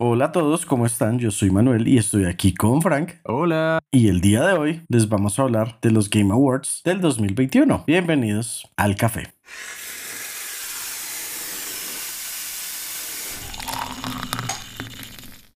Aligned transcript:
Hola 0.00 0.26
a 0.26 0.32
todos, 0.32 0.64
¿cómo 0.64 0.86
están? 0.86 1.18
Yo 1.18 1.32
soy 1.32 1.50
Manuel 1.50 1.88
y 1.88 1.98
estoy 1.98 2.26
aquí 2.26 2.54
con 2.54 2.80
Frank. 2.80 3.14
Hola. 3.24 3.80
Y 3.90 4.06
el 4.06 4.20
día 4.20 4.46
de 4.46 4.52
hoy 4.52 4.82
les 4.88 5.08
vamos 5.08 5.36
a 5.36 5.42
hablar 5.42 5.80
de 5.82 5.90
los 5.90 6.08
Game 6.08 6.32
Awards 6.32 6.82
del 6.84 7.00
2021. 7.00 7.82
Bienvenidos 7.84 8.70
al 8.76 8.94
café. 8.94 9.34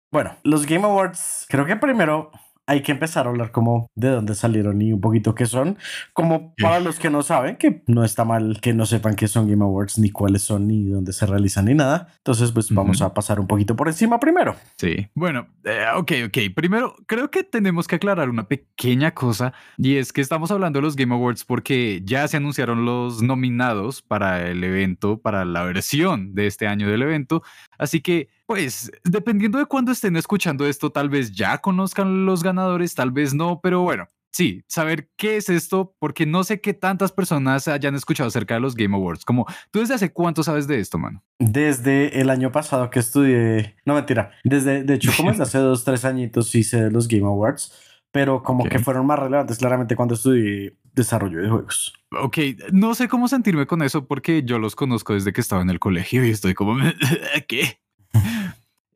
Bueno, 0.10 0.38
los 0.44 0.66
Game 0.66 0.86
Awards, 0.86 1.46
creo 1.50 1.66
que 1.66 1.76
primero 1.76 2.32
hay 2.70 2.84
que 2.84 2.92
empezar 2.92 3.26
a 3.26 3.32
hablar 3.32 3.52
como 3.52 3.90
de 3.96 4.10
dónde 4.10 4.36
salieron 4.36 4.80
y 4.80 4.94
un 4.94 5.02
poquito 5.02 5.34
qué 5.34 5.48
son, 5.48 5.80
como 6.14 6.54
para 6.62 6.80
los 6.80 7.00
que 7.00 7.10
no 7.10 7.24
saben, 7.24 7.56
que 7.56 7.82
no 7.88 8.04
está 8.04 8.26
mal 8.26 8.62
que 8.62 8.74
no 8.74 8.86
sepan 8.86 9.16
qué 9.16 9.28
son 9.28 9.50
Game 9.50 9.64
Awards, 9.64 9.98
ni 9.98 10.12
cuáles 10.12 10.44
son, 10.44 10.68
ni 10.68 10.88
dónde 10.88 11.12
se 11.12 11.26
realizan, 11.26 11.66
ni 11.66 11.74
nada. 11.74 12.14
Entonces, 12.18 12.52
pues 12.52 12.72
vamos 12.72 13.02
a 13.02 13.12
pasar 13.12 13.40
un 13.40 13.48
poquito 13.48 13.76
por 13.76 13.88
encima 13.88 14.20
primero. 14.20 14.56
Sí, 14.78 15.08
bueno, 15.16 15.48
eh, 15.64 15.86
ok, 15.96 16.12
ok. 16.28 16.38
Primero, 16.56 16.96
creo 17.08 17.32
que 17.32 17.44
tenemos 17.44 17.88
que 17.88 17.96
aclarar 17.96 18.30
una 18.30 18.48
pequeña 18.48 19.16
cosa, 19.16 19.52
y 19.78 19.96
es 19.96 20.14
que 20.14 20.22
estamos 20.22 20.52
hablando 20.52 20.78
de 20.78 20.84
los 20.84 20.96
Game 20.96 21.16
Awards 21.16 21.46
porque 21.46 22.04
ya 22.06 22.28
se 22.28 22.38
anunciaron 22.38 22.86
los 22.86 23.24
nominados 23.24 24.04
para 24.04 24.48
el 24.48 24.64
evento, 24.64 25.20
para 25.20 25.44
la 25.44 25.64
versión 25.64 26.36
de 26.36 26.46
este 26.46 26.68
año 26.68 26.88
del 26.88 27.02
evento, 27.02 27.42
así 27.80 28.02
que 28.02 28.30
pues 28.50 28.92
dependiendo 29.04 29.60
de 29.60 29.68
cuándo 29.68 29.92
estén 29.92 30.16
escuchando 30.16 30.66
esto, 30.66 30.92
tal 30.92 31.08
vez 31.08 31.32
ya 31.32 31.60
conozcan 31.60 32.26
los 32.26 32.42
ganadores, 32.42 32.96
tal 32.96 33.12
vez 33.12 33.36
no, 33.36 33.62
pero 33.62 33.82
bueno, 33.82 34.08
sí, 34.32 34.64
saber 34.68 35.08
qué 35.18 35.38
es 35.38 35.50
esto, 35.50 35.96
porque 36.00 36.26
no 36.26 36.44
sé 36.44 36.60
qué 36.60 36.74
tantas 36.74 37.12
personas 37.12 37.68
hayan 37.68 37.94
escuchado 37.94 38.28
acerca 38.28 38.56
de 38.56 38.60
los 38.60 38.74
Game 38.74 38.96
Awards. 38.96 39.24
Como, 39.24 39.46
¿tú 39.70 39.82
desde 39.82 39.94
hace 39.94 40.12
cuánto 40.12 40.42
sabes 40.42 40.66
de 40.66 40.80
esto, 40.80 40.98
mano? 40.98 41.24
Desde 41.38 42.20
el 42.20 42.32
año 42.32 42.52
pasado 42.52 42.90
que 42.90 42.98
estudié, 42.98 43.76
no 43.86 43.94
mentira, 43.94 44.32
desde, 44.44 44.82
de 44.84 44.96
hecho, 44.96 45.12
como 45.16 45.30
desde 45.30 45.44
hace 45.44 45.60
dos, 45.60 45.84
tres 45.84 46.04
añitos 46.04 46.56
hice 46.56 46.90
los 46.90 47.08
Game 47.08 47.28
Awards, 47.28 47.72
pero 48.12 48.42
como 48.42 48.64
que 48.64 48.80
fueron 48.80 49.06
más 49.06 49.20
relevantes 49.20 49.60
claramente 49.60 49.96
cuando 49.96 50.16
estudié 50.16 50.76
desarrollo 50.96 51.40
de 51.40 51.50
juegos. 51.50 51.94
Ok, 52.20 52.40
no 52.72 52.96
sé 52.96 53.08
cómo 53.08 53.28
sentirme 53.28 53.68
con 53.68 53.84
eso 53.84 54.08
porque 54.08 54.42
yo 54.42 54.58
los 54.58 54.76
conozco 54.76 55.14
desde 55.14 55.34
que 55.34 55.42
estaba 55.42 55.62
en 55.62 55.70
el 55.70 55.78
colegio 55.78 56.26
y 56.26 56.32
estoy 56.32 56.56
como, 56.56 56.76
¿qué? 57.48 57.78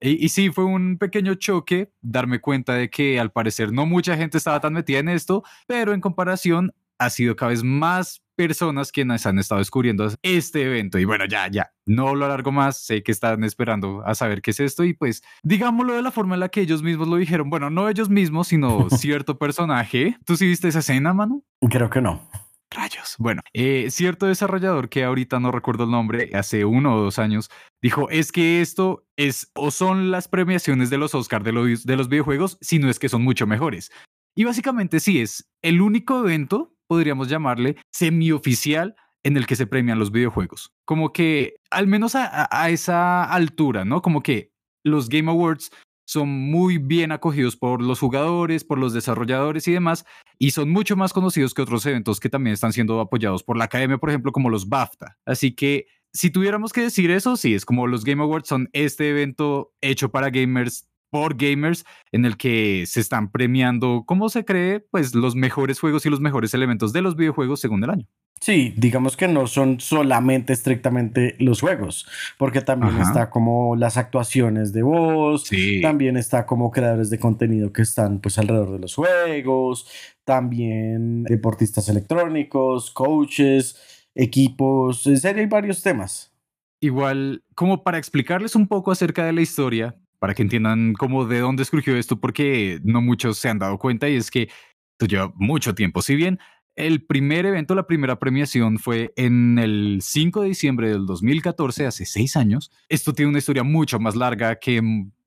Y, 0.06 0.28
sí, 0.28 0.52
fue 0.52 0.66
un 0.66 0.98
pequeño 0.98 1.36
choque 1.36 1.90
darme 2.02 2.42
cuenta 2.42 2.74
de 2.74 2.90
que 2.90 3.22
al 3.22 3.32
parecer 3.32 3.72
no 3.72 3.86
mucha 3.86 4.18
gente 4.18 4.38
estaba 4.38 4.60
tan 4.60 4.74
metida 4.74 5.00
en 5.00 5.08
esto, 5.08 5.44
pero 5.66 5.94
en 5.94 6.02
comparación 6.02 6.74
ha 7.00 7.10
sido 7.10 7.38
cada 7.38 7.52
vez 7.52 7.64
más 7.64 8.22
personas 8.36 8.92
quienes 8.92 9.26
han 9.26 9.40
estado 9.40 9.60
descubriendo 9.60 10.10
este 10.22 10.64
evento. 10.64 11.00
Y 11.00 11.06
bueno, 11.06 11.26
ya, 11.26 11.48
ya, 11.50 11.72
no 11.86 12.16
lo 12.16 12.26
alargo 12.26 12.52
más, 12.52 12.78
sé 12.78 13.02
que 13.02 13.14
están 13.14 13.46
esperando 13.46 14.04
a 14.06 14.14
saber 14.14 14.42
qué 14.42 14.52
es 14.52 14.60
esto 14.60 14.84
y 14.84 14.94
pues 14.94 15.24
digámoslo 15.42 15.94
de 15.94 16.02
la 16.02 16.12
forma 16.12 16.36
en 16.36 16.42
la 16.42 16.50
que 16.50 16.60
ellos 16.60 16.84
mismos 16.84 17.08
lo 17.08 17.16
dijeron. 17.16 17.50
Bueno, 17.50 17.70
no 17.70 17.88
ellos 17.88 18.10
mismos, 18.10 18.50
sino 18.50 18.90
cierto 18.90 19.38
personaje. 19.38 20.18
¿Tú 20.26 20.36
sí 20.36 20.48
viste 20.48 20.68
esa 20.68 20.80
escena, 20.80 21.14
Manu? 21.14 21.46
Creo 21.70 21.90
que 21.90 22.02
no. 22.02 22.28
Rayos. 22.72 23.16
Bueno, 23.20 23.42
eh, 23.54 23.88
cierto 23.92 24.26
desarrollador 24.26 24.90
que 24.90 25.04
ahorita 25.04 25.40
no 25.40 25.52
recuerdo 25.52 25.84
el 25.84 25.92
nombre, 25.92 26.32
hace 26.34 26.66
uno 26.66 26.96
o 26.96 27.02
dos 27.02 27.20
años, 27.20 27.52
dijo, 27.84 28.10
es 28.10 28.32
que 28.32 28.62
esto 28.62 29.06
es 29.18 29.52
o 29.54 29.70
son 29.70 30.10
las 30.10 30.28
premiaciones 30.28 30.90
de 30.90 30.98
los 30.98 31.14
Oscars 31.14 31.44
de 31.44 31.52
los, 31.52 31.86
de 31.86 31.98
los 31.98 32.08
videojuegos, 32.08 32.58
sino 32.62 32.90
es 32.90 32.98
que 32.98 33.10
son 33.10 33.22
mucho 33.22 33.46
mejores. 33.46 33.92
Y 34.36 34.46
básicamente 34.46 35.00
sí, 35.00 35.20
es 35.20 35.52
el 35.62 35.82
único 35.82 36.20
evento, 36.22 36.74
podríamos 36.88 37.28
llamarle, 37.28 37.76
semioficial 37.92 38.96
en 39.24 39.38
el 39.38 39.46
que 39.46 39.58
se 39.58 39.68
premian 39.68 40.00
los 40.00 40.12
videojuegos. 40.12 40.72
Como 40.86 41.12
que, 41.12 41.56
al 41.70 41.88
menos 41.88 42.16
a, 42.16 42.48
a 42.50 42.70
esa 42.70 43.26
altura, 43.26 43.86
¿no? 43.86 44.02
Como 44.02 44.24
que 44.24 44.52
los 44.84 45.10
Game 45.10 45.30
Awards 45.30 45.70
son 46.06 46.30
muy 46.30 46.78
bien 46.78 47.12
acogidos 47.12 47.56
por 47.56 47.82
los 47.82 48.00
jugadores, 48.00 48.64
por 48.64 48.78
los 48.78 48.94
desarrolladores 48.94 49.68
y 49.68 49.74
demás, 49.74 50.06
y 50.40 50.52
son 50.52 50.70
mucho 50.70 50.96
más 50.96 51.14
conocidos 51.14 51.54
que 51.54 51.62
otros 51.62 51.86
eventos 51.86 52.20
que 52.20 52.30
también 52.30 52.54
están 52.54 52.74
siendo 52.74 53.00
apoyados 53.00 53.44
por 53.44 53.58
la 53.58 53.66
academia, 53.66 53.98
por 53.98 54.10
ejemplo, 54.10 54.32
como 54.32 54.50
los 54.50 54.68
BAFTA. 54.68 55.18
Así 55.26 55.54
que 55.54 55.88
si 56.14 56.30
tuviéramos 56.30 56.72
que 56.72 56.82
decir 56.82 57.12
eso, 57.12 57.36
sí, 57.36 57.54
es 57.54 57.66
como 57.66 57.88
los 57.88 58.04
Game 58.04 58.22
Awards 58.22 58.48
son 58.48 58.70
este 58.72 59.10
evento 59.10 59.74
hecho 59.82 60.12
para 60.12 60.30
gamers 60.30 60.88
por 61.10 61.36
gamers 61.36 61.86
en 62.12 62.26
el 62.26 62.38
que 62.38 62.86
se 62.88 63.00
están 63.00 63.32
premiando, 63.32 64.04
como 64.08 64.30
se 64.30 64.46
cree, 64.46 64.80
pues 64.80 65.14
los 65.14 65.36
mejores 65.36 65.80
juegos 65.80 66.08
y 66.08 66.10
los 66.10 66.20
mejores 66.20 66.56
elementos 66.56 66.92
de 66.92 67.04
los 67.04 67.16
videojuegos 67.16 67.60
según 67.60 67.84
el 67.84 67.92
año. 67.92 68.08
Sí, 68.42 68.74
digamos 68.76 69.16
que 69.16 69.28
no 69.28 69.46
son 69.48 69.80
solamente 69.80 70.52
estrictamente 70.54 71.36
los 71.40 71.62
juegos, 71.62 72.08
porque 72.38 72.62
también 72.62 73.00
está 73.00 73.30
como 73.30 73.76
las 73.76 73.96
actuaciones 73.96 74.74
de 74.74 74.82
voz, 74.82 75.50
también 75.82 76.18
está 76.18 76.46
como 76.46 76.72
creadores 76.72 77.10
de 77.10 77.20
contenido 77.20 77.72
que 77.72 77.84
están 77.84 78.20
pues 78.20 78.38
alrededor 78.40 78.72
de 78.74 78.80
los 78.80 78.96
juegos, 78.96 79.88
también 80.26 81.24
deportistas 81.24 81.88
electrónicos, 81.88 82.92
coaches, 82.92 83.78
equipos, 84.16 85.06
en 85.08 85.18
serio 85.18 85.42
hay 85.42 85.48
varios 85.48 85.82
temas. 85.82 86.34
Igual, 86.80 87.44
como 87.56 87.84
para 87.84 87.98
explicarles 87.98 88.56
un 88.56 88.68
poco 88.68 88.92
acerca 88.92 89.26
de 89.26 89.34
la 89.34 89.42
historia, 89.42 89.96
para 90.20 90.34
que 90.34 90.42
entiendan 90.42 90.94
cómo 90.94 91.26
de 91.26 91.40
dónde 91.40 91.66
surgió 91.66 91.96
esto, 91.96 92.20
porque 92.20 92.80
no 92.84 93.02
muchos 93.02 93.38
se 93.38 93.50
han 93.50 93.60
dado 93.60 93.78
cuenta 93.78 94.10
y 94.10 94.16
es 94.16 94.32
que 94.32 94.50
esto 94.94 95.06
lleva 95.08 95.34
mucho 95.36 95.76
tiempo. 95.76 96.02
Si 96.02 96.16
bien 96.16 96.40
el 96.76 97.06
primer 97.06 97.46
evento, 97.46 97.76
la 97.76 97.86
primera 97.86 98.20
premiación 98.20 98.80
fue 98.80 99.14
en 99.16 99.60
el 99.60 100.00
5 100.02 100.42
de 100.42 100.48
diciembre 100.48 100.90
del 100.90 101.06
2014, 101.06 101.86
hace 101.86 102.06
seis 102.06 102.36
años. 102.36 102.72
Esto 102.90 103.14
tiene 103.14 103.30
una 103.30 103.40
historia 103.40 103.64
mucho 103.64 104.00
más 104.00 104.16
larga 104.16 104.56
que 104.56 104.82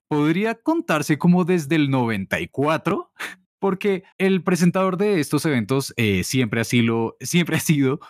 podría 0.08 0.54
contarse 0.56 1.18
como 1.18 1.44
desde 1.44 1.76
el 1.76 1.91
94, 1.91 3.12
porque 3.58 4.03
el 4.18 4.42
presentador 4.42 4.97
de 4.97 5.20
estos 5.20 5.47
eventos 5.47 5.94
eh, 5.97 6.24
siempre, 6.24 6.60
ha 6.60 6.64
sido, 6.64 7.16
siempre 7.20 7.56
ha 7.56 7.60
sido 7.60 8.00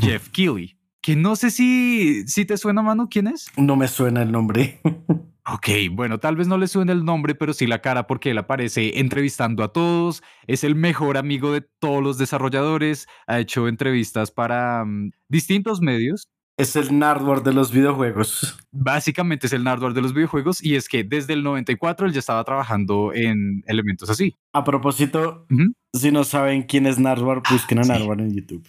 Jeff 0.00 0.28
Keighley, 0.30 0.76
que 1.00 1.16
no 1.16 1.36
sé 1.36 1.50
si, 1.50 2.26
si 2.26 2.44
te 2.44 2.56
suena, 2.56 2.82
mano, 2.82 3.08
¿quién 3.08 3.26
es? 3.28 3.50
No 3.56 3.76
me 3.76 3.88
suena 3.88 4.22
el 4.22 4.32
nombre. 4.32 4.80
Ok, 5.48 5.68
bueno, 5.92 6.18
tal 6.18 6.34
vez 6.34 6.48
no 6.48 6.58
le 6.58 6.66
suene 6.66 6.90
el 6.90 7.04
nombre, 7.04 7.36
pero 7.36 7.52
sí 7.52 7.68
la 7.68 7.80
cara 7.80 8.08
porque 8.08 8.32
él 8.32 8.38
aparece 8.38 8.98
entrevistando 8.98 9.62
a 9.62 9.72
todos, 9.72 10.24
es 10.48 10.64
el 10.64 10.74
mejor 10.74 11.16
amigo 11.16 11.52
de 11.52 11.60
todos 11.60 12.02
los 12.02 12.18
desarrolladores, 12.18 13.06
ha 13.28 13.38
hecho 13.38 13.68
entrevistas 13.68 14.32
para 14.32 14.84
mm, 14.84 15.12
distintos 15.28 15.80
medios. 15.80 16.26
Es 16.56 16.74
el 16.74 16.98
Nardwar 16.98 17.44
de 17.44 17.52
los 17.52 17.70
videojuegos. 17.70 18.58
Básicamente 18.72 19.46
es 19.46 19.52
el 19.52 19.62
Nardwar 19.62 19.94
de 19.94 20.02
los 20.02 20.14
videojuegos 20.14 20.64
y 20.64 20.74
es 20.74 20.88
que 20.88 21.04
desde 21.04 21.34
el 21.34 21.44
94 21.44 22.08
él 22.08 22.12
ya 22.12 22.18
estaba 22.18 22.42
trabajando 22.42 23.12
en 23.14 23.62
elementos 23.68 24.10
así. 24.10 24.34
A 24.52 24.64
propósito, 24.64 25.46
si 25.92 26.10
no 26.10 26.24
saben 26.24 26.64
quién 26.64 26.86
es 26.86 26.98
Nardwar, 26.98 27.42
busquen 27.48 27.78
a 27.78 27.82
ah, 27.82 27.86
Nardwar 27.86 28.20
en 28.20 28.34
YouTube. 28.34 28.66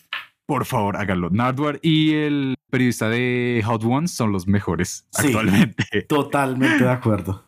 Por 0.47 0.65
favor, 0.65 0.95
háganlo. 0.95 1.29
Nardwar 1.29 1.77
y 1.81 2.13
el 2.13 2.55
periodista 2.69 3.09
de 3.09 3.61
Hot 3.65 3.83
Ones 3.83 4.11
son 4.11 4.31
los 4.31 4.47
mejores 4.47 5.05
actualmente. 5.13 5.83
Totalmente 6.09 6.85
de 6.85 6.89
acuerdo. 6.89 7.45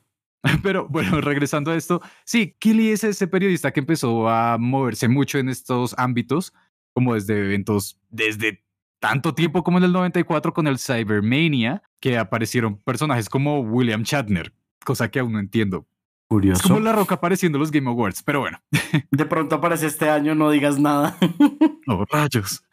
Pero 0.62 0.88
bueno, 0.88 1.22
regresando 1.22 1.72
a 1.72 1.76
esto, 1.76 2.02
sí, 2.26 2.56
Kili 2.60 2.90
es 2.90 3.06
ese 3.06 3.28
periodista 3.28 3.72
que 3.72 3.80
empezó 3.80 4.28
a 4.30 4.58
moverse 4.58 5.08
mucho 5.08 5.38
en 5.38 5.48
estos 5.48 5.96
ámbitos, 5.98 6.54
como 6.94 7.14
desde 7.14 7.40
eventos, 7.40 8.00
desde 8.10 8.66
tanto 9.00 9.34
tiempo 9.34 9.64
como 9.64 9.78
en 9.78 9.86
el 9.86 9.94
94 9.94 10.54
con 10.54 10.68
el 10.68 10.78
Cybermania, 10.78 11.84
que 12.02 12.18
aparecieron 12.18 12.78
personajes 12.78 13.30
como 13.30 13.62
William 13.62 14.04
Shatner, 14.04 14.54
cosa 14.86 15.10
que 15.10 15.20
aún 15.20 15.34
no 15.34 15.40
entiendo. 15.40 15.88
Curioso. 16.28 16.62
Es 16.62 16.68
como 16.68 16.80
La 16.80 16.92
Roca 16.92 17.16
apareciendo 17.16 17.58
en 17.58 17.62
los 17.62 17.72
Game 17.72 17.90
Awards, 17.90 18.22
pero 18.24 18.42
bueno. 18.42 18.62
De 19.10 19.26
pronto 19.26 19.56
aparece 19.56 19.88
este 19.88 20.10
año, 20.10 20.36
no 20.36 20.52
digas 20.52 20.78
nada. 20.80 21.18
Oh, 21.92 22.06
rayos. 22.06 22.64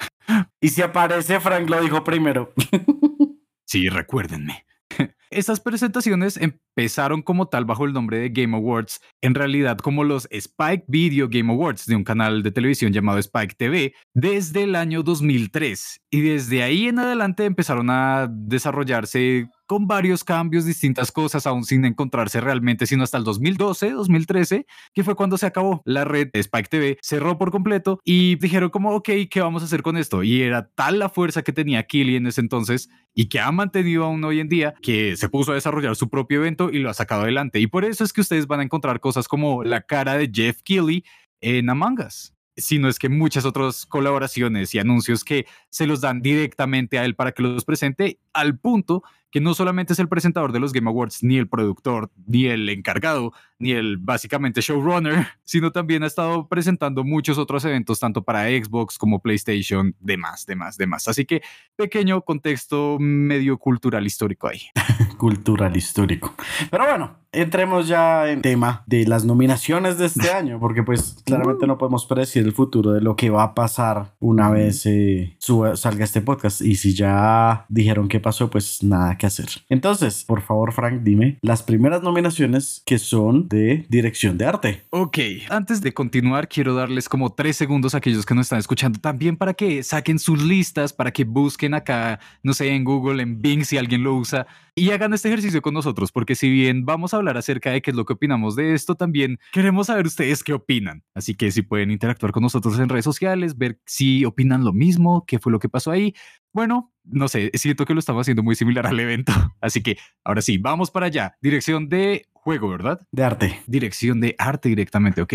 Y 0.60 0.69
si 0.69 0.82
aparece, 0.82 1.41
Frank 1.41 1.69
lo 1.69 1.81
dijo 1.81 2.03
primero. 2.03 2.53
sí, 3.66 3.88
recuérdenme. 3.88 4.64
Estas 5.31 5.60
presentaciones 5.60 6.37
empezaron 6.37 7.22
como 7.22 7.48
tal 7.48 7.64
bajo 7.64 7.84
el 7.84 7.92
nombre 7.92 8.19
de 8.19 8.28
Game 8.31 8.56
Awards, 8.56 9.00
en 9.21 9.34
realidad 9.34 9.78
como 9.78 10.04
los 10.04 10.28
Spike 10.30 10.84
Video 10.86 11.28
Game 11.28 11.53
Awards 11.53 11.86
de 11.86 11.97
un 11.97 12.04
canal 12.04 12.42
de 12.42 12.53
televisión 12.53 12.92
llamado 12.92 13.18
Spike 13.18 13.54
TV 13.56 13.95
desde 14.15 14.62
el 14.62 14.77
año 14.77 15.03
2003 15.03 16.00
y 16.10 16.21
desde 16.21 16.62
ahí 16.62 16.86
en 16.89 16.98
adelante 16.98 17.45
empezaron 17.45 17.91
a 17.91 18.28
desarrollarse 18.30 19.48
con 19.66 19.86
varios 19.86 20.24
cambios, 20.24 20.65
distintas 20.65 21.13
cosas, 21.13 21.47
aún 21.47 21.65
sin 21.65 21.84
encontrarse 21.84 22.41
realmente, 22.41 22.86
sino 22.86 23.04
hasta 23.04 23.18
el 23.18 23.24
2012, 23.24 23.91
2013, 23.91 24.66
que 24.95 25.04
fue 25.04 25.15
cuando 25.15 25.36
se 25.36 25.47
acabó. 25.47 25.83
La 25.84 26.04
red 26.04 26.30
Spike 26.33 26.68
TV 26.68 26.98
cerró 27.03 27.36
por 27.39 27.51
completo 27.51 28.01
y 28.04 28.36
dijeron 28.36 28.71
como, 28.71 28.95
ok, 28.95 29.10
¿qué 29.30 29.41
vamos 29.41 29.63
a 29.63 29.66
hacer 29.66 29.83
con 29.83 29.97
esto? 29.97 30.22
Y 30.22 30.42
era 30.42 30.68
tal 30.74 30.98
la 30.98 31.09
fuerza 31.09 31.42
que 31.42 31.53
tenía 31.53 31.83
Kili 31.83 32.16
en 32.16 32.27
ese 32.27 32.41
entonces 32.41 32.89
y 33.15 33.28
que 33.28 33.41
ha 33.41 33.51
mantenido 33.53 34.04
aún 34.04 34.22
hoy 34.24 34.41
en 34.41 34.48
día 34.48 34.74
que 34.83 35.16
se 35.16 35.28
puso 35.28 35.53
a 35.53 35.54
desarrollar 35.54 35.97
su 35.97 36.09
propio 36.09 36.39
evento 36.39 36.71
y 36.71 36.78
lo 36.78 36.91
ha 36.91 36.95
sacado 36.95 37.22
adelante. 37.22 37.60
Y 37.60 37.66
por 37.66 37.84
eso 37.84 38.04
es 38.04 38.12
que 38.12 38.21
ustedes 38.21 38.47
van 38.47 38.60
a 38.60 38.65
encontrar 38.65 39.01
cosas 39.01 39.28
como 39.28 39.65
la 39.65 39.83
cara 39.83 40.16
de 40.16 40.30
Jeff 40.33 40.62
Keighley 40.62 41.04
en 41.41 41.69
Among 41.69 42.01
Us 42.01 42.33
sino 42.57 42.89
es 42.89 42.98
que 42.98 43.09
muchas 43.09 43.45
otras 43.45 43.86
colaboraciones 43.86 44.74
y 44.74 44.78
anuncios 44.78 45.24
que 45.24 45.47
se 45.69 45.86
los 45.86 46.01
dan 46.01 46.22
directamente 46.22 46.98
a 46.98 47.04
él 47.04 47.15
para 47.15 47.33
que 47.33 47.42
los 47.42 47.65
presente, 47.65 48.19
al 48.33 48.59
punto 48.59 49.03
que 49.36 49.41
no 49.42 49.53
solamente 49.53 49.92
es 49.92 49.98
el 49.98 50.09
presentador 50.09 50.50
de 50.50 50.60
los 50.60 50.72
Game 50.72 50.88
Awards, 50.88 51.22
ni 51.22 51.36
el 51.36 51.47
productor, 51.47 52.10
ni 52.27 52.47
el 52.47 52.66
encargado, 52.71 53.34
ni 53.58 53.72
el 53.72 53.97
básicamente 53.98 54.60
showrunner, 54.60 55.26
sino 55.44 55.72
también 55.72 56.03
ha 56.03 56.06
estado 56.06 56.48
presentando 56.48 57.04
muchos 57.04 57.38
otros 57.38 57.64
eventos, 57.64 58.00
tanto 58.00 58.22
para 58.22 58.48
Xbox 58.48 58.98
como 58.98 59.20
PlayStation, 59.20 59.94
demás, 60.00 60.47
demás, 60.47 60.76
demás. 60.76 61.08
Así 61.08 61.24
que 61.24 61.42
pequeño 61.76 62.22
contexto 62.22 62.98
medio 63.00 63.58
cultural 63.58 64.06
histórico 64.06 64.48
ahí. 64.48 64.62
cultural 65.16 65.76
histórico. 65.76 66.34
Pero 66.70 66.86
bueno, 66.86 67.16
entremos 67.32 67.88
ya 67.88 68.30
en 68.30 68.42
tema 68.42 68.82
de 68.86 69.06
las 69.06 69.24
nominaciones 69.24 69.98
de 69.98 70.06
este 70.06 70.30
año, 70.30 70.59
porque 70.60 70.82
pues 70.82 71.16
claramente 71.24 71.66
no 71.66 71.78
podemos 71.78 72.06
predecir 72.06 72.44
el 72.44 72.52
futuro 72.52 72.92
de 72.92 73.00
lo 73.00 73.16
que 73.16 73.30
va 73.30 73.42
a 73.42 73.54
pasar 73.54 74.14
una 74.20 74.50
vez 74.50 74.86
eh, 74.86 75.36
salga 75.74 76.04
este 76.04 76.20
podcast. 76.20 76.60
Y 76.60 76.76
si 76.76 76.94
ya 76.94 77.66
dijeron 77.68 78.09
qué 78.09 78.20
pasó, 78.20 78.50
pues 78.50 78.82
nada 78.82 79.16
que 79.16 79.26
hacer. 79.26 79.48
Entonces, 79.68 80.24
por 80.24 80.42
favor, 80.42 80.72
Frank, 80.72 81.02
dime 81.02 81.38
las 81.42 81.62
primeras 81.62 82.02
nominaciones 82.02 82.82
que 82.86 82.98
son 82.98 83.46
de 83.48 83.87
dirección 83.89 84.39
de 84.39 84.47
arte. 84.47 84.83
Ok, 84.91 85.19
antes 85.48 85.81
de 85.81 85.93
continuar, 85.93 86.48
quiero 86.48 86.75
darles 86.75 87.09
como 87.09 87.33
tres 87.33 87.57
segundos 87.57 87.95
a 87.95 87.98
aquellos 87.98 88.27
que 88.27 88.34
nos 88.34 88.47
están 88.47 88.59
escuchando 88.59 88.98
también 88.98 89.37
para 89.37 89.54
que 89.54 89.83
saquen 89.83 90.19
sus 90.19 90.43
listas, 90.43 90.93
para 90.93 91.13
que 91.13 91.25
busquen 91.25 91.75
acá, 91.75 92.21
no 92.43 92.54
sé, 92.54 92.69
en 92.69 92.84
Google, 92.84 93.22
en 93.22 93.41
Bing, 93.41 93.65
si 93.65 93.78
alguien 93.78 94.03
lo 94.03 94.15
usa, 94.15 94.47
y 94.75 94.91
hagan 94.91 95.15
este 95.15 95.28
ejercicio 95.28 95.63
con 95.63 95.75
nosotros, 95.75 96.13
porque 96.13 96.34
si 96.34 96.51
bien 96.51 96.84
vamos 96.84 97.15
a 97.15 97.16
hablar 97.16 97.37
acerca 97.39 97.71
de 97.71 97.81
qué 97.81 97.91
es 97.91 97.97
lo 97.97 98.04
que 98.04 98.13
opinamos 98.13 98.57
de 98.57 98.75
esto, 98.75 98.95
también 98.95 99.39
queremos 99.53 99.87
saber 99.87 100.07
ustedes 100.07 100.45
qué 100.45 100.53
opinan. 100.53 101.03
Así 101.15 101.34
que 101.34 101.51
si 101.51 101.63
pueden 101.63 101.91
interactuar 101.91 102.33
con 102.33 102.43
nosotros 102.43 102.78
en 102.78 102.89
redes 102.89 103.04
sociales, 103.04 103.57
ver 103.57 103.81
si 103.87 104.25
opinan 104.25 104.65
lo 104.65 104.72
mismo, 104.72 105.25
qué 105.27 105.39
fue 105.39 105.51
lo 105.51 105.59
que 105.59 105.69
pasó 105.69 105.91
ahí. 105.91 106.15
Bueno, 106.53 106.93
no 107.04 107.28
sé, 107.28 107.51
siento 107.54 107.84
que 107.84 107.95
lo 107.95 108.01
estamos 108.01 108.22
haciendo 108.22 108.43
muy 108.43 108.54
similar 108.54 108.87
al 108.87 109.01
evento. 109.01 109.33
Así 109.60 109.83
que 109.83 109.97
ahora 110.25 110.43
sí, 110.43 110.59
vamos 110.59 110.91
para 110.91 111.07
allá. 111.07 111.37
Dirección 111.41 111.89
de 111.89 112.27
juego, 112.47 112.69
¿verdad? 112.69 113.01
De 113.10 113.25
arte. 113.25 113.60
Dirección 113.66 114.21
de 114.21 114.37
arte 114.39 114.69
directamente, 114.69 115.21
ok. 115.21 115.34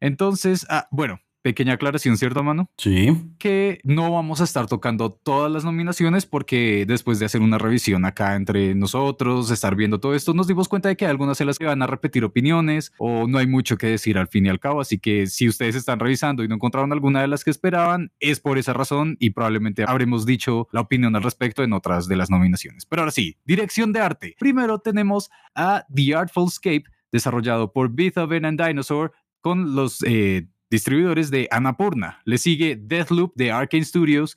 Entonces, 0.00 0.66
ah, 0.70 0.88
bueno, 0.90 1.20
pequeña 1.46 1.74
aclaración, 1.74 2.16
¿cierto, 2.16 2.42
mano? 2.42 2.68
Sí. 2.76 3.16
Que 3.38 3.78
no 3.84 4.10
vamos 4.10 4.40
a 4.40 4.44
estar 4.44 4.66
tocando 4.66 5.12
todas 5.12 5.48
las 5.48 5.64
nominaciones 5.64 6.26
porque 6.26 6.84
después 6.88 7.20
de 7.20 7.26
hacer 7.26 7.40
una 7.40 7.56
revisión 7.56 8.04
acá 8.04 8.34
entre 8.34 8.74
nosotros, 8.74 9.52
estar 9.52 9.76
viendo 9.76 10.00
todo 10.00 10.16
esto, 10.16 10.34
nos 10.34 10.48
dimos 10.48 10.66
cuenta 10.66 10.88
de 10.88 10.96
que 10.96 11.06
algunas 11.06 11.38
de 11.38 11.44
las 11.44 11.60
que 11.60 11.66
van 11.66 11.82
a 11.82 11.86
repetir 11.86 12.24
opiniones 12.24 12.92
o 12.98 13.28
no 13.28 13.38
hay 13.38 13.46
mucho 13.46 13.78
que 13.78 13.86
decir 13.86 14.18
al 14.18 14.26
fin 14.26 14.46
y 14.46 14.48
al 14.48 14.58
cabo. 14.58 14.80
Así 14.80 14.98
que 14.98 15.28
si 15.28 15.46
ustedes 15.48 15.76
están 15.76 16.00
revisando 16.00 16.42
y 16.42 16.48
no 16.48 16.56
encontraron 16.56 16.92
alguna 16.92 17.20
de 17.20 17.28
las 17.28 17.44
que 17.44 17.52
esperaban, 17.52 18.10
es 18.18 18.40
por 18.40 18.58
esa 18.58 18.72
razón 18.72 19.16
y 19.20 19.30
probablemente 19.30 19.84
habremos 19.86 20.26
dicho 20.26 20.66
la 20.72 20.80
opinión 20.80 21.14
al 21.14 21.22
respecto 21.22 21.62
en 21.62 21.74
otras 21.74 22.08
de 22.08 22.16
las 22.16 22.28
nominaciones. 22.28 22.86
Pero 22.86 23.02
ahora 23.02 23.12
sí, 23.12 23.36
dirección 23.44 23.92
de 23.92 24.00
arte. 24.00 24.34
Primero 24.36 24.80
tenemos 24.80 25.30
a 25.54 25.86
The 25.94 26.12
Artful 26.16 26.48
Escape, 26.48 26.86
desarrollado 27.12 27.72
por 27.72 27.94
Beethoven 27.94 28.46
and 28.46 28.60
Dinosaur, 28.60 29.12
con 29.40 29.76
los 29.76 30.02
eh, 30.02 30.48
distribuidores 30.70 31.30
de 31.30 31.48
Annapurna. 31.50 32.20
Le 32.24 32.38
sigue 32.38 32.76
Deathloop 32.76 33.34
de 33.36 33.52
Arkane 33.52 33.84
Studios. 33.84 34.36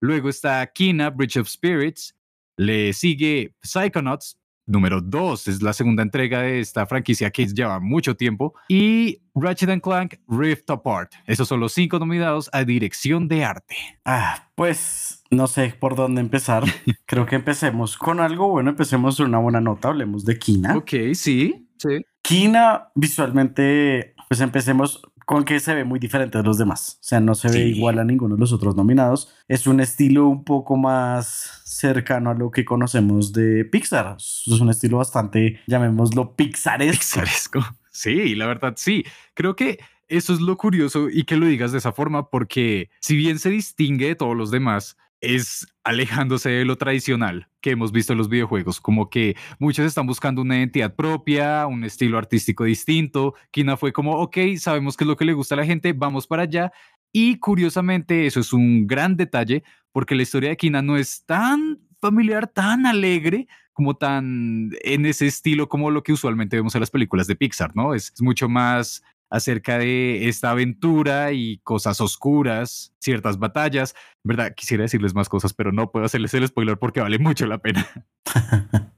Luego 0.00 0.28
está 0.28 0.66
Kina, 0.66 1.10
Bridge 1.10 1.36
of 1.36 1.48
Spirits. 1.48 2.14
Le 2.56 2.92
sigue 2.92 3.54
Psychonauts, 3.62 4.38
número 4.66 5.00
2. 5.00 5.48
Es 5.48 5.62
la 5.62 5.72
segunda 5.72 6.02
entrega 6.02 6.42
de 6.42 6.60
esta 6.60 6.86
franquicia 6.86 7.30
que 7.30 7.46
lleva 7.46 7.80
mucho 7.80 8.16
tiempo. 8.16 8.54
Y 8.68 9.22
Ratchet 9.34 9.80
Clank 9.80 10.14
Rift 10.28 10.70
Apart. 10.70 11.12
Esos 11.26 11.48
son 11.48 11.60
los 11.60 11.72
cinco 11.72 11.98
nominados 11.98 12.50
a 12.52 12.64
dirección 12.64 13.28
de 13.28 13.44
arte. 13.44 13.76
Ah, 14.04 14.50
pues 14.54 15.24
no 15.30 15.46
sé 15.46 15.74
por 15.78 15.96
dónde 15.96 16.20
empezar. 16.20 16.64
Creo 17.06 17.26
que 17.26 17.36
empecemos 17.36 17.96
con 17.96 18.20
algo 18.20 18.48
bueno. 18.48 18.70
Empecemos 18.70 19.16
con 19.16 19.26
una 19.26 19.38
buena 19.38 19.60
nota. 19.60 19.88
Hablemos 19.88 20.24
de 20.24 20.38
Kina. 20.38 20.76
Ok, 20.76 20.90
sí, 21.14 21.68
sí. 21.78 22.04
Kina 22.22 22.88
visualmente, 22.94 24.14
pues 24.28 24.40
empecemos 24.40 25.00
con 25.28 25.44
que 25.44 25.60
se 25.60 25.74
ve 25.74 25.84
muy 25.84 25.98
diferente 25.98 26.38
de 26.38 26.44
los 26.44 26.56
demás. 26.56 26.96
O 27.02 27.04
sea, 27.04 27.20
no 27.20 27.34
se 27.34 27.50
ve 27.50 27.68
igual 27.68 27.98
a 27.98 28.04
ninguno 28.04 28.34
de 28.34 28.40
los 28.40 28.50
otros 28.54 28.74
nominados. 28.76 29.30
Es 29.46 29.66
un 29.66 29.78
estilo 29.78 30.26
un 30.26 30.42
poco 30.42 30.78
más 30.78 31.60
cercano 31.66 32.30
a 32.30 32.34
lo 32.34 32.50
que 32.50 32.64
conocemos 32.64 33.34
de 33.34 33.66
Pixar. 33.66 34.16
Es 34.16 34.48
un 34.48 34.70
estilo 34.70 34.96
bastante, 34.96 35.60
llamémoslo, 35.66 36.34
pixaresco. 36.34 37.20
Pixaresco. 37.20 37.60
Sí, 37.90 38.36
la 38.36 38.46
verdad, 38.46 38.74
sí. 38.76 39.04
Creo 39.34 39.56
que 39.56 39.80
eso 40.06 40.32
es 40.32 40.40
lo 40.40 40.56
curioso 40.56 41.08
y 41.10 41.24
que 41.24 41.36
lo 41.36 41.46
digas 41.46 41.72
de 41.72 41.78
esa 41.78 41.92
forma, 41.92 42.30
porque 42.30 42.90
si 43.00 43.16
bien 43.16 43.40
se 43.40 43.50
distingue 43.50 44.06
de 44.06 44.14
todos 44.14 44.36
los 44.36 44.52
demás, 44.52 44.96
es 45.20 45.66
alejándose 45.84 46.50
de 46.50 46.64
lo 46.64 46.76
tradicional 46.76 47.48
que 47.60 47.70
hemos 47.70 47.92
visto 47.92 48.12
en 48.12 48.18
los 48.18 48.28
videojuegos, 48.28 48.80
como 48.80 49.10
que 49.10 49.36
muchos 49.58 49.86
están 49.86 50.06
buscando 50.06 50.42
una 50.42 50.58
identidad 50.58 50.94
propia, 50.94 51.66
un 51.66 51.84
estilo 51.84 52.18
artístico 52.18 52.64
distinto. 52.64 53.34
Kina 53.50 53.76
fue 53.76 53.92
como, 53.92 54.12
ok, 54.12 54.36
sabemos 54.58 54.96
qué 54.96 55.04
es 55.04 55.08
lo 55.08 55.16
que 55.16 55.24
le 55.24 55.32
gusta 55.32 55.54
a 55.54 55.58
la 55.58 55.66
gente, 55.66 55.92
vamos 55.92 56.26
para 56.26 56.44
allá. 56.44 56.72
Y 57.12 57.38
curiosamente 57.38 58.26
eso 58.26 58.40
es 58.40 58.52
un 58.52 58.86
gran 58.86 59.16
detalle 59.16 59.64
porque 59.92 60.14
la 60.14 60.22
historia 60.22 60.50
de 60.50 60.56
Kina 60.56 60.82
no 60.82 60.96
es 60.96 61.24
tan 61.24 61.80
familiar, 62.00 62.46
tan 62.46 62.86
alegre, 62.86 63.48
como 63.72 63.96
tan 63.96 64.70
en 64.82 65.06
ese 65.06 65.26
estilo 65.26 65.68
como 65.68 65.90
lo 65.90 66.02
que 66.02 66.12
usualmente 66.12 66.56
vemos 66.56 66.74
en 66.74 66.80
las 66.80 66.90
películas 66.90 67.28
de 67.28 67.36
Pixar, 67.36 67.74
¿no? 67.76 67.94
Es, 67.94 68.12
es 68.12 68.22
mucho 68.22 68.48
más 68.48 69.02
acerca 69.30 69.78
de 69.78 70.28
esta 70.28 70.50
aventura 70.50 71.32
y 71.32 71.58
cosas 71.58 72.00
oscuras, 72.00 72.94
ciertas 73.00 73.38
batallas. 73.38 73.94
¿Verdad? 74.24 74.54
Quisiera 74.54 74.82
decirles 74.82 75.14
más 75.14 75.28
cosas, 75.28 75.54
pero 75.54 75.72
no 75.72 75.90
puedo 75.90 76.06
hacerles 76.06 76.34
el 76.34 76.46
spoiler 76.46 76.78
porque 76.78 77.00
vale 77.00 77.18
mucho 77.18 77.46
la 77.46 77.58
pena. 77.58 77.86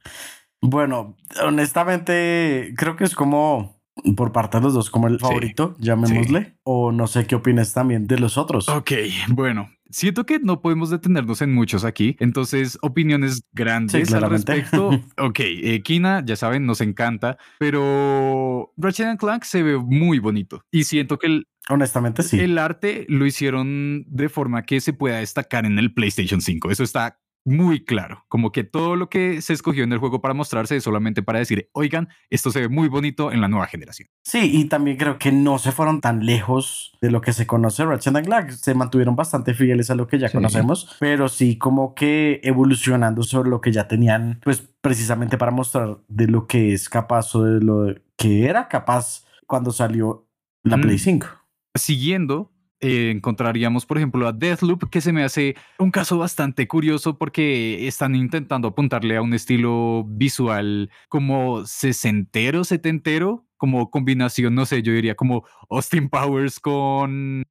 bueno, 0.60 1.16
honestamente, 1.44 2.74
creo 2.76 2.96
que 2.96 3.04
es 3.04 3.14
como 3.14 3.80
por 4.16 4.32
parte 4.32 4.58
de 4.58 4.64
los 4.64 4.74
dos 4.74 4.90
como 4.90 5.08
el 5.08 5.18
favorito, 5.18 5.76
llamémosle. 5.78 6.56
O 6.62 6.92
no 6.92 7.06
sé 7.06 7.26
qué 7.26 7.34
opinas 7.34 7.72
también 7.72 8.06
de 8.06 8.18
los 8.18 8.38
otros. 8.38 8.68
Ok, 8.68 8.92
bueno, 9.28 9.70
Siento 9.90 10.26
que 10.26 10.38
no 10.38 10.62
podemos 10.62 10.90
detenernos 10.90 11.42
en 11.42 11.52
muchos 11.52 11.84
aquí, 11.84 12.16
entonces 12.20 12.78
opiniones 12.82 13.42
grandes 13.52 14.12
al 14.12 14.30
respecto. 14.30 14.90
ok, 15.18 15.40
eh, 15.40 15.82
Kina, 15.82 16.22
ya 16.24 16.36
saben, 16.36 16.66
nos 16.66 16.80
encanta, 16.80 17.36
pero 17.58 18.72
Ratchet 18.76 19.18
Clank 19.18 19.44
se 19.44 19.62
ve 19.62 19.78
muy 19.78 20.18
bonito 20.18 20.64
y 20.70 20.84
siento 20.84 21.18
que 21.18 21.26
el, 21.26 21.48
Honestamente, 21.68 22.24
sí. 22.24 22.40
El 22.40 22.58
arte 22.58 23.06
lo 23.08 23.26
hicieron 23.26 24.04
de 24.08 24.28
forma 24.28 24.64
que 24.64 24.80
se 24.80 24.92
pueda 24.92 25.18
destacar 25.18 25.66
en 25.66 25.78
el 25.78 25.94
PlayStation 25.94 26.40
5. 26.40 26.70
Eso 26.70 26.82
está 26.82 27.20
muy 27.44 27.84
claro, 27.84 28.24
como 28.28 28.52
que 28.52 28.64
todo 28.64 28.96
lo 28.96 29.08
que 29.08 29.40
se 29.40 29.54
escogió 29.54 29.84
en 29.84 29.92
el 29.92 29.98
juego 29.98 30.20
para 30.20 30.34
mostrarse 30.34 30.76
es 30.76 30.84
solamente 30.84 31.22
para 31.22 31.38
decir, 31.38 31.70
oigan, 31.72 32.08
esto 32.28 32.50
se 32.50 32.60
ve 32.60 32.68
muy 32.68 32.88
bonito 32.88 33.32
en 33.32 33.40
la 33.40 33.48
nueva 33.48 33.66
generación. 33.66 34.08
Sí, 34.22 34.50
y 34.52 34.66
también 34.66 34.96
creo 34.96 35.18
que 35.18 35.32
no 35.32 35.58
se 35.58 35.72
fueron 35.72 36.00
tan 36.00 36.24
lejos 36.26 36.92
de 37.00 37.10
lo 37.10 37.20
que 37.20 37.32
se 37.32 37.46
conoce 37.46 37.84
Ratchet 37.84 38.24
Clank, 38.24 38.50
se 38.50 38.74
mantuvieron 38.74 39.16
bastante 39.16 39.54
fieles 39.54 39.90
a 39.90 39.94
lo 39.94 40.06
que 40.06 40.18
ya 40.18 40.30
conocemos, 40.30 40.96
pero 41.00 41.28
sí 41.28 41.56
como 41.56 41.94
que 41.94 42.40
evolucionando 42.44 43.22
sobre 43.22 43.48
lo 43.48 43.60
que 43.60 43.72
ya 43.72 43.88
tenían, 43.88 44.40
pues 44.44 44.68
precisamente 44.80 45.38
para 45.38 45.52
mostrar 45.52 45.98
de 46.08 46.26
lo 46.26 46.46
que 46.46 46.74
es 46.74 46.88
capaz 46.88 47.34
o 47.34 47.44
de 47.44 47.60
lo 47.60 47.94
que 48.16 48.46
era 48.46 48.68
capaz 48.68 49.24
cuando 49.46 49.72
salió 49.72 50.28
la 50.62 50.76
Play 50.76 50.98
5. 50.98 51.26
Siguiendo 51.74 52.52
eh, 52.80 53.10
encontraríamos, 53.10 53.84
por 53.84 53.98
ejemplo, 53.98 54.26
a 54.26 54.32
Deathloop, 54.32 54.88
que 54.88 55.02
se 55.02 55.12
me 55.12 55.22
hace 55.22 55.54
un 55.78 55.90
caso 55.90 56.16
bastante 56.16 56.66
curioso 56.66 57.18
porque 57.18 57.86
están 57.86 58.14
intentando 58.14 58.68
apuntarle 58.68 59.16
a 59.16 59.22
un 59.22 59.34
estilo 59.34 60.04
visual 60.08 60.90
como 61.08 61.66
sesentero, 61.66 62.64
setentero, 62.64 63.44
como 63.60 63.90
combinación, 63.90 64.54
no 64.54 64.64
sé, 64.64 64.82
yo 64.82 64.90
diría 64.94 65.14
como 65.14 65.44
Austin 65.68 66.08
Powers 66.08 66.58
con 66.58 67.44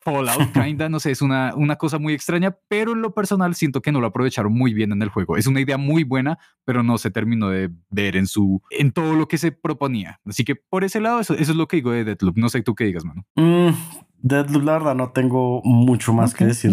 Fallout, 0.00 0.52
kinda, 0.54 0.88
no 0.88 1.00
sé, 1.00 1.10
es 1.10 1.22
una, 1.22 1.56
una 1.56 1.74
cosa 1.74 1.98
muy 1.98 2.14
extraña, 2.14 2.56
pero 2.68 2.92
en 2.92 3.02
lo 3.02 3.12
personal 3.12 3.56
siento 3.56 3.82
que 3.82 3.90
no 3.90 4.00
lo 4.00 4.06
aprovecharon 4.06 4.52
muy 4.52 4.72
bien 4.72 4.92
en 4.92 5.02
el 5.02 5.08
juego. 5.08 5.36
Es 5.36 5.48
una 5.48 5.60
idea 5.60 5.76
muy 5.76 6.04
buena, 6.04 6.38
pero 6.64 6.84
no 6.84 6.98
se 6.98 7.10
terminó 7.10 7.50
de 7.50 7.68
ver 7.90 8.14
en 8.14 8.28
su, 8.28 8.62
en 8.70 8.92
todo 8.92 9.14
lo 9.14 9.26
que 9.26 9.38
se 9.38 9.50
proponía. 9.50 10.20
Así 10.24 10.44
que 10.44 10.54
por 10.54 10.84
ese 10.84 11.00
lado, 11.00 11.18
eso, 11.18 11.34
eso 11.34 11.50
es 11.50 11.56
lo 11.56 11.66
que 11.66 11.78
digo 11.78 11.90
de 11.90 12.04
Deathloop. 12.04 12.38
No 12.38 12.48
sé 12.48 12.62
tú 12.62 12.76
qué 12.76 12.84
digas, 12.84 13.04
mano. 13.04 13.26
Mm, 13.34 13.70
Deadloop, 14.18 14.62
la 14.62 14.72
verdad, 14.74 14.94
no 14.94 15.10
tengo 15.10 15.62
mucho 15.64 16.12
más 16.12 16.32
que 16.32 16.44
decir. 16.46 16.70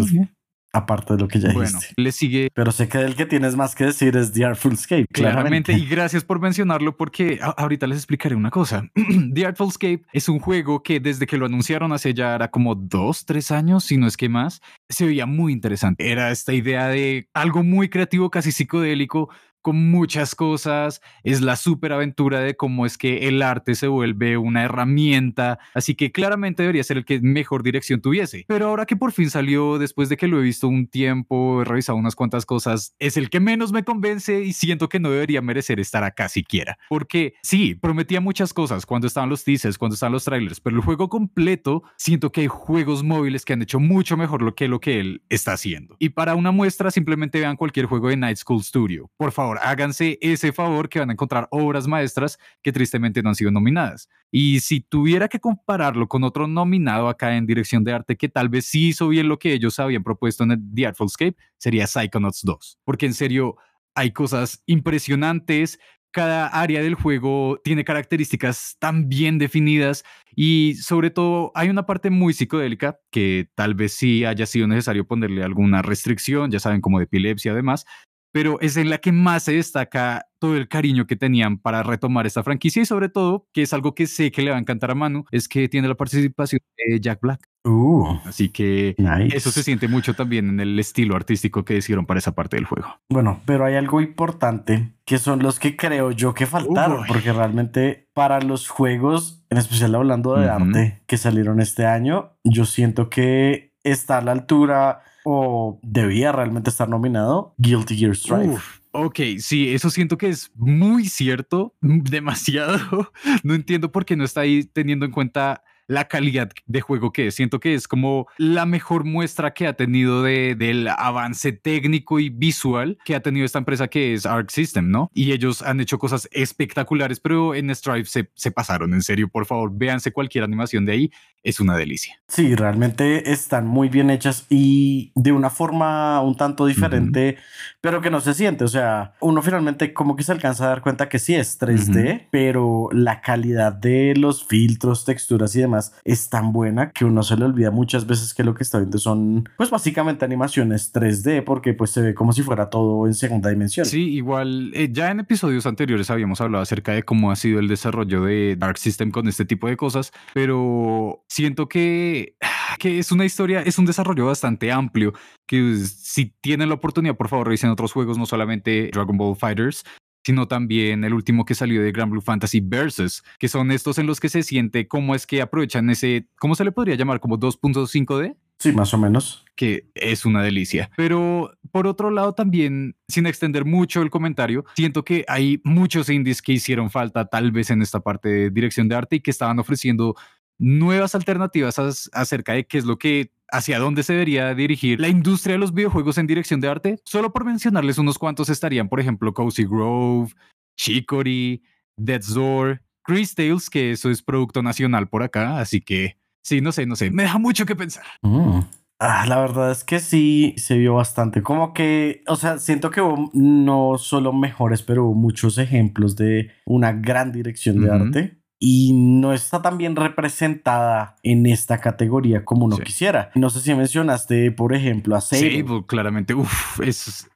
Aparte 0.73 1.13
de 1.13 1.19
lo 1.19 1.27
que 1.27 1.39
ya 1.39 1.53
bueno, 1.53 1.79
le 1.95 2.11
sigue. 2.11 2.49
Pero 2.53 2.71
sé 2.71 2.87
que 2.87 2.99
el 2.99 3.15
que 3.15 3.25
tienes 3.25 3.55
más 3.55 3.73
que 3.73 3.85
decir 3.85 4.15
es 4.17 4.33
The 4.33 4.45
Artful 4.45 4.73
Escape. 4.73 5.07
Claramente. 5.11 5.73
Y 5.73 5.85
gracias 5.85 6.23
por 6.23 6.39
mencionarlo 6.39 6.97
porque 6.97 7.39
ahorita 7.41 7.87
les 7.87 7.97
explicaré 7.99 8.35
una 8.35 8.51
cosa. 8.51 8.89
The 9.33 9.45
Artful 9.45 9.69
Escape 9.69 10.01
es 10.13 10.29
un 10.29 10.39
juego 10.39 10.83
que 10.83 10.99
desde 10.99 11.25
que 11.25 11.37
lo 11.37 11.45
anunciaron 11.45 11.93
hace 11.93 12.13
ya 12.13 12.35
era 12.35 12.51
como 12.51 12.75
dos, 12.75 13.25
tres 13.25 13.51
años, 13.51 13.85
si 13.85 13.97
no 13.97 14.07
es 14.07 14.17
que 14.17 14.29
más, 14.29 14.61
se 14.89 15.05
veía 15.05 15.25
muy 15.25 15.53
interesante. 15.53 16.11
Era 16.11 16.31
esta 16.31 16.53
idea 16.53 16.87
de 16.87 17.29
algo 17.33 17.63
muy 17.63 17.89
creativo, 17.89 18.29
casi 18.29 18.51
psicodélico, 18.51 19.29
con 19.67 19.91
muchas 19.91 20.33
cosas, 20.33 21.01
es 21.25 21.41
la 21.41 21.57
superaventura 21.57 22.39
de 22.39 22.55
cómo 22.55 22.85
es 22.85 22.97
que 22.97 23.27
el 23.27 23.41
arte 23.41 23.75
se 23.75 23.89
vuelve 23.89 24.37
una 24.37 24.63
herramienta, 24.63 25.59
así 25.73 25.93
que 25.93 26.13
claramente 26.13 26.63
debería 26.63 26.85
ser 26.85 26.95
el 26.95 27.03
que 27.03 27.19
mejor 27.19 27.63
dirección 27.63 27.99
tuviese. 27.99 28.45
Pero 28.47 28.69
ahora 28.69 28.85
que 28.85 28.95
por 28.95 29.11
fin 29.11 29.29
salió, 29.29 29.77
después 29.77 30.07
de 30.07 30.15
que 30.15 30.29
lo 30.29 30.39
he 30.39 30.43
visto 30.43 30.69
un 30.69 30.87
tiempo, 30.87 31.61
he 31.61 31.65
revisado 31.65 31.97
unas 31.97 32.15
cuantas 32.15 32.45
cosas, 32.45 32.95
es 32.97 33.17
el 33.17 33.29
que 33.29 33.41
menos 33.41 33.73
me 33.73 33.83
convence 33.83 34.41
y 34.41 34.53
siento 34.53 34.87
que 34.87 35.01
no 35.01 35.11
debería 35.11 35.41
merecer 35.41 35.81
estar 35.81 36.05
acá 36.05 36.29
siquiera. 36.29 36.77
Porque 36.87 37.33
sí, 37.43 37.75
prometía 37.75 38.21
muchas 38.21 38.53
cosas 38.53 38.85
cuando 38.85 39.05
estaban 39.05 39.29
los 39.29 39.43
teasers, 39.43 39.77
cuando 39.77 39.95
estaban 39.95 40.13
los 40.13 40.23
trailers, 40.23 40.61
pero 40.61 40.77
el 40.77 40.81
juego 40.81 41.09
completo, 41.09 41.83
siento 41.97 42.31
que 42.31 42.39
hay 42.39 42.47
juegos 42.47 43.03
móviles 43.03 43.43
que 43.43 43.51
han 43.51 43.63
hecho 43.63 43.81
mucho 43.81 44.15
mejor 44.15 44.43
lo 44.43 44.55
que 44.55 44.69
lo 44.69 44.79
que 44.79 45.01
él 45.01 45.23
está 45.27 45.51
haciendo. 45.51 45.97
Y 45.99 46.07
para 46.07 46.35
una 46.35 46.51
muestra, 46.51 46.89
simplemente 46.89 47.41
vean 47.41 47.57
cualquier 47.57 47.85
juego 47.85 48.07
de 48.07 48.15
Night 48.15 48.37
School 48.37 48.63
Studio. 48.63 49.11
Por 49.17 49.33
favor, 49.33 49.56
háganse 49.61 50.17
ese 50.21 50.51
favor 50.51 50.89
que 50.89 50.99
van 50.99 51.09
a 51.09 51.13
encontrar 51.13 51.47
obras 51.51 51.87
maestras 51.87 52.37
que 52.61 52.71
tristemente 52.71 53.21
no 53.21 53.29
han 53.29 53.35
sido 53.35 53.51
nominadas. 53.51 54.09
Y 54.31 54.59
si 54.59 54.81
tuviera 54.81 55.27
que 55.27 55.39
compararlo 55.39 56.07
con 56.07 56.23
otro 56.23 56.47
nominado 56.47 57.09
acá 57.09 57.35
en 57.35 57.45
dirección 57.45 57.83
de 57.83 57.93
arte 57.93 58.17
que 58.17 58.29
tal 58.29 58.49
vez 58.49 58.65
sí 58.65 58.89
hizo 58.89 59.07
bien 59.07 59.27
lo 59.27 59.39
que 59.39 59.53
ellos 59.53 59.79
habían 59.79 60.03
propuesto 60.03 60.43
en 60.43 60.51
el 60.51 60.59
The 60.73 60.87
Artful 60.87 61.07
Escape, 61.07 61.37
sería 61.57 61.87
Psychonauts 61.87 62.41
2. 62.43 62.79
Porque 62.83 63.05
en 63.05 63.13
serio, 63.13 63.57
hay 63.95 64.11
cosas 64.11 64.61
impresionantes, 64.67 65.79
cada 66.11 66.47
área 66.47 66.81
del 66.81 66.95
juego 66.95 67.59
tiene 67.63 67.83
características 67.83 68.77
tan 68.79 69.09
bien 69.09 69.37
definidas 69.37 70.03
y 70.35 70.75
sobre 70.75 71.09
todo 71.09 71.51
hay 71.53 71.69
una 71.69 71.85
parte 71.85 72.09
muy 72.09 72.33
psicodélica 72.33 72.99
que 73.11 73.49
tal 73.55 73.75
vez 73.75 73.93
sí 73.93 74.25
haya 74.25 74.45
sido 74.45 74.67
necesario 74.67 75.05
ponerle 75.05 75.43
alguna 75.43 75.81
restricción, 75.81 76.49
ya 76.49 76.59
saben, 76.59 76.81
como 76.81 76.99
de 76.99 77.05
epilepsia 77.05 77.51
además, 77.51 77.85
pero 78.31 78.59
es 78.61 78.77
en 78.77 78.89
la 78.89 78.97
que 78.99 79.11
más 79.11 79.43
se 79.43 79.53
destaca 79.53 80.27
todo 80.39 80.55
el 80.55 80.67
cariño 80.67 81.07
que 81.07 81.15
tenían 81.15 81.57
para 81.57 81.83
retomar 81.83 82.27
esta 82.27 82.43
franquicia 82.43 82.81
y 82.81 82.85
sobre 82.85 83.09
todo, 83.09 83.47
que 83.53 83.63
es 83.63 83.73
algo 83.73 83.95
que 83.95 84.07
sé 84.07 84.31
que 84.31 84.41
le 84.41 84.51
va 84.51 84.57
a 84.57 84.59
encantar 84.59 84.91
a 84.91 84.95
Manu, 84.95 85.25
es 85.31 85.47
que 85.47 85.67
tiene 85.67 85.87
la 85.87 85.95
participación 85.95 86.61
de 86.77 86.99
Jack 86.99 87.19
Black. 87.21 87.47
Uh, 87.63 88.19
Así 88.25 88.49
que 88.49 88.95
eso 89.33 89.51
se 89.51 89.63
siente 89.63 89.87
mucho 89.87 90.13
también 90.13 90.49
en 90.49 90.59
el 90.59 90.79
estilo 90.79 91.15
artístico 91.15 91.65
que 91.65 91.77
hicieron 91.77 92.05
para 92.05 92.19
esa 92.19 92.33
parte 92.33 92.55
del 92.55 92.65
juego. 92.65 92.99
Bueno, 93.09 93.41
pero 93.45 93.65
hay 93.65 93.75
algo 93.75 93.99
importante 93.99 94.93
que 95.05 95.17
son 95.17 95.39
los 95.39 95.59
que 95.59 95.75
creo 95.75 96.11
yo 96.11 96.33
que 96.33 96.45
faltaron, 96.45 97.05
porque 97.07 97.33
realmente 97.33 98.07
para 98.13 98.39
los 98.39 98.69
juegos, 98.69 99.43
en 99.49 99.57
especial 99.57 99.95
hablando 99.95 100.35
de 100.35 100.49
arte 100.49 101.01
que 101.07 101.17
salieron 101.17 101.59
este 101.59 101.85
año, 101.85 102.37
yo 102.43 102.65
siento 102.65 103.09
que 103.09 103.73
está 103.83 104.19
a 104.19 104.21
la 104.21 104.31
altura 104.31 105.01
o 105.29 105.77
debía 105.83 106.31
realmente 106.31 106.69
estar 106.69 106.87
nominado 106.87 107.53
Guilty 107.57 107.97
Gear 107.97 108.15
Strive. 108.15 108.57
ok, 108.91 109.19
sí, 109.39 109.73
eso 109.73 109.89
siento 109.89 110.17
que 110.17 110.29
es 110.29 110.51
muy 110.55 111.05
cierto, 111.07 111.75
demasiado. 111.81 113.11
No 113.43 113.53
entiendo 113.53 113.91
por 113.91 114.05
qué 114.05 114.15
no 114.15 114.23
está 114.23 114.41
ahí 114.41 114.63
teniendo 114.63 115.05
en 115.05 115.11
cuenta 115.11 115.63
la 115.87 116.07
calidad 116.07 116.51
de 116.65 116.81
juego 116.81 117.11
que 117.11 117.27
es. 117.27 117.35
Siento 117.35 117.59
que 117.59 117.73
es 117.73 117.87
como 117.87 118.27
la 118.37 118.65
mejor 118.65 119.05
muestra 119.05 119.53
que 119.53 119.67
ha 119.67 119.73
tenido 119.73 120.21
de, 120.21 120.55
del 120.55 120.87
avance 120.89 121.53
técnico 121.53 122.19
y 122.19 122.29
visual 122.29 122.97
que 123.05 123.15
ha 123.15 123.21
tenido 123.21 123.45
esta 123.45 123.59
empresa 123.59 123.87
que 123.87 124.13
es 124.13 124.25
Arc 124.25 124.49
System, 124.49 124.91
¿no? 124.91 125.09
Y 125.13 125.31
ellos 125.31 125.61
han 125.61 125.79
hecho 125.79 125.97
cosas 125.97 126.27
espectaculares, 126.31 127.19
pero 127.19 127.55
en 127.55 127.73
Strive 127.73 128.05
se, 128.05 128.29
se 128.35 128.51
pasaron, 128.51 128.93
en 128.93 129.01
serio, 129.01 129.29
por 129.29 129.45
favor, 129.45 129.71
véanse 129.73 130.11
cualquier 130.11 130.43
animación 130.43 130.85
de 130.85 130.91
ahí, 130.91 131.11
es 131.43 131.59
una 131.59 131.77
delicia. 131.77 132.19
Sí, 132.27 132.55
realmente 132.55 133.31
están 133.31 133.65
muy 133.65 133.87
bien 133.87 134.09
hechas 134.09 134.45
y 134.49 135.11
de 135.15 135.31
una 135.31 135.49
forma 135.49 136.21
un 136.21 136.35
tanto 136.35 136.65
diferente, 136.65 137.37
pero 137.79 138.01
que 138.01 138.09
no 138.09 138.19
se 138.19 138.33
siente, 138.33 138.65
o 138.65 138.67
sea, 138.67 139.13
uno 139.21 139.41
finalmente 139.41 139.93
como 139.93 140.15
que 140.15 140.23
se 140.23 140.33
alcanza 140.33 140.65
a 140.65 140.69
dar 140.69 140.81
cuenta 140.81 141.07
que 141.07 141.19
sí 141.19 141.35
es 141.35 141.59
3D, 141.59 142.27
pero 142.31 142.89
la 142.91 143.21
calidad 143.21 143.71
de 143.71 144.13
los 144.17 144.45
filtros, 144.45 145.05
texturas 145.05 145.55
y 145.55 145.61
demás 145.61 145.76
es 146.03 146.29
tan 146.29 146.51
buena 146.51 146.91
que 146.91 147.05
uno 147.05 147.23
se 147.23 147.37
le 147.37 147.45
olvida 147.45 147.71
muchas 147.71 148.07
veces 148.07 148.33
que 148.33 148.43
lo 148.43 148.53
que 148.53 148.63
está 148.63 148.79
viendo 148.79 148.97
son 148.97 149.49
pues 149.57 149.69
básicamente 149.69 150.25
animaciones 150.25 150.93
3D 150.93 151.43
porque 151.43 151.73
pues 151.73 151.91
se 151.91 152.01
ve 152.01 152.13
como 152.13 152.33
si 152.33 152.43
fuera 152.43 152.69
todo 152.69 153.07
en 153.07 153.13
segunda 153.13 153.49
dimensión. 153.49 153.85
Sí, 153.85 154.09
igual 154.09 154.71
eh, 154.73 154.89
ya 154.91 155.11
en 155.11 155.19
episodios 155.19 155.65
anteriores 155.65 156.09
habíamos 156.09 156.41
hablado 156.41 156.61
acerca 156.61 156.93
de 156.93 157.03
cómo 157.03 157.31
ha 157.31 157.35
sido 157.35 157.59
el 157.59 157.67
desarrollo 157.67 158.23
de 158.23 158.55
Dark 158.57 158.77
System 158.77 159.11
con 159.11 159.27
este 159.27 159.45
tipo 159.45 159.67
de 159.67 159.77
cosas, 159.77 160.11
pero 160.33 161.23
siento 161.29 161.67
que, 161.67 162.35
que 162.79 162.99
es 162.99 163.11
una 163.11 163.25
historia, 163.25 163.61
es 163.61 163.77
un 163.77 163.85
desarrollo 163.85 164.25
bastante 164.25 164.71
amplio 164.71 165.13
que 165.47 165.75
si 165.77 166.33
tienen 166.41 166.69
la 166.69 166.75
oportunidad, 166.75 167.15
por 167.15 167.29
favor, 167.29 167.47
revisen 167.47 167.69
otros 167.69 167.93
juegos, 167.93 168.17
no 168.17 168.25
solamente 168.25 168.89
Dragon 168.93 169.17
Ball 169.17 169.35
Fighters, 169.35 169.83
sino 170.27 170.45
también 170.45 171.05
el 171.05 171.13
último 171.13 171.45
que 171.45 171.55
salió 171.55 171.81
de 171.81 171.93
Grand 171.93 172.11
Blue 172.11 172.19
Fantasy 172.19 172.59
Versus, 172.59 173.23
que 173.39 173.47
son 173.47 173.71
estos 173.71 173.97
en 173.97 174.07
los 174.07 174.19
que 174.19 174.27
se 174.27 174.43
siente 174.43 174.85
cómo 174.85 175.15
es 175.15 175.25
que 175.25 175.41
aprovechan 175.41 175.89
ese, 175.89 176.27
¿cómo 176.37 176.53
se 176.53 176.65
le 176.65 176.73
podría 176.73 176.95
llamar? 176.95 177.21
Como 177.21 177.39
2.5D. 177.39 178.35
Sí, 178.59 178.73
más 178.73 178.93
o 178.93 178.97
menos. 178.97 179.45
Que 179.55 179.87
es 179.95 180.25
una 180.25 180.43
delicia. 180.43 180.91
Pero 180.97 181.53
por 181.71 181.87
otro 181.87 182.11
lado, 182.11 182.33
también, 182.33 182.97
sin 183.07 183.25
extender 183.25 183.63
mucho 183.63 184.01
el 184.01 184.09
comentario, 184.09 184.65
siento 184.75 185.05
que 185.05 185.23
hay 185.29 185.61
muchos 185.63 186.09
indies 186.09 186.41
que 186.41 186.51
hicieron 186.51 186.89
falta 186.91 187.23
tal 187.27 187.53
vez 187.53 187.69
en 187.69 187.81
esta 187.81 188.01
parte 188.01 188.27
de 188.27 188.49
dirección 188.49 188.89
de 188.89 188.95
arte 188.95 189.15
y 189.15 189.19
que 189.21 189.31
estaban 189.31 189.59
ofreciendo 189.59 190.17
nuevas 190.57 191.15
alternativas 191.15 191.79
acerca 192.11 192.51
de 192.51 192.65
qué 192.67 192.79
es 192.79 192.83
lo 192.83 192.99
que 192.99 193.31
hacia 193.51 193.79
dónde 193.79 194.03
se 194.03 194.13
debería 194.13 194.53
dirigir 194.53 194.99
la 194.99 195.07
industria 195.07 195.53
de 195.53 195.59
los 195.59 195.73
videojuegos 195.73 196.17
en 196.17 196.27
dirección 196.27 196.59
de 196.61 196.67
arte. 196.67 196.99
Solo 197.05 197.31
por 197.31 197.45
mencionarles 197.45 197.97
unos 197.97 198.17
cuantos 198.17 198.49
estarían, 198.49 198.89
por 198.89 198.99
ejemplo, 198.99 199.33
Cozy 199.33 199.65
Grove, 199.65 200.33
Chicory, 200.77 201.63
Death's 201.97 202.33
Door, 202.33 202.81
Chris 203.03 203.35
Tales, 203.35 203.69
que 203.69 203.91
eso 203.91 204.09
es 204.09 204.21
producto 204.21 204.61
nacional 204.61 205.07
por 205.07 205.23
acá, 205.23 205.59
así 205.59 205.81
que 205.81 206.17
sí, 206.43 206.61
no 206.61 206.71
sé, 206.71 206.85
no 206.85 206.95
sé, 206.95 207.09
me 207.09 207.23
deja 207.23 207.39
mucho 207.39 207.65
que 207.65 207.75
pensar. 207.75 208.05
Mm. 208.21 208.59
Ah, 208.99 209.27
la 209.27 209.39
verdad 209.39 209.71
es 209.71 209.83
que 209.83 209.99
sí 209.99 210.55
se 210.57 210.75
vio 210.75 210.95
bastante. 210.95 211.43
Como 211.43 211.71
que, 211.71 212.23
o 212.27 212.35
sea, 212.35 212.57
siento 212.57 212.89
que 212.89 212.99
hubo 212.99 213.29
no 213.33 213.99
solo 213.99 214.33
mejores, 214.33 214.81
pero 214.81 215.05
hubo 215.05 215.13
muchos 215.13 215.59
ejemplos 215.59 216.15
de 216.15 216.49
una 216.65 216.93
gran 216.93 217.31
dirección 217.31 217.79
de 217.79 217.91
arte 217.91 218.36
y 218.59 218.93
no 218.93 219.33
está 219.33 219.61
tan 219.61 219.77
bien 219.77 219.95
representada 219.95 221.15
en 221.23 221.45
esta 221.45 221.79
categoría 221.79 222.43
como 222.43 222.65
uno 222.65 222.77
quisiera. 222.77 223.31
No 223.35 223.49
sé 223.49 223.61
si 223.61 223.73
mencionaste, 223.73 224.51
por 224.51 224.73
ejemplo, 224.73 225.15
a 225.15 225.21
Sable. 225.21 225.63
Sable, 225.63 225.83
claramente. 225.85 226.33
Uf, 226.33 226.79
es, 226.81 227.29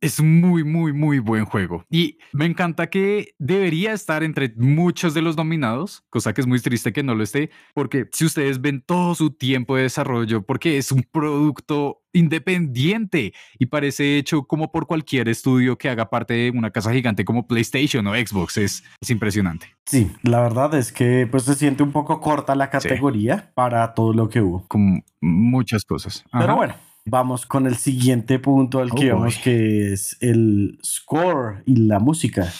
es 0.00 0.22
muy, 0.22 0.64
muy, 0.64 0.92
muy 0.92 1.18
buen 1.18 1.44
juego. 1.44 1.84
Y 1.90 2.18
me 2.32 2.46
encanta 2.46 2.88
que 2.88 3.34
debería 3.38 3.92
estar 3.92 4.22
entre 4.22 4.52
muchos 4.56 5.14
de 5.14 5.22
los 5.22 5.36
nominados, 5.36 6.04
cosa 6.10 6.32
que 6.32 6.40
es 6.40 6.46
muy 6.46 6.60
triste 6.60 6.92
que 6.92 7.02
no 7.02 7.14
lo 7.14 7.24
esté, 7.24 7.50
porque 7.74 8.06
si 8.12 8.24
ustedes 8.24 8.60
ven 8.60 8.82
todo 8.84 9.14
su 9.14 9.30
tiempo 9.30 9.76
de 9.76 9.82
desarrollo, 9.82 10.42
porque 10.42 10.78
es 10.78 10.92
un 10.92 11.02
producto 11.02 12.02
independiente 12.12 13.34
y 13.58 13.66
parece 13.66 14.16
hecho 14.16 14.44
como 14.44 14.72
por 14.72 14.86
cualquier 14.86 15.28
estudio 15.28 15.76
que 15.76 15.88
haga 15.88 16.08
parte 16.08 16.34
de 16.34 16.50
una 16.50 16.70
casa 16.70 16.92
gigante 16.92 17.24
como 17.24 17.46
PlayStation 17.46 18.06
o 18.06 18.14
Xbox, 18.14 18.56
es, 18.56 18.84
es 19.00 19.10
impresionante. 19.10 19.74
Sí, 19.86 20.10
la 20.22 20.40
verdad 20.40 20.74
es 20.74 20.92
que 20.92 21.26
pues 21.30 21.44
se 21.44 21.54
siente 21.54 21.82
un 21.82 21.92
poco 21.92 22.20
corta 22.20 22.54
la 22.54 22.70
categoría 22.70 23.50
para 23.54 23.94
todo 23.94 24.12
lo 24.12 24.28
que 24.28 24.40
hubo. 24.40 24.66
Con 24.68 25.04
muchas 25.20 25.84
cosas. 25.84 26.24
Pero 26.32 26.56
bueno, 26.56 26.74
Vamos 27.10 27.46
con 27.46 27.66
el 27.66 27.76
siguiente 27.76 28.38
punto 28.38 28.80
al 28.80 28.92
que 28.92 29.12
oh, 29.12 29.16
vamos, 29.18 29.38
que 29.38 29.92
es 29.92 30.16
el 30.20 30.78
score 30.84 31.62
y 31.64 31.76
la 31.76 31.98
música. 31.98 32.52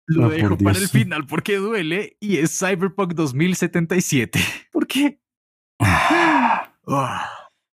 lo 0.05 0.29
dejo 0.29 0.57
para 0.57 0.77
el 0.77 0.89
final 0.89 1.25
porque 1.25 1.55
duele 1.55 2.17
y 2.19 2.35
es 2.37 2.59
Cyberpunk 2.59 3.13
2077. 3.13 4.39
¿Por 4.71 4.87
qué? 4.87 5.21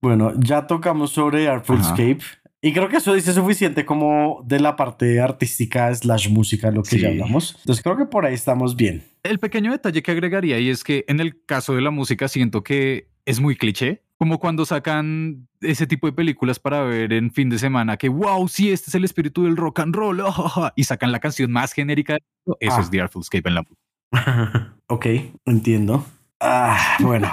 Bueno, 0.01 0.33
ya 0.38 0.67
tocamos 0.67 1.12
sobre 1.12 1.48
Artful 1.48 1.79
Escape 1.79 2.19
Y 2.62 2.74
creo 2.74 2.89
que 2.89 2.98
eso 2.98 3.13
dice 3.13 3.31
suficiente 3.33 3.86
como 3.86 4.41
de 4.45 4.60
la 4.60 4.75
parte 4.75 5.22
artística 5.22 5.93
slash 5.95 6.29
música, 6.29 6.72
lo 6.72 6.83
que 6.83 7.00
ya 7.00 7.10
hablamos. 7.10 7.55
Entonces 7.60 7.81
creo 7.83 7.98
que 7.98 8.05
por 8.05 8.25
ahí 8.25 8.33
estamos 8.33 8.75
bien. 8.75 9.03
El 9.24 9.39
pequeño 9.39 9.72
detalle 9.72 10.03
que 10.03 10.12
agregaría 10.12 10.60
y 10.60 10.69
es 10.69 10.83
que 10.83 11.05
en 11.07 11.19
el 11.19 11.45
caso 11.45 11.74
de 11.75 11.81
la 11.81 11.91
música 11.91 12.27
siento 12.27 12.63
que 12.63 13.07
es 13.25 13.39
muy 13.39 13.55
cliché. 13.55 14.03
Como 14.17 14.39
cuando 14.39 14.65
sacan 14.65 15.48
ese 15.60 15.88
tipo 15.88 16.07
de 16.07 16.13
películas 16.13 16.60
para 16.60 16.81
ver 16.83 17.12
en 17.13 17.31
fin 17.31 17.50
de 17.50 17.60
semana 17.60 17.98
que, 17.98 18.07
wow, 18.10 18.48
sí, 18.48 18.72
este 18.72 18.89
es 18.89 18.95
el 18.95 19.03
espíritu 19.03 19.43
del 19.43 19.57
rock 19.57 19.79
and 19.79 19.95
roll, 19.95 20.22
y 20.75 20.83
sacan 20.83 21.12
la 21.12 21.19
canción 21.19 21.51
más 21.51 21.74
genérica. 21.74 22.17
Eso 22.45 22.57
es 22.60 22.74
ah. 22.88 22.89
The 22.89 23.01
Artful 23.01 23.22
Escape 23.22 23.50
en 23.50 23.55
la 23.55 23.65
ok, 24.88 25.05
entiendo. 25.45 26.05
Ah, 26.39 26.98
bueno. 27.00 27.29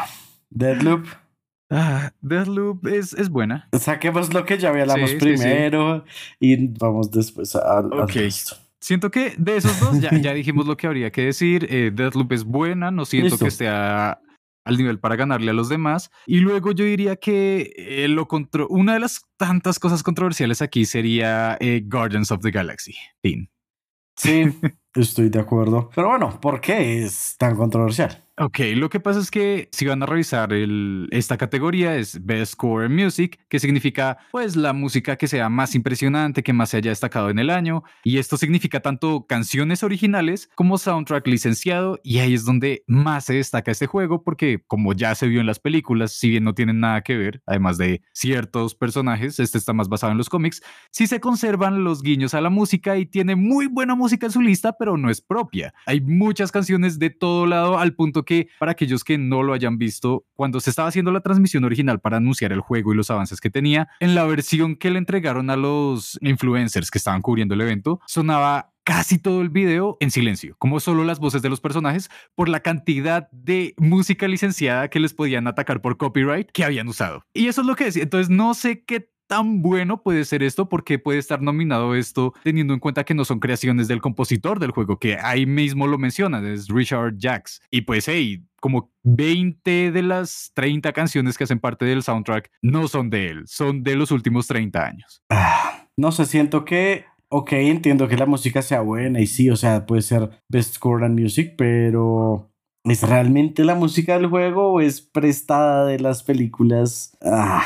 Deadloop. 0.50 1.06
Ah, 1.70 2.12
Deadloop 2.20 2.86
es, 2.86 3.12
es 3.12 3.28
buena. 3.30 3.68
Saquemos 3.78 4.34
lo 4.34 4.44
que 4.44 4.58
ya 4.58 4.70
hablamos 4.70 5.14
primero 5.14 6.04
y 6.40 6.66
vamos 6.66 7.10
después 7.10 7.54
a, 7.54 7.82
Siento 8.80 9.10
que 9.10 9.34
de 9.36 9.58
esos 9.58 9.78
dos 9.78 10.00
ya, 10.00 10.10
ya 10.18 10.32
dijimos 10.34 10.66
lo 10.66 10.76
que 10.76 10.86
habría 10.86 11.12
que 11.12 11.26
decir. 11.26 11.66
Eh, 11.70 11.92
Deadloop 11.94 12.32
es 12.32 12.44
buena, 12.44 12.90
no 12.90 13.04
siento 13.04 13.38
que 13.38 13.46
esté 13.46 13.68
al 13.68 14.76
nivel 14.76 14.98
para 14.98 15.16
ganarle 15.16 15.50
a 15.50 15.54
los 15.54 15.68
demás. 15.68 16.10
Y 16.26 16.40
luego 16.40 16.72
yo 16.72 16.84
diría 16.84 17.16
que 17.16 17.72
eh, 17.76 18.08
lo 18.08 18.26
contro 18.26 18.66
una 18.68 18.94
de 18.94 19.00
las 19.00 19.22
tantas 19.36 19.78
cosas 19.78 20.02
controversiales 20.02 20.62
aquí 20.62 20.86
sería 20.86 21.56
eh, 21.60 21.82
Guardians 21.84 22.30
of 22.32 22.40
the 22.40 22.50
Galaxy. 22.50 22.94
Fin. 23.22 23.48
Sí, 24.16 24.44
estoy 24.94 25.28
de 25.28 25.40
acuerdo. 25.40 25.90
Pero 25.94 26.08
bueno, 26.08 26.40
¿por 26.40 26.60
qué 26.60 27.04
es 27.04 27.36
tan 27.38 27.56
controversial? 27.56 28.24
Ok, 28.42 28.60
lo 28.74 28.88
que 28.88 29.00
pasa 29.00 29.20
es 29.20 29.30
que 29.30 29.68
si 29.70 29.84
van 29.84 30.02
a 30.02 30.06
revisar 30.06 30.48
esta 31.10 31.36
categoría 31.36 31.96
es 31.96 32.24
Best 32.24 32.52
Score 32.52 32.88
Music, 32.88 33.38
que 33.50 33.58
significa 33.58 34.16
pues 34.32 34.56
la 34.56 34.72
música 34.72 35.16
que 35.16 35.28
sea 35.28 35.50
más 35.50 35.74
impresionante, 35.74 36.42
que 36.42 36.54
más 36.54 36.70
se 36.70 36.78
haya 36.78 36.88
destacado 36.88 37.28
en 37.28 37.38
el 37.38 37.50
año, 37.50 37.82
y 38.02 38.16
esto 38.16 38.38
significa 38.38 38.80
tanto 38.80 39.26
canciones 39.26 39.82
originales 39.82 40.48
como 40.54 40.78
soundtrack 40.78 41.26
licenciado, 41.26 42.00
y 42.02 42.20
ahí 42.20 42.32
es 42.32 42.46
donde 42.46 42.82
más 42.86 43.26
se 43.26 43.34
destaca 43.34 43.72
este 43.72 43.86
juego, 43.86 44.24
porque 44.24 44.64
como 44.66 44.94
ya 44.94 45.14
se 45.14 45.26
vio 45.26 45.40
en 45.40 45.46
las 45.46 45.58
películas, 45.58 46.12
si 46.12 46.30
bien 46.30 46.44
no 46.44 46.54
tienen 46.54 46.80
nada 46.80 47.02
que 47.02 47.18
ver, 47.18 47.42
además 47.44 47.76
de 47.76 48.00
ciertos 48.14 48.74
personajes, 48.74 49.38
este 49.38 49.58
está 49.58 49.74
más 49.74 49.90
basado 49.90 50.12
en 50.12 50.18
los 50.18 50.30
cómics, 50.30 50.62
sí 50.90 51.06
se 51.06 51.20
conservan 51.20 51.84
los 51.84 52.00
guiños 52.00 52.32
a 52.32 52.40
la 52.40 52.48
música 52.48 52.96
y 52.96 53.04
tiene 53.04 53.36
muy 53.36 53.66
buena 53.66 53.94
música 53.94 54.24
en 54.24 54.32
su 54.32 54.40
lista, 54.40 54.78
pero 54.78 54.96
no 54.96 55.10
es 55.10 55.20
propia. 55.20 55.74
Hay 55.84 56.00
muchas 56.00 56.50
canciones 56.50 56.98
de 56.98 57.10
todo 57.10 57.44
lado 57.44 57.78
al 57.78 57.94
punto 57.94 58.24
que 58.24 58.29
para 58.58 58.72
aquellos 58.72 59.04
que 59.04 59.18
no 59.18 59.42
lo 59.42 59.52
hayan 59.52 59.78
visto, 59.78 60.24
cuando 60.34 60.60
se 60.60 60.70
estaba 60.70 60.88
haciendo 60.88 61.12
la 61.12 61.20
transmisión 61.20 61.64
original 61.64 62.00
para 62.00 62.18
anunciar 62.18 62.52
el 62.52 62.60
juego 62.60 62.92
y 62.92 62.96
los 62.96 63.10
avances 63.10 63.40
que 63.40 63.50
tenía, 63.50 63.88
en 64.00 64.14
la 64.14 64.24
versión 64.24 64.76
que 64.76 64.90
le 64.90 64.98
entregaron 64.98 65.50
a 65.50 65.56
los 65.56 66.18
influencers 66.22 66.90
que 66.90 66.98
estaban 66.98 67.22
cubriendo 67.22 67.54
el 67.54 67.60
evento, 67.60 68.00
sonaba 68.06 68.72
casi 68.84 69.18
todo 69.18 69.42
el 69.42 69.50
video 69.50 69.96
en 70.00 70.10
silencio, 70.10 70.56
como 70.58 70.80
solo 70.80 71.04
las 71.04 71.20
voces 71.20 71.42
de 71.42 71.48
los 71.48 71.60
personajes, 71.60 72.10
por 72.34 72.48
la 72.48 72.60
cantidad 72.60 73.30
de 73.30 73.74
música 73.76 74.26
licenciada 74.26 74.88
que 74.88 75.00
les 75.00 75.14
podían 75.14 75.46
atacar 75.46 75.80
por 75.80 75.96
copyright 75.96 76.50
que 76.50 76.64
habían 76.64 76.88
usado. 76.88 77.24
Y 77.32 77.46
eso 77.46 77.60
es 77.60 77.66
lo 77.66 77.76
que 77.76 77.84
decía. 77.84 78.02
Entonces 78.02 78.30
no 78.30 78.54
sé 78.54 78.84
qué 78.84 79.10
tan 79.30 79.62
bueno 79.62 80.02
puede 80.02 80.24
ser 80.24 80.42
esto 80.42 80.68
porque 80.68 80.98
puede 80.98 81.20
estar 81.20 81.40
nominado 81.40 81.94
esto 81.94 82.34
teniendo 82.42 82.74
en 82.74 82.80
cuenta 82.80 83.04
que 83.04 83.14
no 83.14 83.24
son 83.24 83.38
creaciones 83.38 83.86
del 83.86 84.00
compositor 84.00 84.58
del 84.58 84.72
juego, 84.72 84.98
que 84.98 85.18
ahí 85.22 85.46
mismo 85.46 85.86
lo 85.86 85.98
menciona, 85.98 86.40
es 86.52 86.66
Richard 86.66 87.16
Jacks. 87.16 87.62
Y 87.70 87.82
pues, 87.82 88.08
hey, 88.08 88.42
como 88.60 88.90
20 89.04 89.92
de 89.92 90.02
las 90.02 90.50
30 90.54 90.92
canciones 90.92 91.38
que 91.38 91.44
hacen 91.44 91.60
parte 91.60 91.84
del 91.84 92.02
soundtrack 92.02 92.50
no 92.60 92.88
son 92.88 93.08
de 93.08 93.28
él, 93.28 93.44
son 93.46 93.84
de 93.84 93.94
los 93.94 94.10
últimos 94.10 94.48
30 94.48 94.84
años. 94.84 95.22
Ah, 95.30 95.86
no 95.96 96.10
sé, 96.10 96.26
siento 96.26 96.64
que, 96.64 97.04
ok, 97.28 97.52
entiendo 97.52 98.08
que 98.08 98.16
la 98.16 98.26
música 98.26 98.62
sea 98.62 98.80
buena 98.80 99.20
y 99.20 99.28
sí, 99.28 99.48
o 99.48 99.54
sea, 99.54 99.86
puede 99.86 100.02
ser 100.02 100.42
Best 100.48 100.74
Score 100.74 101.04
and 101.04 101.16
Music, 101.16 101.54
pero 101.56 102.50
¿es 102.82 103.04
realmente 103.04 103.62
la 103.62 103.76
música 103.76 104.18
del 104.18 104.26
juego 104.26 104.72
o 104.72 104.80
es 104.80 105.00
prestada 105.00 105.86
de 105.86 106.00
las 106.00 106.24
películas? 106.24 107.16
Ah. 107.22 107.62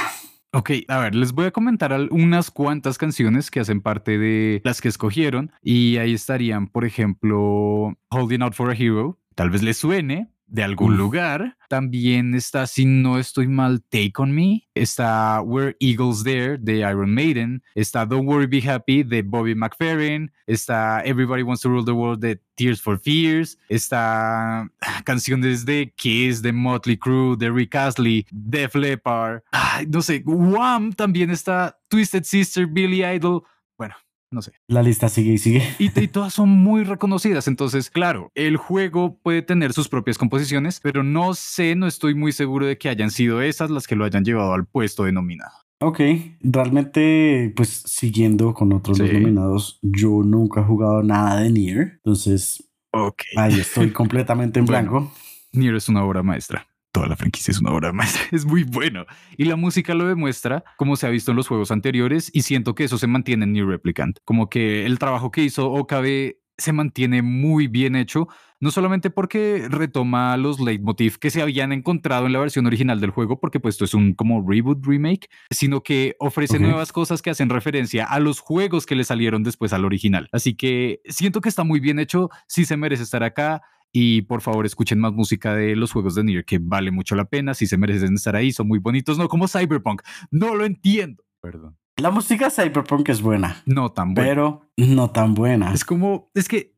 Ok, 0.55 0.71
a 0.87 0.99
ver, 1.01 1.17
les 1.17 1.33
voy 1.33 1.47
a 1.47 1.51
comentar 1.51 1.93
unas 2.11 2.53
cuantas 2.53 2.97
canciones 2.97 3.51
que 3.51 3.59
hacen 3.59 3.81
parte 3.81 4.19
de 4.19 4.61
las 4.63 4.81
que 4.81 4.87
escogieron 4.87 5.51
y 5.63 5.97
ahí 5.97 6.15
estarían, 6.15 6.69
por 6.69 6.85
ejemplo, 6.85 7.99
Holding 8.11 8.43
Out 8.43 8.55
for 8.55 8.71
a 8.71 8.75
Hero, 8.75 9.19
tal 9.35 9.51
vez 9.51 9.65
les 9.65 9.79
suene, 9.79 10.31
de 10.47 10.63
algún 10.63 10.97
lugar. 10.97 11.57
También 11.69 12.35
está, 12.35 12.67
si 12.67 12.85
no 12.85 13.19
estoy 13.19 13.49
mal, 13.49 13.83
Take 13.83 14.13
On 14.17 14.33
Me. 14.33 14.69
Está 14.75 15.41
Where 15.43 15.77
Eagles 15.81 16.23
There 16.23 16.59
de 16.59 16.79
Iron 16.79 17.13
Maiden. 17.13 17.63
Está 17.75 18.07
Don't 18.07 18.29
Worry 18.29 18.47
Be 18.47 18.61
Happy 18.61 19.03
de 19.03 19.23
Bobby 19.23 19.55
McFerrin. 19.55 20.31
Está 20.47 21.03
Everybody 21.05 21.43
Wants 21.43 21.63
to 21.63 21.69
Rule 21.69 21.85
the 21.85 21.93
World 21.93 22.21
de 22.21 22.41
Tears 22.55 22.81
for 22.81 22.99
Fears. 22.99 23.59
Está 23.69 24.69
canciones 25.05 25.65
de 25.65 25.93
Kiss, 25.97 26.43
de 26.43 26.53
Motley 26.53 26.97
Crue, 26.97 27.37
de 27.37 27.51
Rick 27.51 27.75
Astley, 27.75 28.27
Def 28.31 28.75
Leppard. 28.75 29.43
no 29.89 30.03
sé, 30.03 30.23
Wham 30.25 30.93
también 30.93 31.31
está 31.31 31.77
Twisted 31.89 32.25
Sister, 32.25 32.67
Billy 32.67 33.05
Idol. 33.05 33.43
Bueno, 33.77 33.95
no 34.35 34.43
sé. 34.43 34.53
La 34.69 34.83
lista 34.83 35.09
sigue 35.09 35.33
y 35.33 35.39
sigue. 35.39 35.63
Y, 35.79 35.89
todas 36.09 36.35
son 36.35 36.49
muy 36.49 36.85
reconocidas. 36.85 37.49
Entonces, 37.49 37.91
claro, 37.91 38.31
el 38.35 38.57
juego 38.57 39.19
puede 39.23 39.43
tener 39.43 39.73
sus 39.73 39.89
propias 39.89 40.19
composiciones, 40.19 40.81
pero 40.81 41.03
no 41.03 41.35
sé, 41.35 41.75
no 41.77 41.87
estoy 41.87 42.15
muy 42.15 42.33
seguro 42.33 42.67
de 42.67 42.77
que 42.77 42.89
hayan 42.89 43.11
sido 43.11 43.41
esas 43.41 43.71
las 43.71 43.87
que 43.87 43.97
lo 43.97 44.05
hayan 44.05 44.25
llevado 44.25 44.53
al 44.53 44.67
puesto 44.67 45.05
denominado. 45.05 45.53
Ok, 45.81 46.01
realmente, 46.41 47.53
pues 47.57 47.69
siguiendo 47.69 48.55
con 48.55 48.73
otros 48.73 48.99
nominados, 48.99 49.79
yo 49.83 50.23
nunca 50.25 50.61
he 50.61 50.65
jugado 50.65 51.03
nada 51.03 51.41
de 51.41 51.51
Nier, 51.51 51.93
entonces 51.97 52.71
okay. 52.93 53.33
ahí 53.37 53.61
estoy 53.61 53.91
completamente 53.93 54.61
en 54.61 54.67
blanco. 54.67 55.13
Nier 55.53 55.75
es 55.75 55.89
una 55.89 56.05
obra 56.05 56.23
maestra 56.23 56.67
toda 56.95 57.09
la 57.09 57.17
franquicia 57.17 57.51
es 57.51 57.61
una 57.61 57.73
obra 57.73 57.93
maestra, 57.93 58.23
es 58.33 58.47
muy 58.47 58.63
bueno. 58.63 59.05
Y 59.37 59.45
la 59.45 59.57
música 59.57 59.95
lo 59.95 60.07
demuestra, 60.07 60.65
como 60.79 60.95
se 60.95 61.07
ha 61.07 61.11
visto 61.11 61.33
en 61.33 61.37
los 61.37 61.49
juegos 61.49 61.73
anteriores, 61.73 62.31
y 62.33 62.43
siento 62.43 62.77
que 62.77 62.85
eso 62.85 62.97
se 62.99 63.09
mantiene 63.09 63.45
en 63.45 63.53
New 63.53 63.69
Replicant. 63.69 64.21
Como 64.25 64.49
que 64.49 64.87
el 64.87 64.99
trabajo 65.01 65.33
que 65.33 65.43
hizo 65.43 65.71
Okabe 65.73 66.39
se 66.57 66.73
mantiene 66.73 67.21
muy 67.21 67.67
bien 67.67 67.97
hecho, 67.97 68.29
no 68.61 68.71
solamente 68.71 69.11
porque 69.11 69.67
retoma 69.69 70.37
los 70.37 70.61
leitmotiv 70.61 71.19
que 71.19 71.31
se 71.31 71.43
habían 71.43 71.73
encontrado 71.73 72.27
en 72.27 72.33
la 72.33 72.39
versión 72.39 72.65
original 72.67 73.01
del 73.01 73.11
juego, 73.11 73.41
porque 73.41 73.59
pues 73.59 73.75
esto 73.75 73.85
es 73.85 73.95
un 73.95 74.15
como 74.15 74.49
reboot 74.49 74.87
remake, 74.87 75.29
sino 75.51 75.83
que 75.83 76.15
ofrece 76.21 76.61
nuevas 76.61 76.93
cosas 76.93 77.23
que 77.23 77.31
hacen 77.31 77.51
referencia 77.51 78.05
a 78.05 78.21
los 78.21 78.39
juegos 78.39 78.87
que 78.87 78.95
le 78.95 79.03
salieron 79.03 79.43
después 79.43 79.73
al 79.73 79.85
original. 79.85 80.29
Así 80.31 80.55
que 80.55 81.01
siento 81.07 81.41
que 81.41 81.49
está 81.49 81.65
muy 81.65 81.81
bien 81.81 81.99
hecho, 81.99 82.31
sí 82.47 82.65
se 82.65 82.77
merece 82.77 83.03
estar 83.03 83.25
acá. 83.25 83.63
Y 83.97 84.23
por 84.23 84.41
favor, 84.41 84.67
escuchen 84.67 84.99
más 84.99 85.13
música 85.13 85.55
de 85.55 85.77
los 85.77 85.93
juegos 85.93 86.17
de 86.17 86.25
Nier, 86.25 86.45
que 86.45 86.59
vale 86.61 86.91
mucho 86.91 87.15
la 87.15 87.27
pena. 87.27 87.55
Si 87.55 87.69
se 87.69 87.77
merecen 87.77 88.15
estar 88.15 88.35
ahí, 88.35 88.51
son 88.51 88.67
muy 88.67 88.81
bonitos. 88.81 89.19
No 89.19 89.29
como 89.29 89.47
Cyberpunk. 89.47 90.03
No 90.33 90.57
lo 90.57 90.65
entiendo. 90.65 91.23
Perdón. 91.41 91.79
La 91.99 92.11
música 92.11 92.51
Cyberpunk 92.51 93.09
es 93.11 93.23
buena. 93.23 93.63
No 93.67 93.93
tan 93.93 94.15
buena. 94.15 94.29
Pero 94.29 94.69
no 94.77 95.11
tan 95.13 95.35
buena. 95.35 95.73
Es 95.73 95.85
como, 95.85 96.29
es 96.35 96.49
que. 96.49 96.74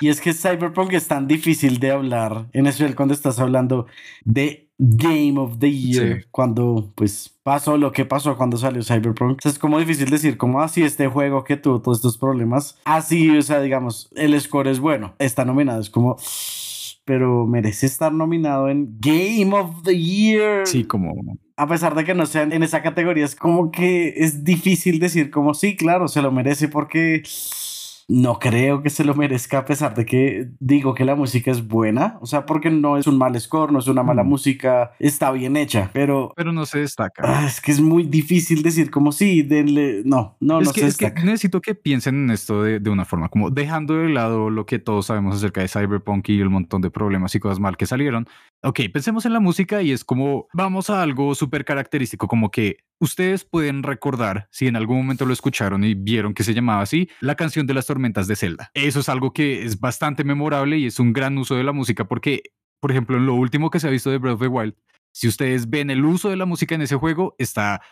Y 0.00 0.08
es 0.08 0.20
que 0.20 0.32
Cyberpunk 0.32 0.92
es 0.92 1.08
tan 1.08 1.26
difícil 1.26 1.78
de 1.78 1.90
hablar, 1.90 2.46
en 2.52 2.66
especial 2.66 2.94
cuando 2.94 3.14
estás 3.14 3.38
hablando 3.38 3.86
de 4.24 4.68
Game 4.78 5.38
of 5.38 5.58
the 5.58 5.70
Year, 5.70 6.26
cuando 6.30 6.92
pues 6.94 7.38
pasó 7.42 7.76
lo 7.76 7.92
que 7.92 8.04
pasó 8.04 8.36
cuando 8.36 8.56
salió 8.56 8.82
Cyberpunk. 8.82 9.44
es 9.44 9.58
como 9.58 9.78
difícil 9.78 10.10
decir, 10.10 10.36
como 10.36 10.60
así 10.60 10.82
ah, 10.82 10.86
este 10.86 11.06
juego 11.06 11.44
que 11.44 11.56
tuvo 11.56 11.80
todos 11.80 11.98
estos 11.98 12.18
problemas, 12.18 12.80
así, 12.84 13.30
o 13.30 13.42
sea, 13.42 13.60
digamos, 13.60 14.10
el 14.16 14.38
score 14.40 14.68
es 14.68 14.80
bueno, 14.80 15.14
está 15.18 15.44
nominado, 15.44 15.80
es 15.80 15.90
como 15.90 16.16
pero 17.04 17.46
merece 17.46 17.86
estar 17.86 18.12
nominado 18.12 18.68
en 18.68 18.96
Game 19.00 19.52
of 19.54 19.82
the 19.82 19.98
Year. 19.98 20.66
Sí, 20.66 20.84
como 20.84 21.12
a 21.56 21.66
pesar 21.66 21.94
de 21.94 22.04
que 22.04 22.14
no 22.14 22.26
sean 22.26 22.52
en 22.52 22.62
esa 22.62 22.82
categoría, 22.82 23.24
es 23.24 23.36
como 23.36 23.70
que 23.70 24.14
es 24.16 24.44
difícil 24.44 24.98
decir 24.98 25.30
como 25.30 25.54
sí, 25.54 25.76
claro, 25.76 26.08
se 26.08 26.22
lo 26.22 26.32
merece 26.32 26.68
porque 26.68 27.22
no 28.08 28.38
creo 28.38 28.82
que 28.82 28.90
se 28.90 29.04
lo 29.04 29.14
merezca 29.14 29.58
a 29.58 29.64
pesar 29.64 29.94
de 29.94 30.04
que 30.04 30.48
digo 30.58 30.94
que 30.94 31.04
la 31.04 31.14
música 31.14 31.50
es 31.50 31.66
buena, 31.66 32.18
o 32.20 32.26
sea, 32.26 32.46
porque 32.46 32.70
no 32.70 32.96
es 32.96 33.06
un 33.06 33.18
mal 33.18 33.38
score, 33.40 33.72
no 33.72 33.78
es 33.78 33.88
una 33.88 34.02
mala 34.02 34.24
mm. 34.24 34.28
música, 34.28 34.92
está 34.98 35.30
bien 35.30 35.56
hecha, 35.56 35.90
pero... 35.92 36.32
Pero 36.36 36.52
no 36.52 36.66
se 36.66 36.80
destaca. 36.80 37.22
Ah, 37.24 37.46
es 37.46 37.60
que 37.60 37.72
es 37.72 37.80
muy 37.80 38.04
difícil 38.04 38.62
decir 38.62 38.90
como 38.90 39.12
sí, 39.12 39.42
denle... 39.42 40.02
No, 40.04 40.36
no, 40.40 40.60
no 40.60 40.72
se 40.72 40.84
destaca. 40.84 41.14
que 41.20 41.24
necesito 41.24 41.60
que 41.60 41.74
piensen 41.74 42.24
en 42.24 42.30
esto 42.30 42.62
de, 42.62 42.80
de, 42.80 42.90
una 42.90 43.04
forma, 43.04 43.28
como 43.28 43.50
dejando 43.50 43.94
de 43.94 44.08
lado 44.08 44.50
lo 44.50 44.66
que 44.66 44.78
todos 44.78 45.06
sabemos 45.06 45.36
acerca 45.36 45.60
de 45.60 45.68
Cyberpunk 45.68 46.28
y 46.28 46.40
el 46.40 46.50
montón 46.50 46.82
de 46.82 46.90
problemas 46.90 47.34
y 47.34 47.40
cosas 47.40 47.60
mal 47.60 47.76
que 47.76 47.86
salieron. 47.86 48.26
Ok, 48.64 48.78
pensemos 48.92 49.26
en 49.26 49.32
la 49.32 49.40
música 49.40 49.82
y 49.82 49.90
es 49.90 50.04
como, 50.04 50.46
vamos 50.52 50.88
a 50.88 51.02
algo 51.02 51.34
súper 51.34 51.64
característico, 51.64 52.28
como 52.28 52.52
que 52.52 52.76
ustedes 53.00 53.44
pueden 53.44 53.82
recordar, 53.82 54.46
si 54.52 54.68
en 54.68 54.76
algún 54.76 54.98
momento 54.98 55.26
lo 55.26 55.32
escucharon 55.32 55.82
y 55.82 55.94
vieron 55.94 56.32
que 56.32 56.44
se 56.44 56.54
llamaba 56.54 56.82
así, 56.82 57.08
la 57.18 57.34
canción 57.34 57.66
de 57.66 57.74
las 57.74 57.86
tormentas 57.86 58.28
de 58.28 58.36
Zelda. 58.36 58.70
Eso 58.74 59.00
es 59.00 59.08
algo 59.08 59.32
que 59.32 59.64
es 59.64 59.80
bastante 59.80 60.22
memorable 60.22 60.78
y 60.78 60.86
es 60.86 61.00
un 61.00 61.12
gran 61.12 61.38
uso 61.38 61.56
de 61.56 61.64
la 61.64 61.72
música 61.72 62.06
porque, 62.06 62.52
por 62.78 62.92
ejemplo, 62.92 63.16
en 63.16 63.26
lo 63.26 63.34
último 63.34 63.68
que 63.68 63.80
se 63.80 63.88
ha 63.88 63.90
visto 63.90 64.12
de 64.12 64.18
Breath 64.18 64.34
of 64.34 64.42
the 64.42 64.46
Wild, 64.46 64.74
si 65.10 65.26
ustedes 65.26 65.68
ven 65.68 65.90
el 65.90 66.04
uso 66.04 66.28
de 66.28 66.36
la 66.36 66.46
música 66.46 66.76
en 66.76 66.82
ese 66.82 66.94
juego, 66.94 67.34
está 67.38 67.82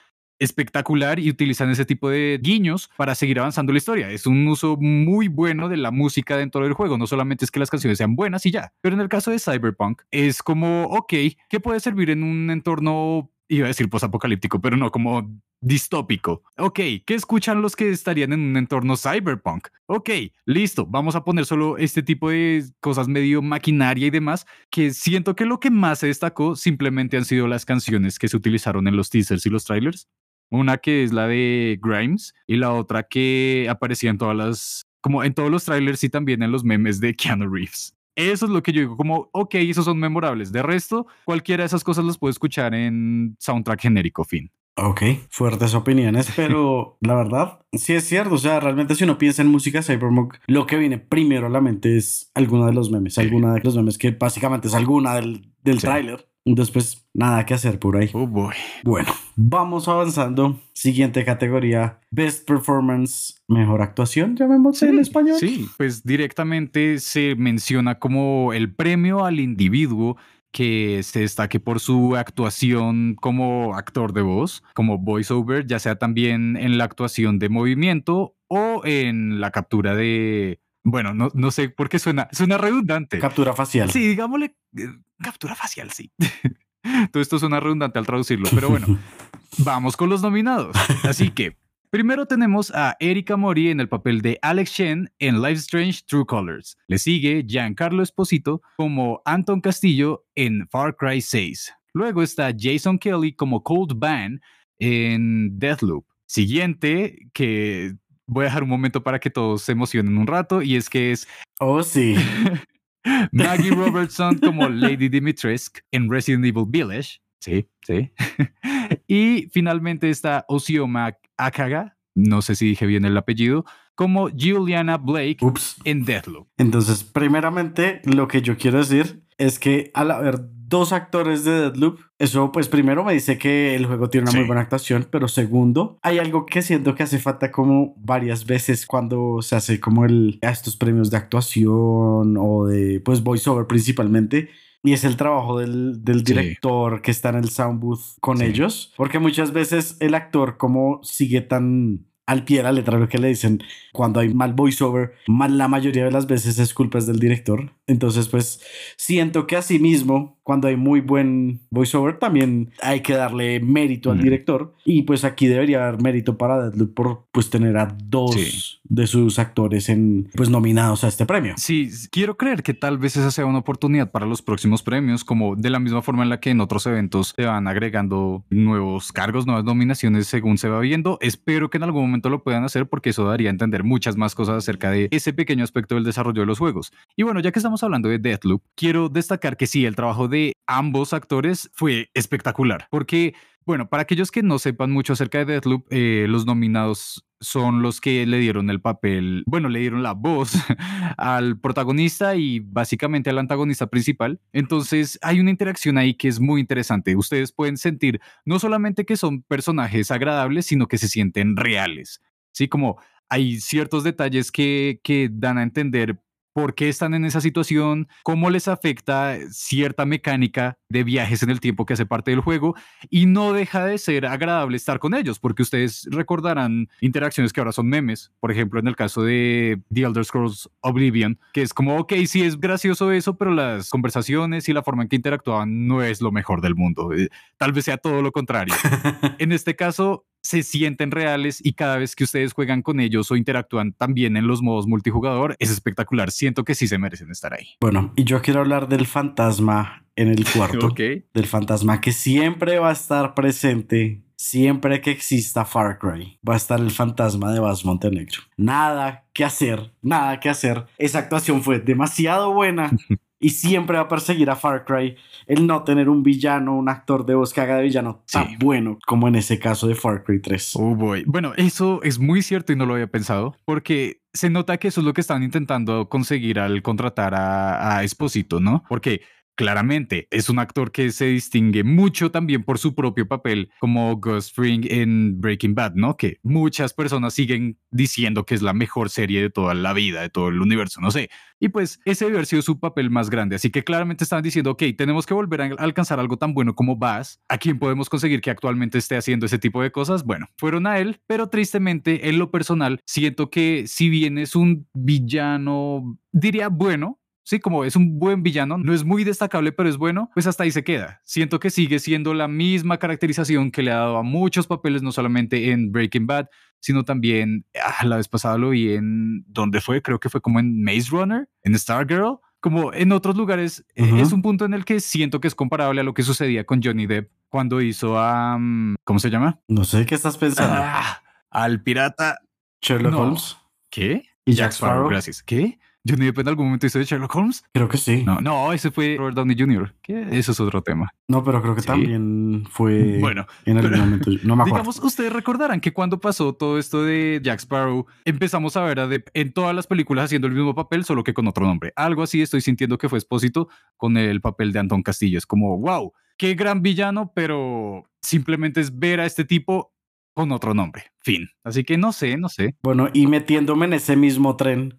espectacular 0.40 1.20
y 1.20 1.30
utilizan 1.30 1.70
ese 1.70 1.84
tipo 1.84 2.10
de 2.10 2.40
guiños 2.42 2.90
para 2.96 3.14
seguir 3.14 3.38
avanzando 3.38 3.72
la 3.72 3.78
historia. 3.78 4.10
Es 4.10 4.26
un 4.26 4.48
uso 4.48 4.76
muy 4.76 5.28
bueno 5.28 5.68
de 5.68 5.76
la 5.76 5.92
música 5.92 6.36
dentro 6.36 6.64
del 6.64 6.72
juego. 6.72 6.98
No 6.98 7.06
solamente 7.06 7.44
es 7.44 7.52
que 7.52 7.60
las 7.60 7.70
canciones 7.70 7.98
sean 7.98 8.16
buenas 8.16 8.44
y 8.46 8.50
ya, 8.50 8.72
pero 8.80 8.96
en 8.96 9.00
el 9.00 9.08
caso 9.08 9.30
de 9.30 9.38
Cyberpunk 9.38 10.02
es 10.10 10.42
como, 10.42 10.84
ok, 10.86 11.12
¿qué 11.48 11.60
puede 11.60 11.78
servir 11.78 12.10
en 12.10 12.24
un 12.24 12.50
entorno 12.50 13.30
iba 13.48 13.66
a 13.66 13.68
decir 13.68 13.90
posapocalíptico, 13.90 14.60
pero 14.60 14.76
no, 14.76 14.90
como 14.90 15.28
distópico. 15.60 16.42
Ok, 16.56 16.80
¿qué 17.04 17.14
escuchan 17.14 17.60
los 17.60 17.76
que 17.76 17.90
estarían 17.90 18.32
en 18.32 18.40
un 18.40 18.56
entorno 18.56 18.96
cyberpunk? 18.96 19.68
Ok, 19.86 20.10
listo, 20.46 20.86
vamos 20.86 21.16
a 21.16 21.24
poner 21.24 21.44
solo 21.44 21.76
este 21.76 22.02
tipo 22.02 22.30
de 22.30 22.64
cosas 22.80 23.08
medio 23.08 23.42
maquinaria 23.42 24.06
y 24.06 24.10
demás, 24.10 24.46
que 24.70 24.92
siento 24.92 25.36
que 25.36 25.44
lo 25.44 25.60
que 25.60 25.70
más 25.70 25.98
se 25.98 26.06
destacó 26.06 26.56
simplemente 26.56 27.16
han 27.16 27.24
sido 27.24 27.46
las 27.46 27.64
canciones 27.66 28.18
que 28.18 28.28
se 28.28 28.36
utilizaron 28.36 28.88
en 28.88 28.96
los 28.96 29.10
teasers 29.10 29.44
y 29.46 29.50
los 29.50 29.64
trailers. 29.64 30.08
Una 30.50 30.78
que 30.78 31.04
es 31.04 31.12
la 31.12 31.26
de 31.26 31.78
Grimes 31.80 32.34
y 32.46 32.56
la 32.56 32.72
otra 32.72 33.04
que 33.04 33.66
aparecía 33.70 34.10
en 34.10 34.18
todas 34.18 34.36
las, 34.36 34.86
como 35.00 35.24
en 35.24 35.34
todos 35.34 35.50
los 35.50 35.64
trailers 35.64 36.02
y 36.04 36.08
también 36.10 36.42
en 36.42 36.52
los 36.52 36.64
memes 36.64 37.00
de 37.00 37.14
Keanu 37.14 37.48
Reeves. 37.48 37.94
Eso 38.16 38.46
es 38.46 38.50
lo 38.50 38.62
que 38.62 38.72
yo 38.72 38.80
digo, 38.80 38.96
como, 38.96 39.30
ok, 39.32 39.54
esos 39.54 39.84
son 39.84 39.98
memorables. 39.98 40.52
De 40.52 40.62
resto, 40.62 41.06
cualquiera 41.24 41.62
de 41.62 41.68
esas 41.68 41.84
cosas 41.84 42.04
los 42.04 42.18
puedo 42.18 42.30
escuchar 42.30 42.74
en 42.74 43.36
soundtrack 43.38 43.80
genérico, 43.80 44.24
fin. 44.24 44.50
Ok, 44.76 45.02
fuertes 45.28 45.74
opiniones, 45.74 46.32
pero 46.36 46.96
la 47.00 47.14
verdad, 47.14 47.60
sí 47.72 47.94
es 47.94 48.04
cierto. 48.04 48.34
O 48.34 48.38
sea, 48.38 48.60
realmente 48.60 48.94
si 48.94 49.04
uno 49.04 49.18
piensa 49.18 49.42
en 49.42 49.48
música 49.48 49.82
cyberpunk, 49.82 50.36
lo 50.46 50.66
que 50.66 50.76
viene 50.76 50.98
primero 50.98 51.46
a 51.46 51.50
la 51.50 51.60
mente 51.60 51.96
es 51.96 52.30
alguna 52.34 52.66
de 52.66 52.72
los 52.72 52.90
memes, 52.90 53.18
alguna 53.18 53.54
de 53.54 53.60
los 53.60 53.76
memes 53.76 53.98
que 53.98 54.10
básicamente 54.10 54.68
es 54.68 54.74
alguna 54.74 55.14
del, 55.14 55.52
del 55.62 55.80
tráiler. 55.80 56.29
Después, 56.44 57.06
nada 57.12 57.44
que 57.44 57.54
hacer 57.54 57.78
por 57.78 57.96
ahí. 57.96 58.10
Oh 58.14 58.26
boy. 58.26 58.54
Bueno, 58.82 59.12
vamos 59.36 59.88
avanzando. 59.88 60.58
Siguiente 60.72 61.24
categoría: 61.24 62.00
Best 62.10 62.46
Performance, 62.46 63.40
mejor 63.46 63.82
actuación, 63.82 64.36
llamémosle 64.36 64.88
en 64.88 64.98
español. 65.00 65.36
Sí, 65.38 65.68
pues 65.76 66.02
directamente 66.02 66.98
se 66.98 67.34
menciona 67.36 67.98
como 67.98 68.52
el 68.52 68.74
premio 68.74 69.24
al 69.24 69.38
individuo 69.38 70.16
que 70.52 71.02
se 71.02 71.20
destaque 71.20 71.60
por 71.60 71.78
su 71.80 72.16
actuación 72.16 73.14
como 73.14 73.74
actor 73.74 74.12
de 74.12 74.22
voz, 74.22 74.62
como 74.74 74.98
voiceover, 74.98 75.66
ya 75.66 75.78
sea 75.78 75.96
también 75.96 76.56
en 76.56 76.78
la 76.78 76.84
actuación 76.84 77.38
de 77.38 77.48
movimiento 77.48 78.34
o 78.48 78.82
en 78.84 79.40
la 79.40 79.50
captura 79.52 79.94
de... 79.94 80.60
Bueno, 80.82 81.14
no, 81.14 81.30
no 81.34 81.50
sé 81.50 81.68
por 81.68 81.88
qué 81.88 81.98
suena, 81.98 82.28
suena 82.32 82.58
redundante. 82.58 83.18
Captura 83.18 83.54
facial. 83.54 83.90
Sí, 83.90 84.08
digámosle 84.08 84.56
eh, 84.76 84.88
captura 85.22 85.54
facial, 85.54 85.90
sí. 85.90 86.12
Todo 87.12 87.22
esto 87.22 87.38
suena 87.38 87.60
redundante 87.60 87.98
al 87.98 88.06
traducirlo, 88.06 88.48
pero 88.54 88.70
bueno, 88.70 88.98
vamos 89.58 89.96
con 89.96 90.08
los 90.08 90.22
nominados. 90.22 90.76
Así 91.04 91.30
que 91.30 91.56
Primero 91.90 92.26
tenemos 92.26 92.70
a 92.70 92.96
Erika 93.00 93.36
Mori 93.36 93.68
en 93.68 93.80
el 93.80 93.88
papel 93.88 94.22
de 94.22 94.38
Alex 94.42 94.70
Shen 94.70 95.10
en 95.18 95.42
Life 95.42 95.54
Strange 95.54 96.02
True 96.06 96.24
Colors. 96.24 96.78
Le 96.86 96.98
sigue 96.98 97.44
Giancarlo 97.44 98.04
Esposito 98.04 98.62
como 98.76 99.20
Anton 99.24 99.60
Castillo 99.60 100.24
en 100.36 100.68
Far 100.68 100.94
Cry 100.94 101.20
6. 101.20 101.74
Luego 101.92 102.22
está 102.22 102.52
Jason 102.56 102.96
Kelly 102.96 103.32
como 103.32 103.64
Cold 103.64 103.98
Van 103.98 104.40
en 104.78 105.58
Deathloop. 105.58 106.06
Siguiente, 106.26 107.28
que 107.32 107.96
voy 108.30 108.44
a 108.44 108.44
dejar 108.46 108.62
un 108.62 108.68
momento 108.68 109.02
para 109.02 109.18
que 109.18 109.28
todos 109.28 109.62
se 109.62 109.72
emocionen 109.72 110.16
un 110.16 110.26
rato, 110.26 110.62
y 110.62 110.76
es 110.76 110.88
que 110.88 111.10
es... 111.10 111.26
Oh, 111.58 111.82
sí. 111.82 112.14
Maggie 113.32 113.70
Robertson 113.70 114.38
como 114.38 114.68
Lady 114.68 115.08
Dimitrescu 115.08 115.80
en 115.90 116.08
Resident 116.08 116.44
Evil 116.44 116.64
Village. 116.68 117.20
Sí, 117.40 117.68
sí. 117.82 118.10
y 119.08 119.48
finalmente 119.50 120.10
está 120.10 120.44
Osioma 120.48 121.16
Akaga, 121.36 121.96
no 122.14 122.42
sé 122.42 122.54
si 122.54 122.66
dije 122.66 122.86
bien 122.86 123.04
el 123.04 123.16
apellido, 123.16 123.64
como 123.94 124.28
Juliana 124.30 124.96
Blake 124.96 125.38
en 125.84 126.04
Deathloop. 126.04 126.48
Entonces, 126.56 127.04
primeramente, 127.04 128.00
lo 128.04 128.28
que 128.28 128.42
yo 128.42 128.56
quiero 128.56 128.78
decir 128.78 129.22
es 129.38 129.58
que 129.58 129.90
al 129.94 130.10
haber 130.10 130.40
dos 130.70 130.92
actores 130.92 131.44
de 131.44 131.52
Deathloop, 131.52 131.98
eso 132.18 132.52
pues 132.52 132.68
primero 132.68 133.04
me 133.04 133.12
dice 133.12 133.38
que 133.38 133.74
el 133.74 133.86
juego 133.86 134.08
tiene 134.08 134.30
una 134.30 134.38
muy 134.38 134.46
buena 134.46 134.62
actuación, 134.62 135.06
pero 135.10 135.26
segundo, 135.26 135.98
hay 136.02 136.18
algo 136.18 136.46
que 136.46 136.62
siento 136.62 136.94
que 136.94 137.02
hace 137.02 137.18
falta 137.18 137.50
como 137.50 137.94
varias 137.98 138.46
veces 138.46 138.86
cuando 138.86 139.42
se 139.42 139.56
hace 139.56 139.80
como 139.80 140.04
el, 140.04 140.38
a 140.42 140.50
estos 140.50 140.76
premios 140.76 141.10
de 141.10 141.16
actuación 141.16 142.36
o 142.38 142.66
de 142.66 143.00
pues 143.00 143.22
voiceover 143.22 143.66
principalmente 143.66 144.48
y 144.82 144.92
es 144.92 145.04
el 145.04 145.16
trabajo 145.16 145.58
del, 145.58 146.04
del 146.04 146.24
director 146.24 147.02
que 147.02 147.10
está 147.10 147.28
en 147.30 147.36
el 147.36 147.50
sound 147.50 147.80
booth 147.80 148.18
con 148.20 148.42
ellos, 148.42 148.92
porque 148.96 149.18
muchas 149.18 149.52
veces 149.52 149.96
el 150.00 150.14
actor 150.14 150.56
como 150.56 151.00
sigue 151.02 151.40
tan 151.40 152.06
al 152.30 152.44
pie 152.44 152.58
de 152.58 152.62
la 152.62 152.72
letra 152.72 152.96
lo 152.96 153.08
que 153.08 153.18
le 153.18 153.26
dicen 153.26 153.60
cuando 153.92 154.20
hay 154.20 154.32
mal 154.32 154.54
voiceover, 154.54 155.14
mal 155.26 155.58
la 155.58 155.66
mayoría 155.66 156.04
de 156.04 156.12
las 156.12 156.28
veces 156.28 156.60
es 156.60 156.72
culpa 156.74 157.00
del 157.00 157.18
director. 157.18 157.72
Entonces, 157.88 158.28
pues 158.28 158.62
siento 158.96 159.48
que 159.48 159.56
así 159.56 159.80
mismo, 159.80 160.39
cuando 160.50 160.66
hay 160.66 160.74
muy 160.74 161.00
buen 161.00 161.60
voiceover, 161.70 162.18
también 162.18 162.72
hay 162.82 163.02
que 163.02 163.12
darle 163.12 163.60
mérito 163.60 164.10
al 164.10 164.20
director. 164.20 164.74
Y 164.84 165.02
pues 165.02 165.22
aquí 165.22 165.46
debería 165.46 165.86
haber 165.86 166.02
mérito 166.02 166.36
para 166.36 166.60
Deadloop 166.60 166.92
por 166.92 167.26
pues 167.30 167.50
tener 167.50 167.76
a 167.76 167.96
dos 168.02 168.80
de 168.82 169.06
sus 169.06 169.38
actores 169.38 169.88
en 169.88 170.28
pues 170.34 170.50
nominados 170.50 171.04
a 171.04 171.06
este 171.06 171.24
premio. 171.24 171.54
Sí, 171.56 171.88
quiero 172.10 172.36
creer 172.36 172.64
que 172.64 172.74
tal 172.74 172.98
vez 172.98 173.16
esa 173.16 173.30
sea 173.30 173.46
una 173.46 173.60
oportunidad 173.60 174.10
para 174.10 174.26
los 174.26 174.42
próximos 174.42 174.82
premios, 174.82 175.22
como 175.22 175.54
de 175.54 175.70
la 175.70 175.78
misma 175.78 176.02
forma 176.02 176.24
en 176.24 176.30
la 176.30 176.40
que 176.40 176.50
en 176.50 176.60
otros 176.60 176.84
eventos 176.84 177.32
se 177.36 177.44
van 177.44 177.68
agregando 177.68 178.44
nuevos 178.50 179.12
cargos, 179.12 179.46
nuevas 179.46 179.62
nominaciones 179.62 180.26
según 180.26 180.58
se 180.58 180.68
va 180.68 180.80
viendo. 180.80 181.16
Espero 181.20 181.70
que 181.70 181.76
en 181.76 181.84
algún 181.84 182.02
momento 182.02 182.28
lo 182.28 182.42
puedan 182.42 182.64
hacer 182.64 182.88
porque 182.88 183.10
eso 183.10 183.24
daría 183.24 183.50
a 183.50 183.52
entender 183.52 183.84
muchas 183.84 184.16
más 184.16 184.34
cosas 184.34 184.56
acerca 184.56 184.90
de 184.90 185.06
ese 185.12 185.32
pequeño 185.32 185.62
aspecto 185.62 185.94
del 185.94 186.02
desarrollo 186.02 186.40
de 186.40 186.46
los 186.46 186.58
juegos. 186.58 186.92
Y 187.14 187.22
bueno, 187.22 187.38
ya 187.38 187.52
que 187.52 187.60
estamos 187.60 187.84
hablando 187.84 188.08
de 188.08 188.18
Deathloop, 188.18 188.62
quiero 188.74 189.08
destacar 189.08 189.56
que 189.56 189.68
sí, 189.68 189.86
el 189.86 189.94
trabajo 189.94 190.26
de 190.26 190.39
ambos 190.66 191.12
actores 191.12 191.70
fue 191.72 192.10
espectacular, 192.14 192.86
porque 192.90 193.34
bueno, 193.66 193.88
para 193.88 194.02
aquellos 194.02 194.30
que 194.30 194.42
no 194.42 194.58
sepan 194.58 194.90
mucho 194.90 195.12
acerca 195.12 195.38
de 195.38 195.44
Deathloop, 195.44 195.86
eh, 195.90 196.26
los 196.28 196.46
nominados 196.46 197.24
son 197.40 197.82
los 197.82 198.00
que 198.00 198.26
le 198.26 198.38
dieron 198.38 198.68
el 198.68 198.80
papel, 198.80 199.44
bueno, 199.46 199.68
le 199.68 199.80
dieron 199.80 200.02
la 200.02 200.12
voz 200.12 200.52
al 201.16 201.58
protagonista 201.60 202.36
y 202.36 202.60
básicamente 202.60 203.30
al 203.30 203.38
antagonista 203.38 203.86
principal. 203.86 204.40
Entonces 204.52 205.18
hay 205.22 205.40
una 205.40 205.50
interacción 205.50 205.98
ahí 205.98 206.14
que 206.14 206.28
es 206.28 206.40
muy 206.40 206.60
interesante. 206.60 207.16
Ustedes 207.16 207.52
pueden 207.52 207.76
sentir 207.76 208.20
no 208.44 208.58
solamente 208.58 209.04
que 209.04 209.16
son 209.16 209.42
personajes 209.42 210.10
agradables, 210.10 210.66
sino 210.66 210.88
que 210.88 210.98
se 210.98 211.08
sienten 211.08 211.56
reales. 211.56 212.20
Sí, 212.52 212.68
como 212.68 213.00
hay 213.28 213.60
ciertos 213.60 214.04
detalles 214.04 214.50
que, 214.50 215.00
que 215.04 215.28
dan 215.30 215.58
a 215.58 215.62
entender 215.62 216.20
por 216.60 216.74
qué 216.74 216.90
están 216.90 217.14
en 217.14 217.24
esa 217.24 217.40
situación, 217.40 218.06
cómo 218.22 218.50
les 218.50 218.68
afecta 218.68 219.38
cierta 219.50 220.04
mecánica 220.04 220.76
de 220.90 221.04
viajes 221.04 221.42
en 221.42 221.48
el 221.48 221.58
tiempo 221.58 221.86
que 221.86 221.94
hace 221.94 222.04
parte 222.04 222.32
del 222.32 222.40
juego 222.40 222.74
y 223.08 223.24
no 223.24 223.54
deja 223.54 223.86
de 223.86 223.96
ser 223.96 224.26
agradable 224.26 224.76
estar 224.76 224.98
con 224.98 225.14
ellos 225.14 225.38
porque 225.38 225.62
ustedes 225.62 226.06
recordarán 226.10 226.90
interacciones 227.00 227.54
que 227.54 227.62
ahora 227.62 227.72
son 227.72 227.88
memes, 227.88 228.30
por 228.40 228.52
ejemplo 228.52 228.78
en 228.78 228.88
el 228.88 228.94
caso 228.94 229.22
de 229.22 229.80
The 229.90 230.02
Elder 230.02 230.24
Scrolls 230.26 230.68
Oblivion, 230.80 231.38
que 231.54 231.62
es 231.62 231.72
como, 231.72 231.96
ok, 231.96 232.12
sí 232.26 232.42
es 232.42 232.60
gracioso 232.60 233.10
eso, 233.10 233.38
pero 233.38 233.52
las 233.52 233.88
conversaciones 233.88 234.68
y 234.68 234.74
la 234.74 234.82
forma 234.82 235.04
en 235.04 235.08
que 235.08 235.16
interactuaban 235.16 235.86
no 235.86 236.02
es 236.02 236.20
lo 236.20 236.30
mejor 236.30 236.60
del 236.60 236.74
mundo, 236.74 237.14
eh, 237.14 237.30
tal 237.56 237.72
vez 237.72 237.86
sea 237.86 237.96
todo 237.96 238.20
lo 238.20 238.32
contrario. 238.32 238.74
en 239.38 239.52
este 239.52 239.76
caso, 239.76 240.26
se 240.42 240.62
sienten 240.62 241.10
reales 241.10 241.60
y 241.64 241.74
cada 241.74 241.96
vez 241.96 242.16
que 242.16 242.24
ustedes 242.24 242.52
juegan 242.52 242.82
con 242.82 243.00
ellos 243.00 243.30
o 243.30 243.36
interactúan 243.36 243.92
también 243.92 244.36
en 244.36 244.46
los 244.46 244.62
modos 244.62 244.86
multijugador, 244.86 245.56
es 245.58 245.70
espectacular. 245.70 246.30
Siento 246.30 246.64
que 246.64 246.74
sí 246.74 246.88
se 246.88 246.98
merecen 246.98 247.30
estar 247.30 247.54
ahí. 247.54 247.76
Bueno, 247.80 248.12
y 248.16 248.24
yo 248.24 248.42
quiero 248.42 248.60
hablar 248.60 248.88
del 248.88 249.06
fantasma 249.06 250.04
en 250.16 250.28
el 250.28 250.44
cuarto. 250.54 250.94
Del 250.94 251.46
fantasma 251.46 252.00
que 252.00 252.12
siempre 252.12 252.78
va 252.78 252.90
a 252.90 252.92
estar 252.92 253.34
presente. 253.34 254.22
Siempre 254.36 255.02
que 255.02 255.10
exista 255.10 255.66
Far 255.66 255.98
Cry, 255.98 256.38
va 256.48 256.54
a 256.54 256.56
estar 256.56 256.80
el 256.80 256.90
fantasma 256.90 257.52
de 257.52 257.60
Bas 257.60 257.84
Montenegro. 257.84 258.40
Nada 258.56 259.26
que 259.34 259.44
hacer, 259.44 259.92
nada 260.00 260.40
que 260.40 260.48
hacer. 260.48 260.86
Esa 260.96 261.18
actuación 261.18 261.62
fue 261.62 261.78
demasiado 261.78 262.54
buena. 262.54 262.90
y 263.40 263.50
siempre 263.50 263.96
va 263.96 264.04
a 264.04 264.08
perseguir 264.08 264.50
a 264.50 264.56
Far 264.56 264.84
Cry 264.84 265.16
el 265.46 265.66
no 265.66 265.82
tener 265.82 266.08
un 266.08 266.22
villano, 266.22 266.76
un 266.76 266.88
actor 266.88 267.24
de 267.24 267.34
voz 267.34 267.52
que 267.52 267.62
haga 267.62 267.76
de 267.76 267.84
villano 267.84 268.22
tan 268.30 268.58
bueno 268.58 268.98
como 269.06 269.26
en 269.26 269.34
ese 269.34 269.58
caso 269.58 269.88
de 269.88 269.94
Far 269.94 270.22
Cry 270.22 270.40
3. 270.40 270.76
Oh 270.76 270.94
boy. 270.94 271.24
Bueno, 271.26 271.52
eso 271.56 272.02
es 272.02 272.18
muy 272.18 272.42
cierto 272.42 272.72
y 272.72 272.76
no 272.76 272.86
lo 272.86 272.94
había 272.94 273.06
pensado 273.06 273.56
porque 273.64 274.20
se 274.32 274.50
nota 274.50 274.76
que 274.76 274.88
eso 274.88 275.00
es 275.00 275.06
lo 275.06 275.14
que 275.14 275.22
están 275.22 275.42
intentando 275.42 276.08
conseguir 276.08 276.60
al 276.60 276.82
contratar 276.82 277.34
a, 277.34 277.96
a 277.96 278.04
Esposito, 278.04 278.60
¿no? 278.60 278.84
Porque 278.88 279.22
claramente 279.60 280.26
es 280.30 280.48
un 280.48 280.58
actor 280.58 280.90
que 280.90 281.12
se 281.12 281.26
distingue 281.26 281.84
mucho 281.84 282.30
también 282.30 282.64
por 282.64 282.78
su 282.78 282.94
propio 282.94 283.28
papel 283.28 283.70
como 283.78 284.16
Gus 284.16 284.50
Fring 284.50 284.86
en 284.88 285.38
Breaking 285.38 285.74
Bad, 285.74 285.96
¿no? 285.96 286.16
Que 286.16 286.38
muchas 286.42 286.94
personas 286.94 287.34
siguen 287.34 287.78
diciendo 287.90 288.46
que 288.46 288.54
es 288.54 288.62
la 288.62 288.72
mejor 288.72 289.10
serie 289.10 289.42
de 289.42 289.50
toda 289.50 289.74
la 289.74 289.92
vida, 289.92 290.22
de 290.22 290.30
todo 290.30 290.48
el 290.48 290.62
universo, 290.62 291.02
no 291.02 291.10
sé. 291.10 291.28
Y 291.58 291.68
pues 291.68 292.00
ese 292.06 292.24
debe 292.24 292.38
haber 292.38 292.46
sido 292.46 292.62
su 292.62 292.80
papel 292.80 293.10
más 293.10 293.28
grande. 293.28 293.56
Así 293.56 293.68
que 293.70 293.84
claramente 293.84 294.24
estaban 294.24 294.42
diciendo, 294.42 294.70
ok, 294.70 294.82
tenemos 294.96 295.26
que 295.26 295.34
volver 295.34 295.60
a 295.60 295.64
alcanzar 295.76 296.18
algo 296.18 296.38
tan 296.38 296.54
bueno 296.54 296.74
como 296.74 296.96
Bass. 296.96 297.38
¿A 297.46 297.58
quién 297.58 297.78
podemos 297.78 298.08
conseguir 298.08 298.40
que 298.40 298.48
actualmente 298.48 298.96
esté 298.96 299.18
haciendo 299.18 299.44
ese 299.44 299.58
tipo 299.58 299.82
de 299.82 299.92
cosas? 299.92 300.24
Bueno, 300.24 300.46
fueron 300.56 300.86
a 300.86 300.98
él, 301.00 301.20
pero 301.26 301.50
tristemente 301.50 302.30
en 302.30 302.38
lo 302.38 302.50
personal 302.50 302.98
siento 303.04 303.50
que 303.50 303.84
si 303.86 304.08
bien 304.08 304.38
es 304.38 304.56
un 304.56 304.88
villano, 304.94 306.18
diría 306.32 306.68
bueno, 306.70 307.19
Sí, 307.50 307.58
como 307.58 307.84
es 307.84 307.96
un 307.96 308.20
buen 308.20 308.44
villano, 308.44 308.78
no 308.78 308.94
es 308.94 309.02
muy 309.02 309.24
destacable, 309.24 309.72
pero 309.72 309.88
es 309.88 309.96
bueno, 309.96 310.30
pues 310.34 310.46
hasta 310.46 310.62
ahí 310.62 310.70
se 310.70 310.84
queda. 310.84 311.20
Siento 311.24 311.58
que 311.58 311.70
sigue 311.70 311.98
siendo 311.98 312.32
la 312.32 312.46
misma 312.46 312.98
caracterización 312.98 313.72
que 313.72 313.82
le 313.82 313.90
ha 313.90 313.96
dado 313.96 314.18
a 314.18 314.22
muchos 314.22 314.68
papeles, 314.68 315.02
no 315.02 315.10
solamente 315.10 315.72
en 315.72 315.90
Breaking 315.90 316.28
Bad, 316.28 316.46
sino 316.78 317.04
también, 317.04 317.66
ah, 317.84 318.06
la 318.06 318.18
vez 318.18 318.28
pasada 318.28 318.56
lo 318.56 318.70
vi 318.70 318.92
en, 318.92 319.44
¿dónde 319.48 319.80
fue? 319.80 320.00
Creo 320.00 320.20
que 320.20 320.28
fue 320.28 320.40
como 320.40 320.60
en 320.60 320.80
Maze 320.80 321.08
Runner, 321.10 321.48
en 321.64 321.76
Stargirl, 321.76 322.38
como 322.60 322.92
en 322.92 323.10
otros 323.10 323.36
lugares, 323.36 323.84
e, 323.96 324.20
es 324.20 324.30
un 324.30 324.42
punto 324.42 324.64
en 324.64 324.72
el 324.72 324.84
que 324.84 325.00
siento 325.00 325.40
que 325.40 325.48
es 325.48 325.56
comparable 325.56 326.02
a 326.02 326.04
lo 326.04 326.14
que 326.14 326.22
sucedía 326.22 326.62
con 326.62 326.80
Johnny 326.80 327.08
Depp 327.08 327.32
cuando 327.48 327.80
hizo 327.80 328.16
a, 328.16 328.58
mm, 328.60 328.94
¿cómo 329.02 329.18
se 329.18 329.28
llama? 329.28 329.58
No 329.66 329.82
sé 329.82 330.06
qué 330.06 330.14
estás 330.14 330.38
pensando. 330.38 330.76
Ah, 330.78 331.20
al 331.50 331.82
pirata 331.82 332.38
Sherlock 332.80 333.12
Holmes. 333.12 333.56
¿Qué? 333.90 334.22
Y 334.44 334.52
Jack 334.52 334.70
Sparrow. 334.70 335.08
Gracias. 335.08 335.42
¿Qué? 335.42 335.80
¿Johnny 336.08 336.26
Depp 336.26 336.38
en 336.38 336.48
algún 336.48 336.66
momento 336.66 336.86
hizo 336.86 336.98
de 336.98 337.04
Sherlock 337.04 337.34
Holmes? 337.34 337.62
Creo 337.72 337.88
que 337.88 337.98
sí. 337.98 338.22
No, 338.24 338.40
no, 338.40 338.72
ese 338.72 338.90
fue 338.90 339.16
Robert 339.18 339.36
Downey 339.36 339.56
Jr. 339.58 339.94
¿Qué? 340.02 340.28
Eso 340.32 340.52
es 340.52 340.60
otro 340.60 340.82
tema. 340.82 341.12
No, 341.28 341.44
pero 341.44 341.60
creo 341.60 341.74
que 341.74 341.82
también 341.82 342.64
fue 342.70 343.18
bueno, 343.20 343.46
en 343.66 343.78
algún 343.78 343.98
momento. 343.98 344.30
No 344.42 344.56
me 344.56 344.62
acuerdo. 344.62 344.78
Digamos, 344.78 345.00
ustedes 345.02 345.32
recordarán 345.32 345.80
que 345.80 345.92
cuando 345.92 346.18
pasó 346.18 346.54
todo 346.54 346.78
esto 346.78 347.04
de 347.04 347.40
Jack 347.42 347.60
Sparrow, 347.60 348.06
empezamos 348.24 348.76
a 348.76 348.82
ver 348.82 349.00
a 349.00 349.06
Depp 349.06 349.28
en 349.34 349.52
todas 349.52 349.74
las 349.74 349.86
películas 349.86 350.26
haciendo 350.26 350.46
el 350.46 350.54
mismo 350.54 350.74
papel, 350.74 351.04
solo 351.04 351.22
que 351.22 351.34
con 351.34 351.46
otro 351.46 351.66
nombre. 351.66 351.92
Algo 351.96 352.22
así 352.22 352.40
estoy 352.40 352.62
sintiendo 352.62 352.96
que 352.96 353.08
fue 353.08 353.18
Expósito 353.18 353.68
con 353.96 354.16
el 354.16 354.40
papel 354.40 354.72
de 354.72 354.78
Anton 354.78 355.02
Castillo. 355.02 355.36
Es 355.36 355.46
como, 355.46 355.78
wow, 355.78 356.12
qué 356.38 356.54
gran 356.54 356.80
villano, 356.80 357.32
pero 357.34 358.04
simplemente 358.22 358.80
es 358.80 358.98
ver 358.98 359.20
a 359.20 359.26
este 359.26 359.44
tipo 359.44 359.92
con 360.40 360.52
otro 360.52 360.72
nombre. 360.72 361.04
Fin. 361.20 361.48
Así 361.64 361.84
que 361.84 361.98
no 361.98 362.12
sé, 362.12 362.38
no 362.38 362.48
sé. 362.48 362.74
Bueno, 362.82 363.10
y 363.12 363.26
metiéndome 363.26 363.84
en 363.84 363.92
ese 363.92 364.16
mismo 364.16 364.56
tren, 364.56 364.96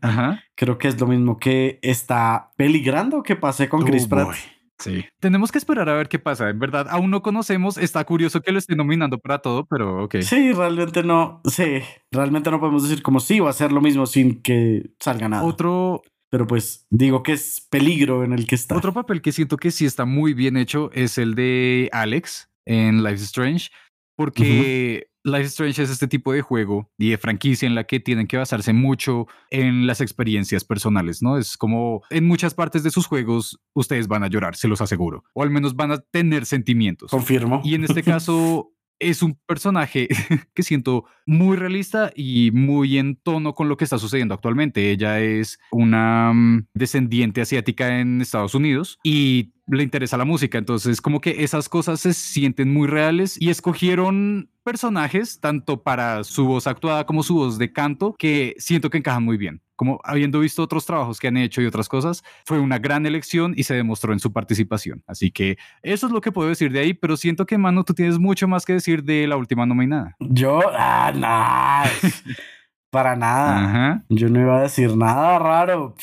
creo 0.55 0.77
que 0.77 0.87
es 0.87 0.99
lo 0.99 1.07
mismo 1.07 1.39
que 1.39 1.79
está 1.81 2.51
peligrando 2.57 3.23
que 3.23 3.35
pase 3.35 3.67
con 3.67 3.83
Chris 3.83 4.05
Pratt. 4.05 4.35
Sí. 4.77 5.03
Tenemos 5.19 5.51
que 5.51 5.57
esperar 5.57 5.89
a 5.89 5.95
ver 5.95 6.09
qué 6.09 6.19
pasa. 6.19 6.49
En 6.49 6.59
verdad, 6.59 6.87
aún 6.89 7.09
no 7.09 7.23
conocemos. 7.23 7.77
Está 7.77 8.03
curioso 8.03 8.41
que 8.41 8.51
lo 8.51 8.59
estén 8.59 8.77
nominando 8.77 9.17
para 9.17 9.39
todo, 9.39 9.65
pero 9.65 10.03
ok. 10.03 10.17
Sí, 10.21 10.53
realmente 10.53 11.01
no. 11.01 11.41
Sí, 11.45 11.81
realmente 12.11 12.51
no 12.51 12.59
podemos 12.59 12.83
decir 12.87 13.01
como 13.01 13.19
sí 13.19 13.39
va 13.39 13.49
a 13.49 13.53
ser 13.53 13.71
lo 13.71 13.81
mismo 13.81 14.05
sin 14.05 14.41
que 14.41 14.91
salga 14.99 15.27
nada. 15.27 15.43
Otro. 15.43 16.03
Pero 16.29 16.45
pues 16.47 16.85
digo 16.91 17.23
que 17.23 17.33
es 17.33 17.67
peligro 17.69 18.23
en 18.23 18.31
el 18.33 18.45
que 18.45 18.55
está. 18.55 18.77
Otro 18.77 18.93
papel 18.93 19.21
que 19.21 19.31
siento 19.31 19.57
que 19.57 19.71
sí 19.71 19.85
está 19.85 20.05
muy 20.05 20.33
bien 20.33 20.55
hecho 20.55 20.91
es 20.93 21.17
el 21.17 21.35
de 21.35 21.89
Alex 21.91 22.49
en 22.65 23.03
Life 23.03 23.15
is 23.15 23.23
Strange, 23.23 23.69
porque 24.15 25.10
Life 25.23 25.43
is 25.43 25.51
Strange 25.51 25.83
es 25.83 25.89
este 25.89 26.07
tipo 26.07 26.33
de 26.33 26.41
juego 26.41 26.89
y 26.97 27.11
de 27.11 27.17
franquicia 27.17 27.67
en 27.67 27.75
la 27.75 27.83
que 27.83 27.99
tienen 27.99 28.27
que 28.27 28.37
basarse 28.37 28.73
mucho 28.73 29.27
en 29.49 29.85
las 29.85 30.01
experiencias 30.01 30.63
personales, 30.63 31.21
¿no? 31.21 31.37
Es 31.37 31.57
como 31.57 32.01
en 32.09 32.25
muchas 32.25 32.53
partes 32.53 32.83
de 32.83 32.91
sus 32.91 33.05
juegos 33.05 33.59
ustedes 33.73 34.07
van 34.07 34.23
a 34.23 34.27
llorar, 34.27 34.55
se 34.55 34.67
los 34.67 34.81
aseguro, 34.81 35.23
o 35.33 35.43
al 35.43 35.49
menos 35.49 35.75
van 35.75 35.91
a 35.91 35.99
tener 35.99 36.45
sentimientos. 36.45 37.11
Confirmo. 37.11 37.61
Y 37.63 37.75
en 37.75 37.83
este 37.83 38.03
caso 38.03 38.71
es 39.01 39.23
un 39.23 39.37
personaje 39.45 40.07
que 40.53 40.63
siento 40.63 41.05
muy 41.25 41.57
realista 41.57 42.11
y 42.15 42.51
muy 42.51 42.97
en 42.97 43.15
tono 43.15 43.53
con 43.53 43.67
lo 43.67 43.77
que 43.77 43.83
está 43.83 43.97
sucediendo 43.97 44.33
actualmente. 44.33 44.91
Ella 44.91 45.19
es 45.19 45.59
una 45.71 46.31
mm, 46.33 46.67
descendiente 46.73 47.41
asiática 47.41 47.99
en 47.99 48.21
Estados 48.21 48.55
Unidos 48.55 48.99
y 49.03 49.53
le 49.67 49.83
interesa 49.83 50.17
la 50.17 50.25
música. 50.25 50.57
Entonces, 50.57 51.01
como 51.01 51.21
que 51.21 51.43
esas 51.43 51.69
cosas 51.69 51.99
se 51.99 52.13
sienten 52.13 52.71
muy 52.73 52.87
reales 52.87 53.37
y 53.39 53.49
escogieron 53.49 54.49
personajes, 54.63 55.39
tanto 55.39 55.81
para 55.81 56.23
su 56.23 56.45
voz 56.45 56.67
actuada 56.67 57.05
como 57.05 57.23
su 57.23 57.35
voz 57.35 57.57
de 57.57 57.73
canto, 57.73 58.15
que 58.17 58.55
siento 58.57 58.89
que 58.89 58.99
encajan 58.99 59.23
muy 59.23 59.37
bien. 59.37 59.61
Como 59.81 59.99
habiendo 60.03 60.39
visto 60.39 60.61
otros 60.61 60.85
trabajos 60.85 61.19
que 61.19 61.27
han 61.27 61.37
hecho 61.37 61.59
y 61.59 61.65
otras 61.65 61.89
cosas, 61.89 62.23
fue 62.45 62.59
una 62.59 62.77
gran 62.77 63.07
elección 63.07 63.55
y 63.57 63.63
se 63.63 63.73
demostró 63.73 64.13
en 64.13 64.19
su 64.19 64.31
participación. 64.31 65.03
Así 65.07 65.31
que 65.31 65.57
eso 65.81 66.05
es 66.05 66.13
lo 66.13 66.21
que 66.21 66.31
puedo 66.31 66.49
decir 66.49 66.71
de 66.71 66.81
ahí, 66.81 66.93
pero 66.93 67.17
siento 67.17 67.47
que, 67.47 67.57
Manu, 67.57 67.83
tú 67.83 67.95
tienes 67.95 68.19
mucho 68.19 68.47
más 68.47 68.63
que 68.63 68.73
decir 68.73 69.03
de 69.03 69.25
la 69.25 69.37
última 69.37 69.65
nominada. 69.65 70.15
Yo, 70.19 70.61
ah, 70.71 71.11
no, 71.15 72.09
para 72.91 73.15
nada. 73.15 74.05
Yo 74.09 74.29
no 74.29 74.39
iba 74.39 74.59
a 74.59 74.61
decir 74.61 74.95
nada 74.95 75.39
raro. 75.39 75.95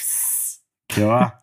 ¿Qué 0.88 1.04
va? 1.04 1.38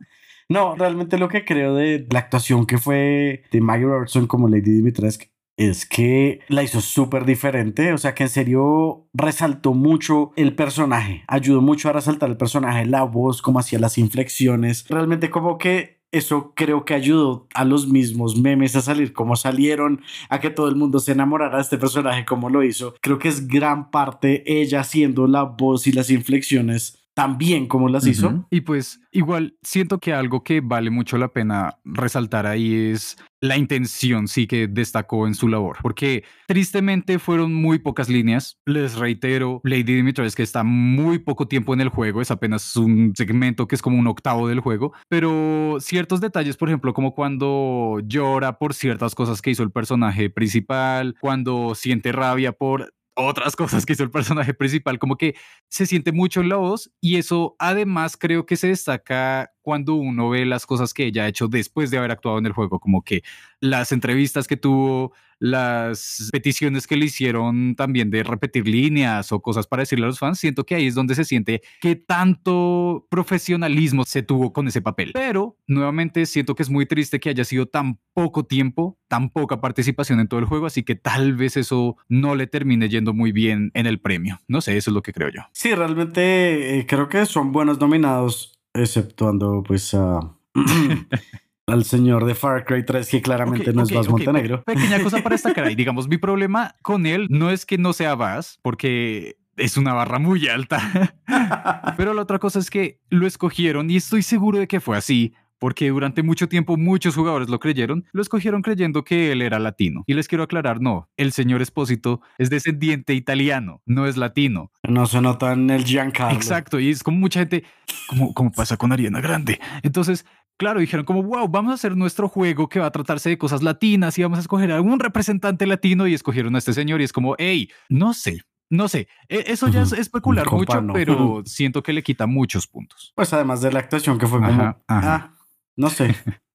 No, 0.49 0.75
realmente 0.75 1.17
lo 1.17 1.29
que 1.29 1.45
creo 1.45 1.73
de 1.73 2.05
la 2.11 2.19
actuación 2.19 2.65
que 2.65 2.77
fue 2.79 3.43
de 3.49 3.61
Maggie 3.61 3.85
Robertson 3.85 4.27
como 4.27 4.49
Lady 4.49 4.71
Dimitrescu 4.71 5.27
es 5.57 5.85
que 5.85 6.39
la 6.49 6.63
hizo 6.63 6.81
súper 6.81 7.25
diferente, 7.25 7.93
o 7.93 7.97
sea 7.97 8.13
que 8.13 8.23
en 8.23 8.29
serio 8.29 9.07
resaltó 9.13 9.73
mucho 9.73 10.31
el 10.35 10.55
personaje, 10.55 11.23
ayudó 11.27 11.61
mucho 11.61 11.89
a 11.89 11.93
resaltar 11.93 12.29
el 12.29 12.37
personaje, 12.37 12.85
la 12.85 13.03
voz, 13.03 13.41
como 13.41 13.59
hacía 13.59 13.79
las 13.79 13.97
inflexiones, 13.97 14.85
realmente 14.89 15.29
como 15.29 15.57
que 15.57 15.95
eso 16.11 16.53
creo 16.55 16.85
que 16.85 16.93
ayudó 16.93 17.47
a 17.53 17.65
los 17.65 17.87
mismos 17.87 18.37
memes 18.37 18.75
a 18.75 18.81
salir 18.81 19.11
como 19.11 19.35
salieron, 19.35 20.01
a 20.29 20.39
que 20.39 20.49
todo 20.49 20.69
el 20.69 20.75
mundo 20.75 20.99
se 20.99 21.11
enamorara 21.11 21.57
de 21.57 21.61
este 21.61 21.77
personaje 21.77 22.23
como 22.23 22.49
lo 22.49 22.63
hizo. 22.63 22.95
Creo 23.01 23.19
que 23.19 23.27
es 23.27 23.47
gran 23.47 23.91
parte 23.91 24.43
ella 24.61 24.79
haciendo 24.79 25.27
la 25.27 25.43
voz 25.43 25.87
y 25.87 25.91
las 25.91 26.09
inflexiones 26.09 27.04
también 27.15 27.67
como 27.67 27.89
las 27.89 28.05
hizo. 28.05 28.45
Y 28.51 28.61
pues 28.61 28.99
igual 29.11 29.57
siento 29.63 29.99
que 29.99 30.13
algo 30.13 30.43
que 30.43 30.61
vale 30.61 30.91
mucho 30.91 31.17
la 31.17 31.29
pena 31.29 31.77
resaltar 31.85 32.45
ahí 32.45 32.91
es 32.91 33.17
la 33.41 33.57
intención 33.57 34.27
sí 34.27 34.47
que 34.47 34.67
destacó 34.67 35.27
en 35.27 35.33
su 35.33 35.47
labor, 35.47 35.77
porque 35.81 36.23
tristemente 36.47 37.19
fueron 37.19 37.53
muy 37.53 37.79
pocas 37.79 38.09
líneas. 38.09 38.57
Les 38.65 38.97
reitero, 38.97 39.61
Lady 39.63 39.83
Dimitrescu 39.83 40.41
está 40.41 40.63
muy 40.63 41.19
poco 41.19 41.47
tiempo 41.47 41.73
en 41.73 41.81
el 41.81 41.89
juego, 41.89 42.21
es 42.21 42.31
apenas 42.31 42.75
un 42.75 43.13
segmento 43.15 43.67
que 43.67 43.75
es 43.75 43.81
como 43.81 43.97
un 43.97 44.07
octavo 44.07 44.47
del 44.47 44.59
juego, 44.59 44.93
pero 45.07 45.77
ciertos 45.79 46.21
detalles, 46.21 46.57
por 46.57 46.69
ejemplo, 46.69 46.93
como 46.93 47.13
cuando 47.13 47.99
llora 48.03 48.57
por 48.57 48.73
ciertas 48.73 49.15
cosas 49.15 49.41
que 49.41 49.51
hizo 49.51 49.63
el 49.63 49.71
personaje 49.71 50.29
principal, 50.29 51.15
cuando 51.21 51.75
siente 51.75 52.11
rabia 52.11 52.51
por 52.51 52.93
otras 53.15 53.55
cosas 53.55 53.85
que 53.85 53.93
hizo 53.93 54.03
el 54.03 54.11
personaje 54.11 54.53
principal, 54.53 54.99
como 54.99 55.17
que 55.17 55.35
se 55.69 55.85
siente 55.85 56.11
mucho 56.11 56.41
en 56.41 56.49
la 56.49 56.57
voz 56.57 56.91
y 57.01 57.15
eso 57.15 57.55
además 57.59 58.17
creo 58.17 58.45
que 58.45 58.57
se 58.57 58.67
destaca 58.67 59.51
cuando 59.61 59.95
uno 59.95 60.29
ve 60.29 60.45
las 60.45 60.65
cosas 60.65 60.93
que 60.93 61.05
ella 61.05 61.23
ha 61.23 61.27
hecho 61.27 61.47
después 61.47 61.91
de 61.91 61.97
haber 61.97 62.11
actuado 62.11 62.37
en 62.37 62.45
el 62.45 62.53
juego, 62.53 62.79
como 62.79 63.03
que 63.03 63.23
las 63.59 63.91
entrevistas 63.91 64.47
que 64.47 64.57
tuvo, 64.57 65.13
las 65.39 66.29
peticiones 66.31 66.87
que 66.87 66.97
le 66.97 67.05
hicieron 67.05 67.75
también 67.75 68.09
de 68.09 68.23
repetir 68.23 68.67
líneas 68.67 69.31
o 69.31 69.41
cosas 69.41 69.67
para 69.67 69.81
decirle 69.81 70.05
a 70.05 70.09
los 70.09 70.19
fans, 70.19 70.39
siento 70.39 70.65
que 70.65 70.75
ahí 70.75 70.87
es 70.87 70.95
donde 70.95 71.15
se 71.15 71.25
siente 71.25 71.61
que 71.81 71.95
tanto 71.95 73.07
profesionalismo 73.09 74.03
se 74.05 74.23
tuvo 74.23 74.53
con 74.53 74.67
ese 74.67 74.81
papel. 74.81 75.11
Pero 75.13 75.57
nuevamente 75.67 76.25
siento 76.25 76.55
que 76.55 76.63
es 76.63 76.69
muy 76.69 76.85
triste 76.85 77.19
que 77.19 77.29
haya 77.29 77.43
sido 77.43 77.65
tan 77.65 77.99
poco 78.13 78.45
tiempo, 78.45 78.97
tan 79.07 79.29
poca 79.29 79.61
participación 79.61 80.19
en 80.19 80.27
todo 80.27 80.39
el 80.39 80.45
juego, 80.45 80.65
así 80.65 80.83
que 80.83 80.95
tal 80.95 81.35
vez 81.35 81.57
eso 81.57 81.97
no 82.07 82.35
le 82.35 82.47
termine 82.47 82.89
yendo 82.89 83.13
muy 83.13 83.31
bien 83.31 83.71
en 83.73 83.85
el 83.85 83.99
premio. 83.99 84.39
No 84.47 84.61
sé, 84.61 84.77
eso 84.77 84.91
es 84.91 84.93
lo 84.93 85.01
que 85.01 85.13
creo 85.13 85.29
yo. 85.29 85.41
Sí, 85.51 85.73
realmente 85.73 86.79
eh, 86.79 86.85
creo 86.87 87.09
que 87.09 87.25
son 87.25 87.51
buenos 87.51 87.79
nominados, 87.79 88.59
exceptuando 88.73 89.63
pues 89.63 89.93
a... 89.93 90.19
al 91.67 91.83
señor 91.83 92.25
de 92.25 92.35
Far 92.35 92.65
Cry 92.65 92.85
3 92.85 93.09
que 93.09 93.21
claramente 93.21 93.73
no 93.73 93.83
es 93.83 93.91
Bass 93.91 94.09
Montenegro. 94.09 94.63
Pequeña 94.63 95.01
cosa 95.01 95.21
para 95.21 95.35
destacar 95.35 95.65
ahí, 95.65 95.75
digamos, 95.75 96.07
mi 96.07 96.17
problema 96.17 96.75
con 96.81 97.05
él 97.05 97.27
no 97.29 97.49
es 97.49 97.65
que 97.65 97.77
no 97.77 97.93
sea 97.93 98.15
Bass, 98.15 98.59
porque 98.61 99.37
es 99.57 99.77
una 99.77 99.93
barra 99.93 100.19
muy 100.19 100.47
alta. 100.47 101.13
Pero 101.97 102.13
la 102.13 102.21
otra 102.21 102.39
cosa 102.39 102.59
es 102.59 102.69
que 102.69 102.99
lo 103.09 103.25
escogieron 103.25 103.89
y 103.89 103.97
estoy 103.97 104.21
seguro 104.21 104.59
de 104.59 104.67
que 104.67 104.79
fue 104.79 104.97
así. 104.97 105.33
Porque 105.57 105.87
durante 105.87 106.21
mucho 106.21 106.49
tiempo 106.49 106.75
muchos 106.75 107.15
jugadores 107.15 107.49
lo 107.49 107.61
creyeron, 107.61 108.05
lo 108.11 108.21
escogieron 108.21 108.61
creyendo 108.61 109.05
que 109.05 109.31
él 109.31 109.41
era 109.41 109.57
latino. 109.57 110.03
Y 110.05 110.13
les 110.13 110.27
quiero 110.27 110.43
aclarar, 110.43 110.81
no, 110.81 111.09
el 111.15 111.31
señor 111.31 111.61
Espósito 111.61 112.19
es 112.37 112.49
descendiente 112.49 113.13
italiano, 113.13 113.81
no 113.85 114.05
es 114.05 114.17
latino. 114.17 114.69
No 114.83 115.05
se 115.07 115.21
nota 115.21 115.53
en 115.53 115.69
el 115.69 115.85
Giancarlo. 115.85 116.35
Exacto, 116.35 116.77
y 116.77 116.89
es 116.89 117.03
como 117.03 117.17
mucha 117.17 117.39
gente, 117.39 117.63
como, 118.09 118.33
como 118.33 118.51
pasa 118.51 118.75
con 118.75 118.91
Ariana 118.91 119.21
Grande. 119.21 119.61
Entonces, 119.81 120.25
Claro, 120.57 120.79
dijeron 120.79 121.05
como, 121.05 121.21
wow, 121.23 121.47
vamos 121.47 121.71
a 121.71 121.75
hacer 121.75 121.97
nuestro 121.97 122.29
juego 122.29 122.69
que 122.69 122.79
va 122.79 122.85
a 122.85 122.91
tratarse 122.91 123.29
de 123.29 123.37
cosas 123.37 123.61
latinas 123.61 124.17
y 124.17 124.23
vamos 124.23 124.37
a 124.37 124.41
escoger 124.41 124.71
a 124.71 124.75
algún 124.75 124.99
representante 124.99 125.65
latino 125.65 126.07
y 126.07 126.13
escogieron 126.13 126.55
a 126.55 126.59
este 126.59 126.73
señor 126.73 127.01
y 127.01 127.03
es 127.03 127.11
como, 127.11 127.35
hey, 127.37 127.69
no 127.89 128.13
sé, 128.13 128.41
no 128.69 128.87
sé, 128.87 129.07
e-, 129.27 129.43
eso 129.47 129.67
ya 129.67 129.81
es 129.81 129.91
especular 129.91 130.49
mucho, 130.49 130.81
pero 130.93 131.43
siento 131.45 131.83
que 131.83 131.93
le 131.93 132.03
quita 132.03 132.25
muchos 132.25 132.67
puntos. 132.67 133.11
Pues 133.15 133.33
además 133.33 133.61
de 133.61 133.71
la 133.71 133.79
actuación 133.79 134.17
que 134.17 134.27
fue 134.27 134.39
como, 134.39 134.77
ah, 134.87 135.33
no 135.75 135.89
sé. 135.89 136.15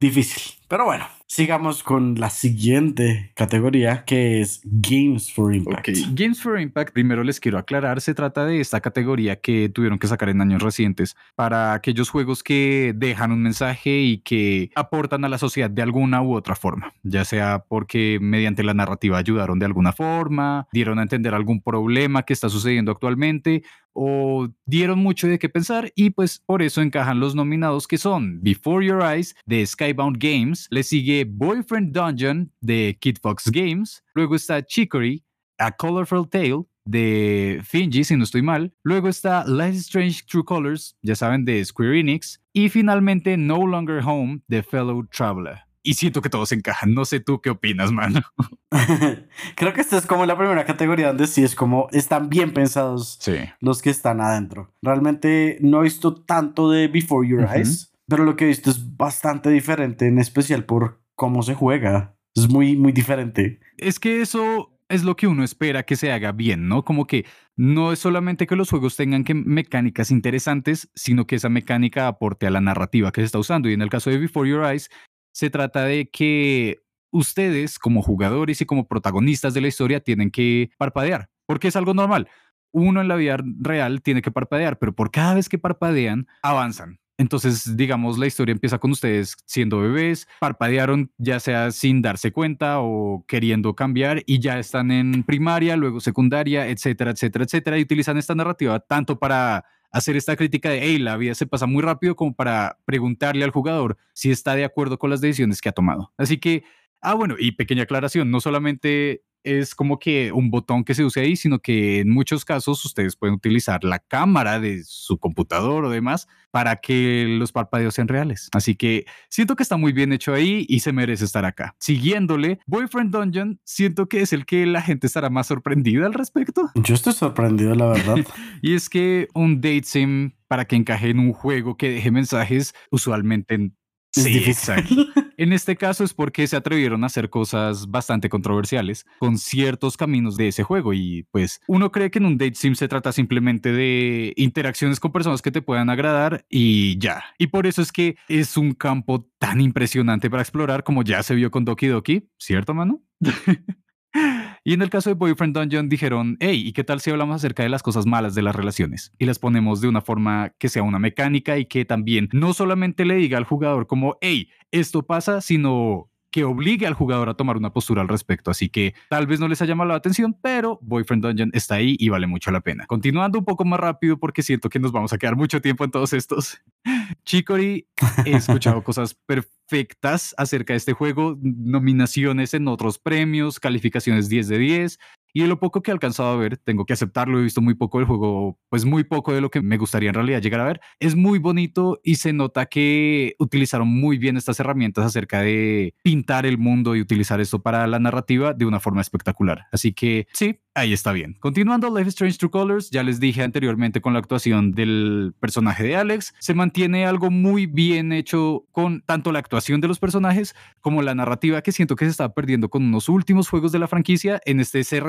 difícil. 0.00 0.54
Pero 0.68 0.84
bueno, 0.86 1.06
sigamos 1.26 1.82
con 1.82 2.14
la 2.20 2.30
siguiente 2.30 3.32
categoría 3.34 4.04
que 4.04 4.40
es 4.40 4.60
Games 4.64 5.32
for 5.32 5.54
Impact. 5.54 5.88
Games 6.12 6.40
for 6.40 6.60
Impact, 6.60 6.92
primero 6.92 7.24
les 7.24 7.40
quiero 7.40 7.58
aclarar, 7.58 8.00
se 8.00 8.14
trata 8.14 8.44
de 8.44 8.60
esta 8.60 8.80
categoría 8.80 9.36
que 9.36 9.68
tuvieron 9.68 9.98
que 9.98 10.06
sacar 10.06 10.28
en 10.28 10.40
años 10.40 10.62
recientes 10.62 11.16
para 11.34 11.72
aquellos 11.72 12.10
juegos 12.10 12.42
que 12.42 12.92
dejan 12.94 13.32
un 13.32 13.42
mensaje 13.42 14.00
y 14.00 14.18
que 14.18 14.70
aportan 14.74 15.24
a 15.24 15.28
la 15.28 15.38
sociedad 15.38 15.70
de 15.70 15.82
alguna 15.82 16.22
u 16.22 16.34
otra 16.34 16.54
forma, 16.54 16.92
ya 17.02 17.24
sea 17.24 17.64
porque 17.68 18.18
mediante 18.20 18.62
la 18.62 18.74
narrativa 18.74 19.18
ayudaron 19.18 19.58
de 19.58 19.66
alguna 19.66 19.92
forma, 19.92 20.68
dieron 20.72 20.98
a 20.98 21.02
entender 21.02 21.34
algún 21.34 21.60
problema 21.60 22.22
que 22.24 22.32
está 22.32 22.48
sucediendo 22.48 22.92
actualmente 22.92 23.62
o 23.94 24.48
dieron 24.66 24.98
mucho 24.98 25.28
de 25.28 25.38
qué 25.38 25.48
pensar 25.48 25.92
y 25.94 26.10
pues 26.10 26.42
por 26.44 26.62
eso 26.62 26.82
encajan 26.82 27.20
los 27.20 27.34
nominados 27.34 27.86
que 27.86 27.96
son 27.96 28.42
Before 28.42 28.84
Your 28.84 29.02
Eyes 29.02 29.36
de 29.46 29.64
Skybound 29.64 30.18
Games, 30.18 30.66
le 30.70 30.82
sigue 30.82 31.13
Boyfriend 31.22 31.92
Dungeon 31.92 32.50
de 32.60 32.96
Kid 33.00 33.18
Fox 33.22 33.48
Games, 33.50 34.02
luego 34.14 34.34
está 34.34 34.60
Chicory, 34.64 35.24
A 35.58 35.70
Colorful 35.70 36.28
Tale 36.28 36.64
de 36.84 37.60
Finji, 37.64 38.02
si 38.02 38.16
no 38.16 38.24
estoy 38.24 38.42
mal. 38.42 38.74
Luego 38.82 39.08
está 39.08 39.44
Life 39.46 39.78
Strange 39.78 40.22
True 40.28 40.44
Colors, 40.44 40.96
ya 41.02 41.14
saben, 41.14 41.44
de 41.44 41.64
Square 41.64 42.00
Enix. 42.00 42.40
Y 42.52 42.68
finalmente 42.68 43.36
No 43.36 43.66
Longer 43.66 44.02
Home 44.04 44.40
de 44.48 44.62
Fellow 44.62 45.06
Traveler 45.06 45.60
y 45.84 45.94
siento 45.94 46.22
que 46.22 46.30
todos 46.30 46.50
encajan. 46.50 46.94
No 46.94 47.04
sé 47.04 47.20
tú 47.20 47.40
qué 47.40 47.50
opinas, 47.50 47.92
mano. 47.92 48.22
Creo 49.54 49.72
que 49.74 49.82
esta 49.82 49.98
es 49.98 50.06
como 50.06 50.26
la 50.26 50.36
primera 50.36 50.64
categoría 50.64 51.08
donde 51.08 51.26
sí 51.26 51.44
es 51.44 51.54
como 51.54 51.88
están 51.92 52.30
bien 52.30 52.52
pensados 52.52 53.20
los 53.60 53.82
que 53.82 53.90
están 53.90 54.20
adentro. 54.20 54.72
Realmente 54.82 55.58
no 55.60 55.80
he 55.80 55.84
visto 55.84 56.14
tanto 56.14 56.70
de 56.70 56.88
Before 56.88 57.28
Your 57.28 57.46
Eyes, 57.54 57.92
pero 58.08 58.24
lo 58.24 58.34
que 58.34 58.44
he 58.44 58.48
visto 58.48 58.70
es 58.70 58.96
bastante 58.96 59.50
diferente, 59.50 60.06
en 60.06 60.18
especial 60.18 60.64
por 60.64 61.03
cómo 61.14 61.42
se 61.42 61.54
juega. 61.54 62.16
Es 62.34 62.48
muy, 62.48 62.76
muy 62.76 62.92
diferente. 62.92 63.60
Es 63.76 64.00
que 64.00 64.20
eso 64.20 64.74
es 64.88 65.04
lo 65.04 65.16
que 65.16 65.26
uno 65.26 65.44
espera 65.44 65.84
que 65.84 65.96
se 65.96 66.12
haga 66.12 66.32
bien, 66.32 66.68
¿no? 66.68 66.84
Como 66.84 67.06
que 67.06 67.24
no 67.56 67.92
es 67.92 67.98
solamente 67.98 68.46
que 68.46 68.56
los 68.56 68.70
juegos 68.70 68.96
tengan 68.96 69.24
que 69.24 69.34
mecánicas 69.34 70.10
interesantes, 70.10 70.90
sino 70.94 71.26
que 71.26 71.36
esa 71.36 71.48
mecánica 71.48 72.08
aporte 72.08 72.46
a 72.46 72.50
la 72.50 72.60
narrativa 72.60 73.12
que 73.12 73.20
se 73.20 73.26
está 73.26 73.38
usando. 73.38 73.68
Y 73.68 73.72
en 73.72 73.82
el 73.82 73.90
caso 73.90 74.10
de 74.10 74.18
Before 74.18 74.48
Your 74.48 74.64
Eyes, 74.64 74.90
se 75.32 75.50
trata 75.50 75.84
de 75.84 76.10
que 76.10 76.82
ustedes 77.10 77.78
como 77.78 78.02
jugadores 78.02 78.60
y 78.60 78.66
como 78.66 78.88
protagonistas 78.88 79.54
de 79.54 79.60
la 79.60 79.68
historia 79.68 80.00
tienen 80.00 80.30
que 80.30 80.70
parpadear, 80.78 81.30
porque 81.46 81.68
es 81.68 81.76
algo 81.76 81.94
normal. 81.94 82.28
Uno 82.72 83.00
en 83.00 83.08
la 83.08 83.14
vida 83.14 83.36
real 83.60 84.02
tiene 84.02 84.20
que 84.20 84.32
parpadear, 84.32 84.78
pero 84.78 84.94
por 84.94 85.12
cada 85.12 85.34
vez 85.34 85.48
que 85.48 85.58
parpadean, 85.58 86.26
avanzan. 86.42 86.98
Entonces, 87.16 87.76
digamos, 87.76 88.18
la 88.18 88.26
historia 88.26 88.52
empieza 88.52 88.78
con 88.78 88.90
ustedes 88.90 89.36
siendo 89.46 89.78
bebés, 89.80 90.26
parpadearon 90.40 91.12
ya 91.16 91.38
sea 91.38 91.70
sin 91.70 92.02
darse 92.02 92.32
cuenta 92.32 92.80
o 92.80 93.24
queriendo 93.28 93.74
cambiar 93.74 94.22
y 94.26 94.40
ya 94.40 94.58
están 94.58 94.90
en 94.90 95.22
primaria, 95.22 95.76
luego 95.76 96.00
secundaria, 96.00 96.66
etcétera, 96.68 97.12
etcétera, 97.12 97.44
etcétera, 97.44 97.78
y 97.78 97.82
utilizan 97.82 98.18
esta 98.18 98.34
narrativa 98.34 98.80
tanto 98.80 99.18
para 99.18 99.64
hacer 99.92 100.16
esta 100.16 100.34
crítica 100.34 100.70
de, 100.70 100.80
hey, 100.82 100.98
la 100.98 101.16
vida 101.16 101.36
se 101.36 101.46
pasa 101.46 101.66
muy 101.66 101.80
rápido 101.80 102.16
como 102.16 102.34
para 102.34 102.78
preguntarle 102.84 103.44
al 103.44 103.52
jugador 103.52 103.96
si 104.12 104.32
está 104.32 104.56
de 104.56 104.64
acuerdo 104.64 104.98
con 104.98 105.08
las 105.08 105.20
decisiones 105.20 105.60
que 105.60 105.68
ha 105.68 105.72
tomado. 105.72 106.12
Así 106.18 106.38
que, 106.38 106.64
ah, 107.00 107.14
bueno, 107.14 107.36
y 107.38 107.52
pequeña 107.52 107.84
aclaración, 107.84 108.28
no 108.32 108.40
solamente 108.40 109.22
es 109.44 109.74
como 109.74 109.98
que 109.98 110.32
un 110.32 110.50
botón 110.50 110.84
que 110.84 110.94
se 110.94 111.04
use 111.04 111.20
ahí, 111.20 111.36
sino 111.36 111.60
que 111.60 112.00
en 112.00 112.10
muchos 112.10 112.44
casos 112.44 112.84
ustedes 112.84 113.14
pueden 113.14 113.34
utilizar 113.34 113.84
la 113.84 113.98
cámara 113.98 114.58
de 114.58 114.82
su 114.84 115.18
computador 115.18 115.84
o 115.84 115.90
demás 115.90 116.26
para 116.50 116.76
que 116.76 117.26
los 117.28 117.52
parpadeos 117.52 117.94
sean 117.94 118.08
reales. 118.08 118.48
Así 118.52 118.74
que 118.74 119.04
siento 119.28 119.54
que 119.56 119.62
está 119.62 119.76
muy 119.76 119.92
bien 119.92 120.12
hecho 120.12 120.32
ahí 120.32 120.64
y 120.68 120.80
se 120.80 120.92
merece 120.92 121.24
estar 121.24 121.44
acá. 121.44 121.74
Siguiéndole, 121.78 122.60
Boyfriend 122.66 123.12
Dungeon, 123.12 123.60
siento 123.64 124.08
que 124.08 124.22
es 124.22 124.32
el 124.32 124.46
que 124.46 124.64
la 124.64 124.80
gente 124.80 125.06
estará 125.06 125.30
más 125.30 125.46
sorprendida 125.48 126.06
al 126.06 126.14
respecto. 126.14 126.70
Yo 126.74 126.94
estoy 126.94 127.12
sorprendido, 127.12 127.74
la 127.74 127.86
verdad. 127.86 128.16
y 128.62 128.74
es 128.74 128.88
que 128.88 129.28
un 129.34 129.60
date 129.60 129.84
sim 129.84 130.32
para 130.48 130.64
que 130.64 130.76
encaje 130.76 131.10
en 131.10 131.18
un 131.18 131.32
juego 131.32 131.76
que 131.76 131.90
deje 131.90 132.10
mensajes 132.10 132.74
usualmente 132.90 133.72
Sí, 134.14 134.38
exacto. 134.46 134.94
En 135.36 135.52
este 135.52 135.74
caso 135.76 136.04
es 136.04 136.14
porque 136.14 136.46
se 136.46 136.56
atrevieron 136.56 137.02
a 137.02 137.08
hacer 137.08 137.28
cosas 137.28 137.90
bastante 137.90 138.28
controversiales 138.28 139.04
con 139.18 139.38
ciertos 139.38 139.96
caminos 139.96 140.36
de 140.36 140.48
ese 140.48 140.62
juego 140.62 140.94
y 140.94 141.24
pues 141.32 141.60
uno 141.66 141.90
cree 141.90 142.10
que 142.12 142.20
en 142.20 142.26
un 142.26 142.38
date 142.38 142.54
sim 142.54 142.76
se 142.76 142.86
trata 142.86 143.10
simplemente 143.10 143.72
de 143.72 144.32
interacciones 144.36 145.00
con 145.00 145.10
personas 145.10 145.42
que 145.42 145.50
te 145.50 145.62
puedan 145.62 145.90
agradar 145.90 146.46
y 146.48 146.96
ya. 146.98 147.24
Y 147.38 147.48
por 147.48 147.66
eso 147.66 147.82
es 147.82 147.90
que 147.90 148.16
es 148.28 148.56
un 148.56 148.72
campo 148.72 149.28
tan 149.38 149.60
impresionante 149.60 150.30
para 150.30 150.42
explorar 150.42 150.84
como 150.84 151.02
ya 151.02 151.22
se 151.24 151.34
vio 151.34 151.50
con 151.50 151.64
Doki 151.64 151.88
Doki, 151.88 152.28
¿cierto, 152.38 152.72
mano? 152.72 153.02
Y 154.66 154.72
en 154.72 154.80
el 154.80 154.88
caso 154.88 155.10
de 155.10 155.14
Boyfriend 155.14 155.54
Dungeon 155.54 155.90
dijeron, 155.90 156.38
hey, 156.40 156.62
¿y 156.64 156.72
qué 156.72 156.84
tal 156.84 156.98
si 156.98 157.10
hablamos 157.10 157.36
acerca 157.36 157.62
de 157.62 157.68
las 157.68 157.82
cosas 157.82 158.06
malas 158.06 158.34
de 158.34 158.40
las 158.40 158.56
relaciones? 158.56 159.12
Y 159.18 159.26
las 159.26 159.38
ponemos 159.38 159.82
de 159.82 159.88
una 159.88 160.00
forma 160.00 160.54
que 160.58 160.70
sea 160.70 160.82
una 160.82 160.98
mecánica 160.98 161.58
y 161.58 161.66
que 161.66 161.84
también 161.84 162.30
no 162.32 162.54
solamente 162.54 163.04
le 163.04 163.16
diga 163.16 163.36
al 163.36 163.44
jugador 163.44 163.86
como, 163.86 164.16
hey, 164.22 164.48
esto 164.70 165.02
pasa, 165.02 165.42
sino 165.42 166.08
que 166.34 166.42
obligue 166.42 166.84
al 166.84 166.94
jugador 166.94 167.28
a 167.28 167.34
tomar 167.34 167.56
una 167.56 167.72
postura 167.72 168.02
al 168.02 168.08
respecto. 168.08 168.50
Así 168.50 168.68
que 168.68 168.96
tal 169.08 169.28
vez 169.28 169.38
no 169.38 169.46
les 169.46 169.62
haya 169.62 169.68
llamado 169.68 169.90
la 169.90 169.94
atención, 169.94 170.36
pero 170.42 170.80
Boyfriend 170.82 171.24
Dungeon 171.24 171.50
está 171.54 171.76
ahí 171.76 171.94
y 171.96 172.08
vale 172.08 172.26
mucho 172.26 172.50
la 172.50 172.60
pena. 172.60 172.86
Continuando 172.86 173.38
un 173.38 173.44
poco 173.44 173.64
más 173.64 173.78
rápido 173.78 174.18
porque 174.18 174.42
siento 174.42 174.68
que 174.68 174.80
nos 174.80 174.90
vamos 174.90 175.12
a 175.12 175.18
quedar 175.18 175.36
mucho 175.36 175.60
tiempo 175.60 175.84
en 175.84 175.92
todos 175.92 176.12
estos. 176.12 176.60
Chicory, 177.24 177.86
he 178.24 178.32
escuchado 178.32 178.82
cosas 178.82 179.14
perfectas 179.14 180.34
acerca 180.36 180.72
de 180.72 180.78
este 180.78 180.92
juego, 180.92 181.38
nominaciones 181.40 182.52
en 182.52 182.66
otros 182.66 182.98
premios, 182.98 183.60
calificaciones 183.60 184.28
10 184.28 184.48
de 184.48 184.58
10. 184.58 184.98
Y 185.36 185.42
de 185.42 185.48
lo 185.48 185.58
poco 185.58 185.82
que 185.82 185.90
he 185.90 185.92
alcanzado 185.92 186.28
a 186.28 186.36
ver, 186.36 186.58
tengo 186.58 186.86
que 186.86 186.92
aceptarlo, 186.92 187.40
he 187.40 187.42
visto 187.42 187.60
muy 187.60 187.74
poco 187.74 187.98
del 187.98 188.06
juego, 188.06 188.56
pues 188.68 188.84
muy 188.84 189.02
poco 189.02 189.34
de 189.34 189.40
lo 189.40 189.50
que 189.50 189.60
me 189.60 189.78
gustaría 189.78 190.10
en 190.10 190.14
realidad 190.14 190.40
llegar 190.40 190.60
a 190.60 190.64
ver. 190.64 190.80
Es 191.00 191.16
muy 191.16 191.40
bonito 191.40 192.00
y 192.04 192.14
se 192.14 192.32
nota 192.32 192.66
que 192.66 193.34
utilizaron 193.40 193.88
muy 193.88 194.16
bien 194.16 194.36
estas 194.36 194.60
herramientas 194.60 195.04
acerca 195.04 195.40
de 195.40 195.94
pintar 196.02 196.46
el 196.46 196.56
mundo 196.56 196.94
y 196.94 197.00
utilizar 197.00 197.40
esto 197.40 197.60
para 197.62 197.84
la 197.88 197.98
narrativa 197.98 198.54
de 198.54 198.64
una 198.64 198.78
forma 198.78 199.00
espectacular. 199.00 199.66
Así 199.72 199.92
que 199.92 200.28
sí, 200.32 200.60
ahí 200.74 200.92
está 200.92 201.12
bien. 201.12 201.34
Continuando 201.40 201.88
Life 201.88 202.08
is 202.08 202.14
Strange 202.14 202.38
True 202.38 202.50
Colors, 202.50 202.90
ya 202.90 203.02
les 203.02 203.18
dije 203.18 203.42
anteriormente 203.42 204.00
con 204.00 204.12
la 204.12 204.20
actuación 204.20 204.70
del 204.70 205.34
personaje 205.40 205.82
de 205.82 205.96
Alex, 205.96 206.32
se 206.38 206.54
mantiene 206.54 207.06
algo 207.06 207.32
muy 207.32 207.66
bien 207.66 208.12
hecho 208.12 208.66
con 208.70 209.02
tanto 209.02 209.32
la 209.32 209.40
actuación 209.40 209.80
de 209.80 209.88
los 209.88 209.98
personajes 209.98 210.54
como 210.80 211.02
la 211.02 211.16
narrativa 211.16 211.62
que 211.62 211.72
siento 211.72 211.96
que 211.96 212.04
se 212.04 212.12
está 212.12 212.32
perdiendo 212.34 212.68
con 212.68 212.84
unos 212.84 213.08
últimos 213.08 213.48
juegos 213.48 213.72
de 213.72 213.80
la 213.80 213.88
franquicia. 213.88 214.40
En 214.44 214.60
este 214.60 214.84
se 214.84 215.00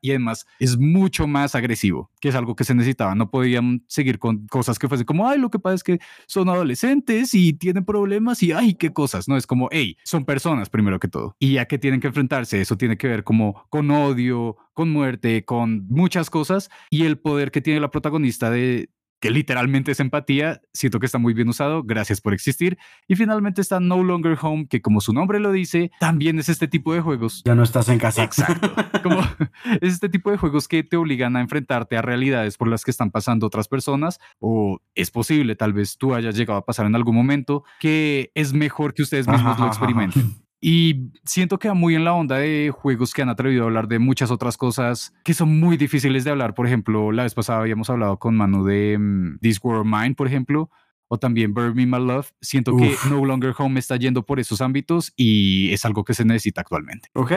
y 0.00 0.10
además 0.10 0.46
es 0.58 0.78
mucho 0.78 1.26
más 1.26 1.54
agresivo, 1.54 2.10
que 2.20 2.28
es 2.28 2.34
algo 2.34 2.56
que 2.56 2.64
se 2.64 2.74
necesitaba. 2.74 3.14
No 3.14 3.30
podían 3.30 3.84
seguir 3.88 4.18
con 4.18 4.46
cosas 4.46 4.78
que 4.78 4.88
fuesen 4.88 5.06
como, 5.06 5.28
ay, 5.28 5.38
lo 5.38 5.50
que 5.50 5.58
pasa 5.58 5.74
es 5.74 5.84
que 5.84 5.98
son 6.26 6.48
adolescentes 6.48 7.34
y 7.34 7.52
tienen 7.52 7.84
problemas 7.84 8.42
y, 8.42 8.52
ay, 8.52 8.74
qué 8.74 8.92
cosas. 8.92 9.28
No 9.28 9.36
es 9.36 9.46
como, 9.46 9.68
hey, 9.72 9.96
son 10.04 10.24
personas 10.24 10.70
primero 10.70 10.98
que 10.98 11.08
todo. 11.08 11.36
Y 11.38 11.54
ya 11.54 11.66
que 11.66 11.78
tienen 11.78 12.00
que 12.00 12.08
enfrentarse, 12.08 12.60
eso 12.60 12.76
tiene 12.76 12.96
que 12.96 13.08
ver 13.08 13.24
como 13.24 13.66
con 13.68 13.90
odio, 13.90 14.56
con 14.74 14.90
muerte, 14.90 15.44
con 15.44 15.86
muchas 15.88 16.30
cosas 16.30 16.70
y 16.90 17.04
el 17.04 17.18
poder 17.18 17.50
que 17.50 17.60
tiene 17.60 17.80
la 17.80 17.90
protagonista 17.90 18.50
de 18.50 18.90
que 19.22 19.30
literalmente 19.30 19.92
es 19.92 20.00
empatía, 20.00 20.60
siento 20.72 20.98
que 20.98 21.06
está 21.06 21.16
muy 21.16 21.32
bien 21.32 21.48
usado, 21.48 21.84
gracias 21.84 22.20
por 22.20 22.34
existir. 22.34 22.76
Y 23.06 23.14
finalmente 23.14 23.60
está 23.60 23.78
No 23.78 24.02
Longer 24.02 24.36
Home, 24.42 24.66
que 24.66 24.82
como 24.82 25.00
su 25.00 25.12
nombre 25.12 25.38
lo 25.38 25.52
dice, 25.52 25.92
también 26.00 26.40
es 26.40 26.48
este 26.48 26.66
tipo 26.66 26.92
de 26.92 27.02
juegos. 27.02 27.42
Ya 27.44 27.54
no 27.54 27.62
estás 27.62 27.88
en 27.88 28.00
casa. 28.00 28.24
Exacto. 28.24 28.74
Como 29.04 29.20
es 29.80 29.94
este 29.94 30.08
tipo 30.08 30.32
de 30.32 30.38
juegos 30.38 30.66
que 30.66 30.82
te 30.82 30.96
obligan 30.96 31.36
a 31.36 31.40
enfrentarte 31.40 31.96
a 31.96 32.02
realidades 32.02 32.56
por 32.56 32.66
las 32.66 32.84
que 32.84 32.90
están 32.90 33.12
pasando 33.12 33.46
otras 33.46 33.68
personas, 33.68 34.18
o 34.40 34.80
es 34.96 35.12
posible, 35.12 35.54
tal 35.54 35.72
vez 35.72 35.98
tú 35.98 36.14
hayas 36.14 36.36
llegado 36.36 36.58
a 36.58 36.64
pasar 36.64 36.86
en 36.86 36.96
algún 36.96 37.14
momento, 37.14 37.62
que 37.78 38.32
es 38.34 38.52
mejor 38.52 38.92
que 38.92 39.02
ustedes 39.02 39.28
mismos 39.28 39.56
lo 39.56 39.68
experimenten. 39.68 40.42
Y 40.64 41.10
siento 41.24 41.58
que 41.58 41.66
va 41.66 41.74
muy 41.74 41.96
en 41.96 42.04
la 42.04 42.14
onda 42.14 42.36
de 42.36 42.70
juegos 42.70 43.12
que 43.12 43.20
han 43.20 43.28
atrevido 43.28 43.64
a 43.64 43.66
hablar 43.66 43.88
de 43.88 43.98
muchas 43.98 44.30
otras 44.30 44.56
cosas 44.56 45.12
que 45.24 45.34
son 45.34 45.58
muy 45.58 45.76
difíciles 45.76 46.22
de 46.22 46.30
hablar. 46.30 46.54
Por 46.54 46.68
ejemplo, 46.68 47.10
la 47.10 47.24
vez 47.24 47.34
pasada 47.34 47.58
habíamos 47.58 47.90
hablado 47.90 48.20
con 48.20 48.36
Manu 48.36 48.64
de 48.64 48.96
mm, 48.96 49.38
This 49.40 49.58
World 49.60 49.92
Mind, 49.92 50.14
por 50.14 50.28
ejemplo, 50.28 50.70
o 51.08 51.18
también 51.18 51.52
Burn 51.52 51.74
Me 51.74 51.86
My 51.86 52.04
Love, 52.04 52.32
siento 52.40 52.76
que 52.76 52.94
No 53.10 53.24
Longer 53.24 53.54
Home 53.58 53.78
está 53.78 53.96
yendo 53.96 54.24
por 54.24 54.40
esos 54.40 54.60
ámbitos 54.60 55.12
y 55.16 55.70
es 55.72 55.84
algo 55.84 56.04
que 56.04 56.14
se 56.14 56.24
necesita 56.24 56.62
actualmente. 56.62 57.08
Ok, 57.14 57.32